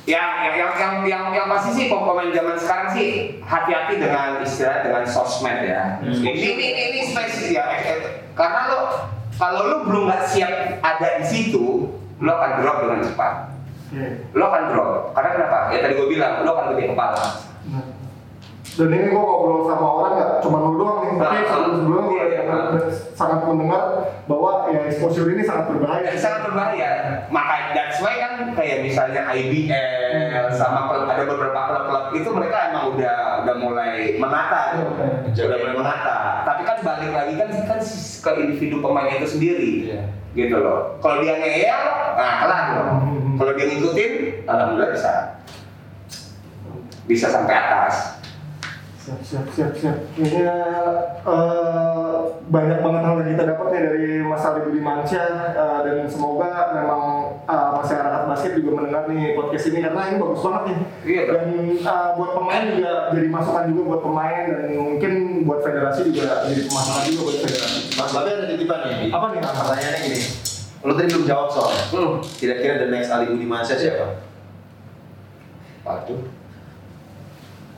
Ya, 0.02 0.50
yang 0.50 0.58
yang 0.58 0.72
yang 0.74 0.94
yang, 1.06 1.24
yang 1.30 1.46
pasti 1.46 1.70
sih 1.78 1.86
pemain 1.86 2.26
zaman 2.34 2.58
sekarang 2.58 2.88
sih 2.90 3.38
hati-hati 3.38 4.02
dengan 4.02 4.42
istilah 4.42 4.82
dengan 4.82 5.06
sosmed 5.06 5.62
ya. 5.62 6.02
Hmm. 6.02 6.26
Ini 6.26 6.58
ini 6.58 6.66
ini, 6.90 7.00
spesifik 7.06 7.54
ya, 7.54 7.64
eh, 7.70 7.82
eh, 7.86 7.98
karena 8.34 8.66
lo 8.74 8.80
kalau 9.38 9.62
lo 9.70 9.76
belum 9.86 10.10
nggak 10.10 10.26
siap 10.26 10.82
ada 10.82 11.22
di 11.22 11.26
situ, 11.30 11.86
lo 12.18 12.30
akan 12.34 12.50
drop 12.66 12.76
dengan 12.82 12.98
cepat. 13.06 13.34
Iya. 13.94 14.08
Lo 14.34 14.44
akan 14.50 14.62
drop. 14.74 14.90
Karena 15.14 15.30
kenapa? 15.38 15.58
Ya 15.70 15.78
tadi 15.86 15.94
gue 15.94 16.08
bilang, 16.10 16.32
lo 16.42 16.50
akan 16.50 16.66
gede 16.74 16.84
kepala. 16.90 17.24
Dan 18.72 18.88
ini 18.88 19.12
gue 19.12 19.20
ngobrol 19.20 19.68
sama 19.68 19.84
orang 20.00 20.12
nggak 20.16 20.30
cuma 20.40 20.56
lu 20.64 20.80
doang 20.80 20.98
nih, 21.04 21.12
tapi 21.20 21.36
Nah, 21.36 21.44
sebelum 21.44 21.72
sebelumnya 21.76 22.04
gue 22.08 22.16
iya, 22.24 22.40
iya. 22.40 22.56
sangat 23.12 23.44
mendengar 23.44 23.82
bahwa 24.24 24.50
ya 24.72 24.80
exposure 24.88 25.28
ini 25.28 25.44
sangat 25.44 25.64
berbahaya. 25.68 26.08
Ya, 26.08 26.16
sangat 26.16 26.40
berbahaya. 26.48 26.90
Maka 27.28 27.76
that's 27.76 28.00
why 28.00 28.16
kan 28.16 28.56
kayak 28.56 28.80
misalnya 28.80 29.28
IBL 29.28 30.46
sama 30.56 30.88
klub, 30.88 31.04
ada 31.04 31.24
beberapa 31.28 31.60
klub-klub 31.68 32.04
itu 32.16 32.28
mereka 32.32 32.56
emang 32.72 32.84
udah 32.96 33.16
udah 33.44 33.56
mulai 33.60 34.16
menata, 34.16 34.60
tuh. 34.80 34.88
udah 35.36 35.58
mulai 35.60 35.76
menata. 35.76 36.16
Tapi 36.48 36.62
kan 36.64 36.78
balik 36.80 37.12
lagi 37.12 37.34
kan 37.36 37.48
kan 37.68 37.80
ke 38.24 38.30
individu 38.40 38.80
pemain 38.80 39.12
itu 39.12 39.28
sendiri, 39.28 39.72
Iya. 39.92 40.02
gitu 40.32 40.56
loh. 40.56 40.96
Kalau 41.04 41.20
dia 41.20 41.36
ngeyel, 41.36 41.82
nah 42.16 42.32
kelar 42.40 42.64
loh. 42.72 42.86
Kalau 43.36 43.52
dia 43.52 43.66
ngikutin, 43.68 44.12
alhamdulillah 44.48 44.90
bisa 44.96 45.12
bisa 47.04 47.26
sampai 47.28 47.52
atas. 47.52 48.21
Siap, 49.02 49.18
siap, 49.18 49.46
siap, 49.50 49.72
siap. 49.74 49.98
Ini 50.14 50.46
eh, 50.46 52.18
banyak 52.46 52.78
banget 52.86 53.02
hal 53.02 53.14
yang 53.18 53.30
kita 53.34 53.44
dapat 53.50 53.66
nih 53.74 53.80
dari 53.82 54.06
Mas 54.22 54.46
Ali 54.46 54.62
Budimansyah 54.62 55.58
eh, 55.58 55.78
dan 55.82 56.06
semoga 56.06 56.70
memang 56.70 57.02
eh, 57.42 57.68
masyarakat 57.82 58.22
basket 58.30 58.62
juga 58.62 58.78
mendengar 58.78 59.10
nih 59.10 59.34
podcast 59.34 59.74
ini 59.74 59.82
karena 59.82 60.02
ini 60.06 60.16
bagus 60.22 60.42
banget 60.46 60.62
nih. 60.70 60.78
Iya. 61.02 61.22
Dan 61.34 61.42
eh, 61.82 62.08
buat 62.14 62.30
pemain 62.30 62.62
juga 62.78 62.92
jadi 63.10 63.26
masukan 63.26 63.64
juga 63.74 63.82
buat 63.90 64.02
pemain 64.06 64.42
dan 64.46 64.62
mungkin 64.70 65.12
buat 65.50 65.60
federasi 65.66 66.00
juga 66.14 66.46
jadi 66.46 66.62
masukan 66.70 67.02
juga 67.10 67.20
buat 67.26 67.38
federasi. 67.42 67.78
Mas, 67.98 68.10
tapi 68.14 68.28
ada 68.30 68.46
titipan 68.54 68.80
nih. 68.86 69.10
Apa 69.10 69.26
nih, 69.34 69.38
Mas? 69.42 69.54
Pertanyaannya 69.58 70.00
gini. 70.06 70.20
Lu 70.86 70.92
tadi 70.94 71.08
belum 71.10 71.26
jawab 71.26 71.48
soalnya. 71.50 71.84
Hmm. 71.90 72.22
Kira-kira 72.38 72.86
the 72.86 72.88
next 72.94 73.10
Ali 73.10 73.34
Budimansyah 73.34 73.78
siapa? 73.82 74.06
Waduh. 75.82 76.41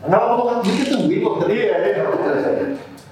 Enggak 0.04 0.20
apa-apa 0.20 0.42
kan 0.44 0.56
kita 0.62 0.82
tungguin 0.92 1.18
kok. 1.20 1.34
Iya, 1.48 1.74
iya. 1.80 2.02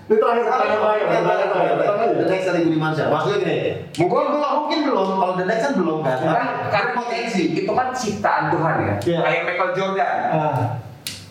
Ini 0.03 0.17
terakhir 0.21 0.45
pertanyaan 0.45 0.81
terakhir, 0.83 1.05
pertanyaan 1.09 1.49
terakhir. 1.49 1.75
Pertanyaan 1.79 2.11
The 2.13 2.21
aja. 2.21 2.33
next 2.35 2.47
Ali 2.47 2.61
Budimansyah. 2.69 3.07
Maksudnya 3.09 3.39
gini. 3.41 3.57
Mungkin 3.97 4.27
belum, 4.29 4.53
mungkin 4.61 4.79
belum. 4.85 5.07
Kalau 5.17 5.35
the 5.39 5.47
next 5.47 5.63
kan 5.63 5.73
belum 5.73 5.99
kan. 6.05 6.17
Karena, 6.21 6.45
karena 6.69 6.91
potensi 6.93 7.43
itu 7.55 7.71
kan 7.73 7.87
ciptaan 7.93 8.45
Tuhan 8.53 8.75
ya. 8.77 8.95
Iya. 9.01 9.19
Kayak 9.25 9.43
Michael 9.47 9.71
Jordan. 9.73 10.17
Ah, 10.29 10.57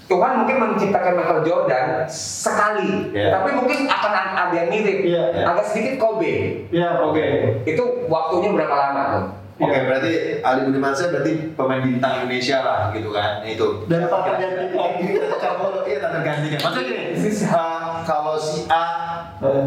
Tuhan 0.09 0.31
mungkin 0.43 0.55
menciptakan 0.59 1.13
Michael 1.15 1.41
Jordan 1.45 1.85
sekali, 2.09 3.15
Iya. 3.15 3.31
tapi 3.31 3.49
mungkin 3.55 3.87
akan 3.87 4.11
ada 4.35 4.51
yang 4.51 4.67
mirip, 4.67 5.07
Iya. 5.07 5.23
agak 5.47 5.63
sedikit 5.63 6.03
Kobe. 6.03 6.67
Iya, 6.67 6.99
oke. 6.99 7.27
Itu 7.63 7.83
waktunya 8.09 8.51
berapa 8.51 8.75
lama 8.75 9.01
tuh? 9.07 9.25
Oke, 9.61 9.69
Iya. 9.69 9.81
berarti 9.85 10.11
Ali 10.41 10.61
Budimansyah 10.65 11.07
berarti 11.09 11.31
pemain 11.53 11.81
bintang 11.81 12.13
Indonesia 12.19 12.57
lah 12.59 12.79
gitu 12.89 13.09
kan. 13.09 13.45
Itu. 13.45 13.85
Dan 13.85 14.09
tak 14.09 14.21
tergantikan. 14.25 14.89
Iya, 15.85 15.97
tak 15.99 16.11
tergantikan. 16.11 16.59
Maksudnya 16.59 16.83
gini, 16.83 17.03
uh, 17.45 17.85
kalau 18.01 18.35
si 18.35 18.65
A 18.67 18.83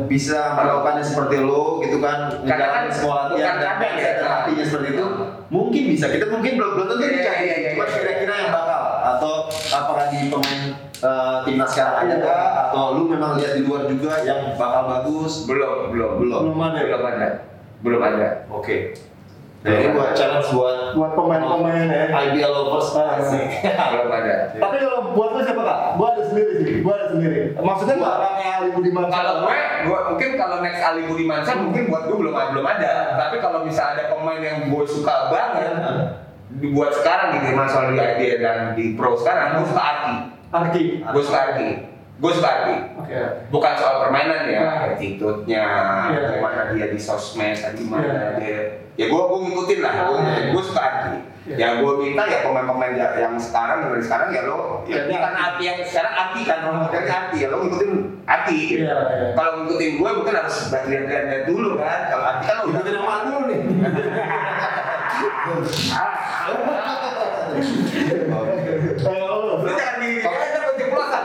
bisa 0.07 0.55
melakukannya 0.55 1.03
seperti 1.03 1.37
lo 1.41 1.79
gitu 1.79 1.99
kan, 1.99 2.31
Karena 2.43 2.67
kan 2.71 2.83
menjalani 2.87 2.91
semua 2.91 3.15
latihan 3.27 3.55
dan 3.59 3.75
kadang 3.75 3.95
ya. 3.99 4.27
hatinya 4.31 4.65
seperti 4.65 4.89
itu, 4.95 5.07
mungkin 5.49 5.83
bisa. 5.91 6.05
Kita 6.09 6.27
mungkin 6.29 6.53
belum 6.55 6.71
belum 6.75 6.87
tentu 6.89 7.03
Iya, 7.05 7.11
bisa. 7.13 7.33
iya, 7.37 7.55
iya, 7.55 7.69
Cuma 7.75 7.85
iya. 7.85 7.95
kira-kira 7.95 8.35
yang 8.37 8.51
bakal 8.51 8.83
atau 9.05 9.33
apakah 9.69 10.05
di 10.09 10.21
pemain 10.31 10.63
uh, 11.01 11.39
timnas 11.43 11.71
sekarang 11.71 11.97
ada 12.05 12.17
kah? 12.19 12.43
Atau 12.67 12.85
lu 12.95 13.05
memang 13.09 13.35
lihat 13.35 13.53
di 13.55 13.63
luar 13.63 13.87
juga 13.87 14.23
yang 14.23 14.55
bakal 14.55 14.83
bagus? 14.89 15.43
Belum, 15.45 15.91
belum, 15.91 16.13
Belum. 16.23 16.41
Belum 16.51 16.61
ada. 16.61 16.81
belum 16.81 17.03
ada, 17.05 17.29
belum 17.83 18.01
ada. 18.01 18.29
Oke. 18.51 18.77
Ini 19.65 19.97
buat 19.97 20.13
challenge 20.13 20.53
buat 20.53 20.93
Buat 20.93 21.13
pemain-pemain 21.17 21.89
ya. 21.89 22.05
IBL 22.13 22.53
lovers. 22.53 22.93
Ah, 22.95 23.17
Asik. 23.17 23.49
belum 23.97 24.11
ada. 24.13 24.35
Tapi 24.53 24.77
kalau 24.77 25.01
buat 25.17 25.29
lu 25.35 25.41
siapa 25.41 25.63
kak? 25.65 25.79
Gua 25.97 26.09
ada 26.13 26.23
sendiri 26.29 26.53
sih, 26.61 26.73
gua 26.85 26.93
ada 27.01 27.07
sendiri. 27.11 27.57
Maksudnya 27.57 27.97
orang 27.99 28.35
kayak 28.37 28.55
Ali 28.61 28.69
Budiman. 28.77 29.05
Kalau 29.09 29.35
gue, 29.43 29.57
gue 29.89 29.99
mungkin 30.13 30.31
kalau 30.37 30.57
next 30.61 30.83
Ali 30.85 31.03
Budimansyah 31.09 31.57
mungkin 31.57 31.83
buat 31.89 32.03
gue 32.07 32.17
belum 32.21 32.35
belum 32.37 32.67
ada. 32.67 32.93
Tapi 33.17 33.37
kalau 33.41 33.65
bisa 33.65 33.83
ada 33.97 34.13
pemain 34.13 34.39
yang 34.45 34.59
gue 34.69 34.85
suka 34.85 35.33
banget, 35.33 35.73
dibuat 36.61 36.93
sekarang 36.95 37.29
di 37.35 37.39
timnas 37.49 37.73
soal 37.73 37.91
di 37.91 37.99
IBL 37.99 38.39
dan 38.45 38.59
di 38.77 38.95
pro 38.95 39.17
sekarang, 39.17 39.65
gue 39.65 39.67
suka 39.73 39.83
Arki. 39.83 40.15
Arki. 40.53 40.83
Gue 41.03 41.23
suka 41.25 41.39
Arki. 41.51 41.94
Gue 42.15 42.31
suka. 42.31 42.51
Oke. 42.95 43.21
bukan 43.53 43.73
soal 43.77 44.01
permainan 44.01 44.49
ya, 44.49 44.61
Nah. 44.61 44.89
attitude-nya, 44.89 45.65
Iya. 46.09 46.21
gimana 46.33 46.73
dia 46.73 46.87
di 46.89 46.97
sosmed, 46.97 47.53
gimana 47.75 48.07
Iya. 48.07 48.29
dia, 48.39 48.59
ya 48.97 49.05
gue 49.07 49.21
gue 49.21 49.39
ngikutin 49.45 49.79
lah, 49.79 49.93
gue 50.05 50.17
Ah. 50.17 50.49
gue 50.49 50.63
suka 50.65 50.81
Arki. 50.81 51.17
Iya. 51.45 51.57
Yang 51.61 51.73
gue 51.77 51.93
minta 52.01 52.23
ya 52.25 52.39
pemain-pemain 52.41 52.93
ya- 52.95 53.15
yang 53.21 53.35
sekarang 53.37 53.85
dari 53.85 54.01
sekarang 54.01 54.33
ya 54.33 54.43
lo, 54.43 54.81
ya 54.85 55.05
ini 55.05 55.15
kan 55.15 55.35
Arki 55.37 55.63
yang 55.65 55.77
sekarang 55.85 56.15
Arki 56.17 56.41
kan 56.43 56.59
role 56.65 56.79
modelnya 56.81 57.13
Arki 57.13 57.37
ya 57.37 57.49
lo 57.53 57.57
ngikutin 57.61 57.93
Arki. 58.25 58.59
Iya, 58.73 58.95
iya. 59.05 59.29
Kalau 59.37 59.53
ngikutin 59.61 59.93
gue 59.95 60.11
mungkin 60.15 60.35
harus 60.35 60.57
lihat-lihat 60.73 61.45
dulu 61.45 61.71
kan, 61.77 62.01
kalau 62.09 62.25
Arki 62.25 62.45
kan 62.47 62.57
udah 62.57 62.71
Ngikutin 62.73 62.95
yang 62.95 63.05
mana 63.05 63.23
dulu 63.23 63.43
nih? 63.45 63.61
Eh, 69.05 69.23
lo. 69.23 69.63
Lu 69.63 69.71
jangan 69.71 69.97
di, 70.01 70.11
ada 70.19 70.59
penjeblosan. 70.67 71.23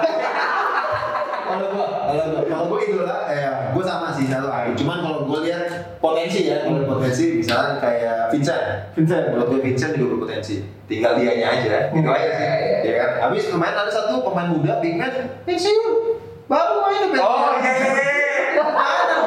Kalau 1.50 1.66
gua, 1.74 1.86
kalau 2.06 2.26
gua, 2.30 2.44
kalau 2.46 2.66
gua 2.68 2.80
itu 2.80 3.00
lah, 3.02 3.20
ya, 3.28 3.50
gua 3.74 3.84
sama 3.84 4.08
sih 4.14 4.30
satu 4.30 4.48
aku. 4.48 4.70
Cuman 4.78 4.98
kalau 5.02 5.20
gua 5.26 5.40
lihat 5.42 5.66
potensi 6.00 6.47
ya, 6.47 6.64
kalau 6.64 6.88
potensi 6.88 7.38
misalnya 7.38 7.76
kayak 7.78 8.32
Vincent. 8.32 8.64
Vincent. 8.93 9.24
Menurut 9.30 9.47
gua 9.50 9.60
Vincent 9.60 9.91
juga 9.93 10.08
berpotensi. 10.16 10.56
Tinggal 10.86 11.12
dianya 11.16 11.47
aja, 11.52 11.76
gitu 11.89 12.02
Hmm. 12.02 12.16
aja 12.16 12.30
sih. 12.32 12.41
Iya, 12.41 12.56
iya. 12.58 12.78
Ya 12.82 12.93
kan. 12.97 13.10
Habis 13.22 13.43
kemarin 13.47 13.76
ada 13.78 13.91
satu 13.91 14.24
pemain 14.24 14.50
muda, 14.50 14.80
big 14.80 14.95
man, 14.95 15.12
pensiun. 15.43 16.18
Baru 16.45 16.82
main 16.82 17.02
udah 17.06 17.20
Oh 17.20 17.54
iya, 17.56 17.72
iya, 17.72 17.91
iya. 17.93 18.64
Mana? 18.66 19.18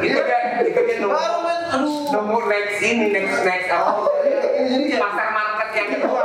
Itu 0.00 0.20
dia 0.80 0.96
nunggu. 0.98 1.12
Baru 1.12 1.36
main, 1.42 1.60
aduh. 1.68 1.94
nunggu 2.08 2.38
next 2.46 2.80
ini 2.80 3.06
next 3.10 3.38
next 3.42 3.68
apa 3.68 3.92
Jadi 4.58 4.84
ya- 4.88 5.00
pasar 5.00 5.28
market 5.30 5.68
yang 5.74 5.88
kedua 5.92 6.24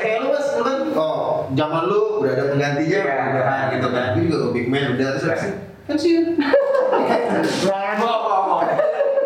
Kan 0.00 0.22
kan, 0.60 0.78
oh 0.92 1.20
zaman 1.50 1.82
lu 1.84 2.20
udah 2.20 2.30
ada 2.30 2.44
penggantinya, 2.48 2.98
Iya. 3.00 3.16
udah 3.30 3.42
kan 3.42 3.62
gitu 3.70 3.88
kan. 3.90 4.04
Gue 4.14 4.24
juga 4.26 4.46
big 4.50 4.66
man 4.66 4.96
udah 4.96 5.06
terus 5.14 5.44
pensiun. 5.90 6.24
Nah, 7.66 7.94
mau 7.98 8.18
mau 8.22 8.58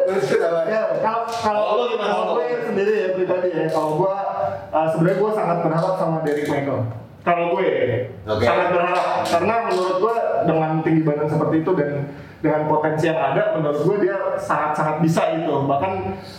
Terus 0.05 0.37
apa? 0.37 0.61
Ya, 0.69 0.83
kalau 1.01 1.23
kalau 1.29 1.63
Kalau 1.65 1.77
lo 1.77 1.85
gimana, 1.91 2.13
kalau 2.13 2.27
gue 2.35 2.45
sendiri 2.63 2.93
ya 2.95 3.09
pribadi 3.13 3.49
ya, 3.51 3.67
kalau 3.69 3.91
gue 3.99 4.17
uh, 4.71 4.87
sebenarnya 4.89 5.17
gue 5.17 5.31
sangat 5.33 5.59
berharap 5.61 5.95
sama 5.97 6.17
Derek 6.23 6.47
Michael. 6.47 6.81
Kalau 7.25 7.45
gue 7.57 7.69
Oke. 8.27 8.45
sangat 8.45 8.69
berharap 8.71 9.07
karena 9.25 9.55
menurut 9.65 9.97
gue 9.99 10.17
dengan 10.45 10.71
tinggi 10.81 11.01
badan 11.03 11.25
seperti 11.27 11.57
itu 11.61 11.73
dan 11.73 11.91
dengan 12.45 12.69
potensi 12.69 13.09
yang 13.09 13.17
ada, 13.17 13.57
menurut 13.57 13.81
gue 13.81 13.97
dia 14.05 14.17
sangat 14.37 14.77
sangat 14.77 14.97
bisa 15.01 15.33
itu. 15.33 15.49
Bahkan 15.49 15.93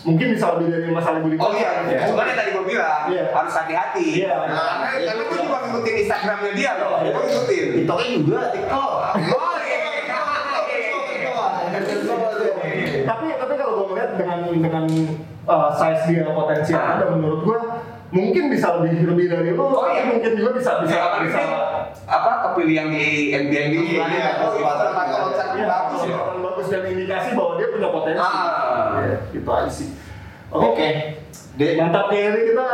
mungkin 0.06 0.26
bisa 0.38 0.46
lebih 0.54 0.68
dari 0.70 0.88
Mas 0.94 1.10
Ali 1.10 1.20
Budi. 1.26 1.36
oh 1.36 1.50
iya 1.52 1.72
Ya. 1.90 2.06
yang 2.06 2.38
tadi 2.38 2.50
gue 2.54 2.66
bilang 2.68 3.10
Iya. 3.10 3.24
harus 3.34 3.54
hati-hati 3.56 4.06
Iya. 4.22 4.30
karena 4.46 4.62
Iya. 4.94 5.06
karena 5.10 5.24
gue 5.26 5.38
juga 5.42 5.58
ngikutin 5.66 5.96
Instagramnya 6.06 6.52
dia 6.54 6.72
loh 6.78 6.94
Iya. 7.02 7.10
gue 7.10 7.24
ngikutin 7.26 7.66
TikToknya 7.74 8.08
juga, 8.14 8.40
TikTok. 8.54 8.92
oh 9.34 9.54
iya 9.58 9.78
tapi 13.06 13.26
tapi 13.38 13.54
kalau 13.56 13.74
gue 13.80 13.88
dengan 14.58 14.86
uh, 15.44 15.70
size 15.72 16.04
dia 16.08 16.24
potensi 16.28 16.72
yang 16.72 16.84
Ah. 16.84 16.94
ada 16.96 17.06
menurut 17.10 17.42
gue 17.42 17.60
mungkin 18.12 18.44
bisa 18.48 18.78
lebih 18.78 19.04
lebih 19.06 19.26
dari 19.28 19.50
lu 19.52 19.60
Oh, 19.62 19.88
iya. 19.88 20.08
mungkin 20.08 20.32
juga 20.34 20.52
bisa 20.54 20.72
bisa 20.80 20.96
Bisa, 20.96 21.20
bisa 21.22 21.42
apa 22.06 22.32
kepilih 22.46 22.76
yang 22.78 22.90
di 22.90 23.06
NBA 23.34 23.64
di 23.66 23.76
Iya, 23.76 23.82
Australia 23.82 24.14
iya, 24.14 24.28
oh, 24.28 24.32
itu 24.32 24.46
kesempatan 24.56 24.78
kesempatan 24.78 25.06
juga. 25.06 25.20
loncat 25.22 25.48
Iya, 25.52 25.66
bagus 25.66 26.02
ya 26.02 26.18
bagus 26.38 26.66
dan 26.68 26.82
indikasi 26.86 27.30
bahwa 27.34 27.52
dia 27.56 27.68
punya 27.68 27.90
potensi. 27.90 28.22
Ah. 28.22 29.02
Ya, 29.02 29.18
gitu 29.30 29.50
aja 29.50 29.70
sih. 29.70 29.90
Oke. 30.48 30.68
Oke. 30.70 30.90
Dek, 31.56 31.72
Mantap 31.78 32.06
nih 32.10 32.22
ini 32.26 32.42
kita 32.50 32.68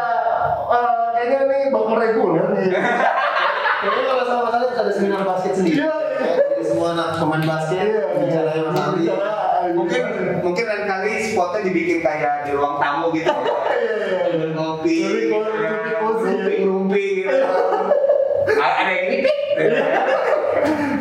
eh, 0.67 1.05
kayaknya 1.11 1.39
nih 1.43 1.61
bakal 1.69 1.95
reguler 1.95 2.45
nih. 2.51 2.65
Kayaknya 3.81 4.03
kalau 4.05 4.23
sama 4.23 4.41
Mas 4.43 4.55
Ali 4.55 4.67
ada 4.75 4.91
seminar 4.91 5.21
basket 5.23 5.53
sendiri. 5.55 5.77
Iya, 5.79 5.89
iya. 6.11 6.29
Jadi 6.51 6.63
semua 6.63 6.87
anak 6.91 7.07
pemain 7.15 7.41
basket 7.43 7.77
Iya, 7.79 8.03
bicaranya 8.15 8.61
Mas 8.63 8.77
Ali. 8.79 8.93
Bicara, 8.99 9.29
Mungkin 9.71 10.03
mungkin 10.41 10.65
lain 10.67 10.85
kali 10.89 11.11
spotnya 11.31 11.59
dibikin 11.65 11.99
kayak 12.01 12.45
di 12.45 12.51
ruang 12.57 12.77
tamu 12.81 13.13
gitu. 13.13 13.31
Iya, 13.81 13.93
iya, 13.97 14.27
iya. 14.29 14.47
Ngopi, 14.53 14.97
ya, 15.01 15.09
ngopi 15.33 15.91
cozy. 15.97 16.33
ngerumpi 16.61 17.05
gitu. 17.23 17.33
Ada 18.61 18.91
yang 18.93 19.07
ini. 19.09 19.31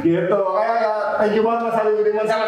gitu 0.00 0.40
kayak 0.56 0.96
thank 1.20 1.34
you 1.36 1.42
banget 1.44 1.60
Mas 1.68 1.76
Ali 1.76 1.92
Budiman. 2.00 2.24
Sama 2.24 2.44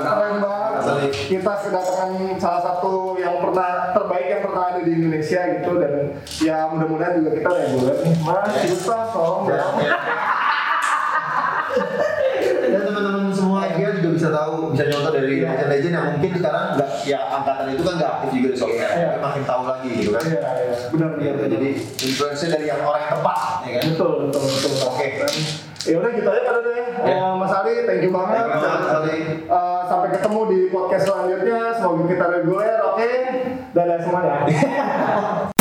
keren 0.00 0.36
banget 0.40 0.70
Mas 0.80 0.86
Ali. 0.88 1.08
kita 1.12 1.52
kedatangan 1.68 2.10
salah 2.40 2.62
satu 2.64 3.20
yang 3.20 3.36
pernah 3.44 3.92
terbaik 3.92 4.26
yang 4.32 4.42
pernah 4.48 4.62
ada 4.72 4.80
di 4.80 4.92
Indonesia 4.96 5.40
gitu 5.60 5.70
dan 5.76 5.92
ya 6.40 6.56
mudah-mudahan 6.72 7.20
juga 7.20 7.30
kita 7.36 7.50
reguler 7.52 7.96
nih 8.02 8.14
Mas 8.24 8.52
Gustaf 8.64 9.12
tolong 9.12 9.44
Ya, 9.46 9.62
ya. 9.84 9.96
Teman-teman 12.86 13.25
tahu, 14.36 14.56
bisa 14.70 14.84
nyontoh 14.86 15.10
dari 15.10 15.32
Iya. 15.34 15.48
legend-legend 15.48 15.92
yang 15.92 16.06
mungkin 16.12 16.30
sekarang 16.34 16.64
nggak, 16.74 16.90
ya 17.02 17.18
angkatan 17.30 17.66
itu 17.68 17.82
kan 17.82 17.94
nggak 17.96 18.10
aktif 18.12 18.28
juga 18.32 18.48
di 18.48 18.58
sosmed, 18.58 18.76
Iya. 18.78 19.06
tapi 19.08 19.18
makin 19.18 19.42
tahu 19.44 19.62
lagi 19.64 19.88
gitu 19.94 20.10
kan. 20.12 20.22
iya 20.22 20.40
iya 20.54 20.74
benar 20.86 21.08
Gitu, 21.16 21.32
benar 21.32 21.48
jadi 21.48 21.68
influencer 22.02 22.48
dari 22.50 22.66
yang 22.66 22.80
orang 22.82 23.00
yang 23.00 23.12
tepat, 23.14 23.38
ya 23.62 23.72
kan? 23.72 23.82
betul 23.88 24.10
betul 24.22 24.40
betul 24.44 24.72
Oke. 24.86 25.06
Dan, 25.16 25.32
ya 25.82 25.94
udah 25.96 26.10
gitu 26.12 26.28
aja 26.28 26.42
pada 26.44 26.60
deh 26.60 26.74
Ya. 26.98 27.14
Eh, 27.14 27.32
Mas 27.34 27.52
Ali 27.52 27.72
thank 27.84 28.02
you 28.02 28.10
banget 28.10 28.40
Thank 28.40 28.50
you 28.50 28.60
banget, 28.60 28.80
Mas 28.80 28.94
Ali. 28.98 29.16
Eh, 29.46 29.80
sampai 29.86 30.08
ketemu 30.10 30.40
di 30.46 30.58
podcast 30.68 31.04
selanjutnya 31.04 31.58
semoga 31.72 32.04
kita 32.04 32.24
reguler 32.32 32.76
oke 32.84 33.10
dadah 33.70 33.98
semuanya 34.00 34.34